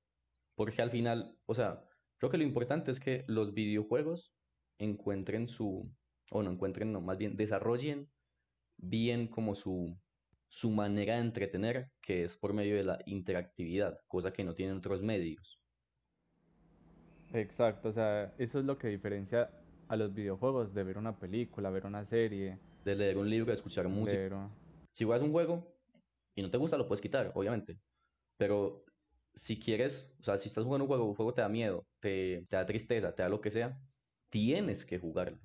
Porque 0.55 0.83
al 0.83 0.91
final, 0.91 1.37
o 1.47 1.55
sea, 1.55 1.85
creo 2.18 2.31
que 2.31 2.39
lo 2.39 2.45
importante 2.45 2.91
es 2.91 3.01
que 3.01 3.25
los 3.27 3.55
videojuegos 3.55 4.33
encuentren 4.79 5.49
su, 5.49 5.91
o 6.31 6.43
no 6.43 6.51
encuentren, 6.51 6.93
no, 6.93 7.01
más 7.01 7.18
bien 7.18 7.37
desarrollen 7.37 8.09
bien 8.83 9.28
como 9.28 9.55
su, 9.55 9.97
su 10.49 10.70
manera 10.70 11.14
de 11.14 11.20
entretener, 11.20 11.91
que 12.03 12.24
es 12.24 12.37
por 12.37 12.53
medio 12.53 12.76
de 12.76 12.85
la 12.85 12.99
interactividad, 13.07 13.99
cosa 14.07 14.33
que 14.33 14.45
no 14.45 14.55
tienen 14.55 14.76
otros 14.76 15.03
medios. 15.03 15.61
Exacto, 17.33 17.91
o 17.91 17.93
sea, 17.93 18.35
eso 18.39 18.59
es 18.59 18.64
lo 18.64 18.76
que 18.76 18.89
diferencia 18.89 19.51
a 19.89 19.97
los 19.97 20.12
videojuegos 20.14 20.74
de 20.74 20.85
ver 20.85 20.99
una 20.99 21.18
película, 21.18 21.70
ver 21.70 21.87
una 21.87 22.05
serie. 22.05 22.59
De 22.85 22.95
leer 22.95 23.18
un 23.18 23.28
libro, 23.28 23.51
de 23.51 23.57
escuchar 23.57 23.89
música. 23.89 24.51
Si 24.95 25.05
juegas 25.05 25.22
un 25.22 25.33
juego 25.33 25.76
y 26.35 26.43
no 26.43 26.51
te 26.51 26.57
gusta, 26.59 26.76
lo 26.76 26.89
puedes 26.89 27.01
quitar, 27.01 27.31
obviamente. 27.35 27.78
Pero 28.37 28.85
si 29.35 29.59
quieres, 29.59 30.11
o 30.20 30.22
sea, 30.24 30.39
si 30.39 30.49
estás 30.49 30.64
jugando 30.64 30.85
un 30.85 30.89
juego, 30.89 31.05
un 31.05 31.14
juego 31.14 31.35
te 31.35 31.43
da 31.43 31.49
miedo, 31.49 31.87
te, 32.01 32.47
te 32.49 32.57
da 32.57 32.66
tristeza, 32.66 33.14
te 33.14 33.22
da 33.22 33.28
lo 33.28 33.41
que 33.41 33.51
sea, 33.51 33.78
tienes 34.31 34.85
que 34.85 34.99
jugarlo. 34.99 35.39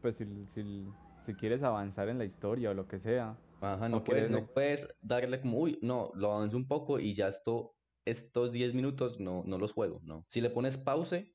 Pues 0.00 0.16
si, 0.16 0.24
si, 0.46 0.86
si 1.24 1.34
quieres 1.34 1.62
avanzar 1.62 2.08
en 2.08 2.18
la 2.18 2.24
historia 2.24 2.70
o 2.70 2.74
lo 2.74 2.86
que 2.86 2.98
sea. 2.98 3.36
Ajá, 3.60 3.88
no, 3.88 4.02
puedes, 4.02 4.30
no 4.30 4.46
puedes 4.46 4.88
darle 5.00 5.40
como, 5.40 5.58
uy, 5.58 5.78
no, 5.82 6.10
lo 6.14 6.32
avanzo 6.32 6.56
un 6.56 6.66
poco 6.66 6.98
y 6.98 7.14
ya 7.14 7.28
esto, 7.28 7.74
estos 8.04 8.52
10 8.52 8.74
minutos 8.74 9.20
no, 9.20 9.44
no 9.46 9.58
los 9.58 9.72
juego, 9.72 10.00
no. 10.02 10.24
Si 10.28 10.40
le 10.40 10.50
pones 10.50 10.76
pause, 10.78 11.32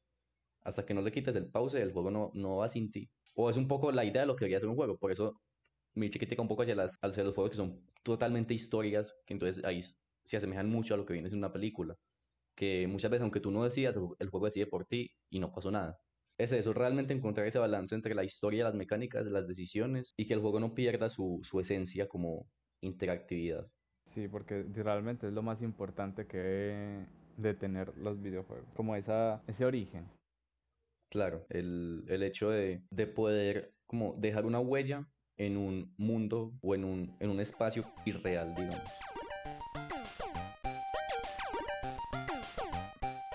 hasta 0.62 0.86
que 0.86 0.94
no 0.94 1.02
le 1.02 1.12
quites 1.12 1.36
el 1.36 1.50
pause, 1.50 1.76
el 1.76 1.94
juego 1.94 2.12
no, 2.12 2.32
no 2.34 2.58
va 2.58 2.70
sin 2.70 2.92
ti. 2.92 3.10
O 3.36 3.50
es 3.50 3.56
un 3.56 3.68
poco 3.68 3.92
la 3.92 4.04
idea 4.04 4.24
de 4.24 4.28
lo 4.28 4.36
que 4.36 4.46
debería 4.46 4.60
ser 4.60 4.70
un 4.70 4.76
juego, 4.76 4.98
por 4.98 5.12
eso 5.12 5.40
me 5.94 6.12
critica 6.12 6.42
un 6.42 6.48
poco 6.48 6.64
hacia, 6.64 6.76
las, 6.76 6.98
hacia 7.02 7.24
los 7.24 7.34
juegos 7.34 7.52
que 7.52 7.58
son 7.58 7.82
totalmente 8.04 8.54
historias, 8.54 9.14
que 9.26 9.34
entonces 9.34 9.64
ahí 9.64 9.84
se 10.24 10.38
asemejan 10.38 10.70
mucho 10.70 10.94
a 10.94 10.98
lo 10.98 11.06
que 11.06 11.14
viene 11.14 11.30
siendo 11.30 11.48
una 11.48 11.54
película. 11.54 11.96
Que 12.56 12.88
muchas 12.88 13.12
veces, 13.12 13.22
aunque 13.22 13.40
tú 13.40 13.52
no 13.52 13.64
decidas, 13.64 13.96
el 14.20 14.30
juego 14.30 14.48
decide 14.48 14.68
por 14.68 14.86
ti 14.86 15.12
y 15.30 15.40
no 15.40 15.52
pasó 15.54 15.72
nada 15.72 15.98
es 16.40 16.52
eso, 16.52 16.74
realmente 16.74 17.14
encontrar 17.14 17.48
ese 17.48 17.60
balance 17.60 17.96
entre 17.96 18.14
la 18.14 18.24
historia, 18.24 18.66
las 18.66 18.76
mecánicas, 18.76 19.26
las 19.26 19.48
decisiones 19.48 20.14
y 20.18 20.28
que 20.28 20.34
el 20.34 20.42
juego 20.42 20.60
no 20.60 20.76
pierda 20.76 21.10
su, 21.10 21.42
esencia 21.60 22.08
como 22.08 22.48
interactividad. 22.82 23.68
Sí, 24.14 24.28
porque 24.28 24.64
realmente 24.74 25.28
es 25.28 25.34
lo 25.34 25.42
más 25.42 25.62
importante 25.62 26.28
que 26.28 27.06
de 27.38 27.54
tener 27.54 27.96
los 27.98 28.22
videojuegos, 28.22 28.68
como 28.76 28.96
esa, 28.96 29.44
ese 29.48 29.66
origen. 29.66 30.08
Claro, 31.12 31.46
el, 31.50 32.06
hecho 32.24 32.50
de, 32.50 32.84
de, 32.92 33.08
poder 33.08 33.74
como 33.86 34.16
dejar 34.18 34.46
una 34.46 34.60
huella 34.60 35.08
en 35.38 35.56
un 35.56 35.94
mundo 35.98 36.54
o 36.62 36.76
en 36.76 36.84
un, 36.84 37.16
en 37.20 37.30
un 37.30 37.40
espacio 37.40 37.86
irreal, 38.06 38.54
digamos. 38.56 39.17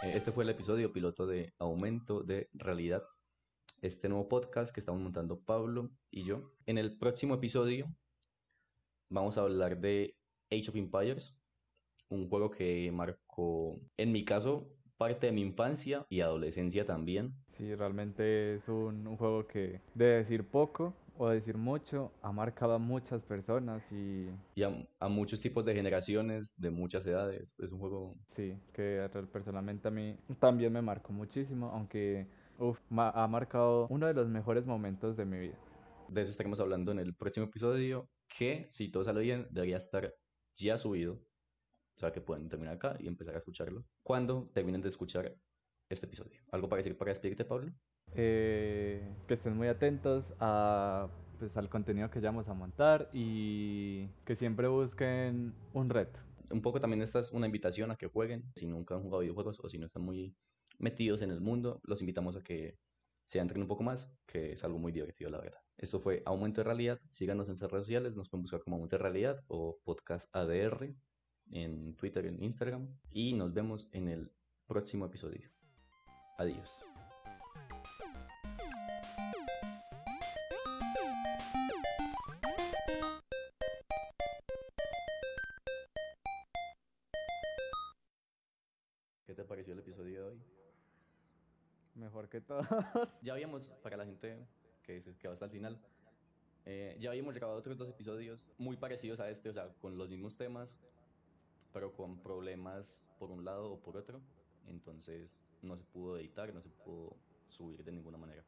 Este 0.03 0.33
fue 0.33 0.43
el 0.43 0.51
episodio 0.51 0.93
piloto 0.93 1.27
de 1.27 1.55
Aumento 1.59 2.25
de 2.25 2.49
Realidad, 2.55 3.05
este 3.81 4.09
nuevo 4.09 4.29
podcast 4.29 4.75
que 4.75 4.81
estamos 4.81 5.01
montando 5.01 5.41
Pablo 5.41 5.91
y 6.11 6.25
yo. 6.25 6.53
En 6.67 6.77
el 6.77 6.99
próximo 6.99 7.37
episodio 7.37 7.87
vamos 9.09 9.39
a 9.39 9.43
hablar 9.43 9.79
de 9.79 10.17
Age 10.51 10.71
of 10.71 10.77
Empires, 10.77 11.37
un 12.09 12.29
juego 12.29 12.51
que 12.51 12.91
marcó, 12.93 13.81
en 13.97 14.11
mi 14.11 14.25
caso, 14.25 14.69
parte 14.97 15.27
de 15.27 15.33
mi 15.33 15.43
infancia 15.43 16.05
y 16.09 16.21
adolescencia 16.21 16.85
también. 16.85 17.35
Sí, 17.57 17.73
realmente 17.75 18.57
es 18.57 18.69
un, 18.69 19.07
un 19.07 19.17
juego 19.17 19.47
que 19.47 19.81
de 19.95 20.05
decir 20.05 20.45
poco 20.49 20.97
o 21.23 21.29
decir 21.29 21.57
mucho, 21.57 22.13
ha 22.21 22.33
marcado 22.33 22.75
a 22.75 22.79
muchas 22.79 23.23
personas 23.23 23.81
y... 23.93 24.29
Y 24.57 24.65
a, 24.65 25.09
muchos 25.09 25.41
tipos 25.41 25.65
de 25.65 25.73
generaciones, 25.73 26.53
de 26.57 26.71
muchas 26.71 27.07
edades. 27.07 27.49
Es 27.59 27.71
un 27.71 27.79
juego... 27.79 28.17
Sí, 28.35 28.59
que 28.73 29.09
personalmente 29.33 29.87
a 29.87 29.93
mí 29.93 30.17
también 30.41 30.73
me 30.73 30.83
marcó 30.83 31.13
muchísimo, 31.13 31.71
aunque 31.71 32.27
ha 32.89 33.29
marcado 33.29 33.87
uno 33.89 34.09
de 34.09 34.15
los 34.15 34.27
mejores 34.27 34.67
momentos 34.67 35.17
de 35.17 35.25
mi 35.25 35.39
vida. 35.39 35.59
De 36.09 36.23
eso 36.23 36.33
estaremos 36.33 36.59
hablando 36.59 36.91
en 36.91 36.99
el 36.99 37.15
próximo 37.15 37.47
episodio, 37.47 38.09
que 38.37 38.67
si 38.71 38.91
todo 38.91 39.05
sale 39.05 39.21
bien, 39.21 39.47
debería 39.51 39.77
estar 39.77 40.13
ya 40.57 40.77
subido. 40.77 41.21
O 41.95 42.01
sea 42.01 42.11
que 42.11 42.21
pueden 42.21 42.49
terminar 42.49 42.75
acá 42.75 42.97
y 42.99 43.07
empezar 43.07 43.37
a 43.37 43.39
escucharlo 43.39 43.85
cuando 44.03 44.51
terminen 44.55 44.83
de 44.83 44.89
escuchar 44.89 45.33
este 45.89 46.07
episodio. 46.07 46.41
¿Algo 46.51 46.69
para 46.69 46.83
decir 46.83 46.99
para 46.99 47.13
despedirte, 47.13 47.45
Pablo? 47.45 47.71
Eh, 48.15 49.03
que 49.27 49.35
estén 49.35 49.57
muy 49.57 49.69
atentos 49.69 50.35
a, 50.39 51.09
pues, 51.39 51.57
al 51.57 51.69
contenido 51.69 52.11
que 52.11 52.21
vamos 52.21 52.49
a 52.49 52.55
montar 52.55 53.09
y 53.13 54.09
que 54.25 54.37
siempre 54.37 54.69
busquen 54.69 55.55
un 55.73 55.89
reto. 55.89 56.21
Un 56.51 56.61
poco 56.61 56.81
también 56.81 57.03
esta 57.03 57.21
es 57.21 57.33
una 57.33 57.47
invitación 57.47 57.91
a 57.91 57.97
que 57.97 58.07
jueguen. 58.07 58.45
Si 58.55 58.67
nunca 58.67 58.95
han 58.95 59.03
jugado 59.03 59.21
videojuegos 59.21 59.59
o 59.63 59.69
si 59.69 59.79
no 59.79 59.87
están 59.87 60.05
muy 60.05 60.37
metidos 60.79 61.23
en 61.23 61.31
el 61.31 61.41
mundo, 61.41 61.81
los 61.85 62.01
invitamos 62.01 62.37
a 62.37 62.43
que 62.43 62.77
se 63.29 63.39
entren 63.39 63.63
un 63.63 63.69
poco 63.69 63.83
más, 63.83 64.07
que 64.27 64.53
es 64.53 64.63
algo 64.63 64.79
muy 64.79 64.93
divertido, 64.93 65.31
la 65.31 65.39
verdad. 65.39 65.61
Esto 65.79 66.01
fue 66.01 66.23
Aumento 66.27 66.61
de 66.61 66.65
Realidad. 66.65 67.01
Síganos 67.11 67.49
en 67.49 67.59
redes 67.59 67.71
sociales, 67.71 68.15
nos 68.15 68.29
pueden 68.29 68.43
buscar 68.43 68.61
como 68.61 68.77
Aumento 68.77 68.97
de 68.97 69.03
Realidad 69.03 69.43
o 69.49 69.79
Podcast 69.85 70.29
ADR 70.37 70.95
en 71.51 71.97
Twitter 71.97 72.27
y 72.27 72.29
en 72.29 72.43
Instagram. 72.43 72.89
Y 73.11 73.33
nos 73.33 73.55
vemos 73.55 73.89
en 73.93 74.09
el 74.09 74.31
próximo 74.67 75.07
episodio. 75.07 75.51
Adiós. 76.39 76.92
Que 92.33 92.41
todos. 92.41 92.67
Ya 93.23 93.35
habíamos, 93.35 93.67
para 93.83 93.99
la 93.99 94.07
gente 94.07 94.39
que 94.83 95.03
quedó 95.21 95.33
hasta 95.33 95.45
el 95.45 95.51
final, 95.51 95.79
eh, 96.65 96.97
ya 96.99 97.11
habíamos 97.11 97.35
grabado 97.35 97.59
otros 97.59 97.77
dos 97.77 97.91
episodios 97.91 98.43
muy 98.57 98.77
parecidos 98.77 99.21
a 99.21 99.29
este, 99.29 99.51
o 99.51 99.53
sea, 99.53 99.69
con 99.81 99.99
los 99.99 100.09
mismos 100.09 100.35
temas, 100.37 100.71
pero 101.75 101.93
con 101.93 102.23
problemas 102.23 102.87
por 103.19 103.31
un 103.31 103.45
lado 103.45 103.73
o 103.73 103.81
por 103.81 103.99
otro. 103.99 104.23
Entonces 104.67 105.31
no 105.61 105.77
se 105.77 105.85
pudo 105.85 106.17
editar, 106.19 106.53
no 106.55 106.63
se 106.63 106.71
pudo 106.71 107.17
subir 107.49 107.85
de 107.85 107.93
ninguna 107.93 108.17
manera. 108.17 108.45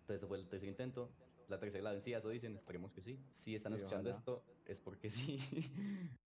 Entonces 0.00 0.16
este 0.16 0.26
fue 0.26 0.38
el 0.38 0.48
tercer 0.48 0.68
intento. 0.68 1.10
La 1.48 1.60
tercera 1.60 1.84
la 1.84 1.92
vencida, 1.92 2.18
eso 2.18 2.28
dicen, 2.30 2.56
esperemos 2.56 2.92
que 2.92 3.02
sí. 3.02 3.20
Si 3.36 3.54
están 3.54 3.74
escuchando 3.74 4.10
esto, 4.10 4.42
es 4.66 4.78
porque 4.78 5.10
sí. 5.10 5.38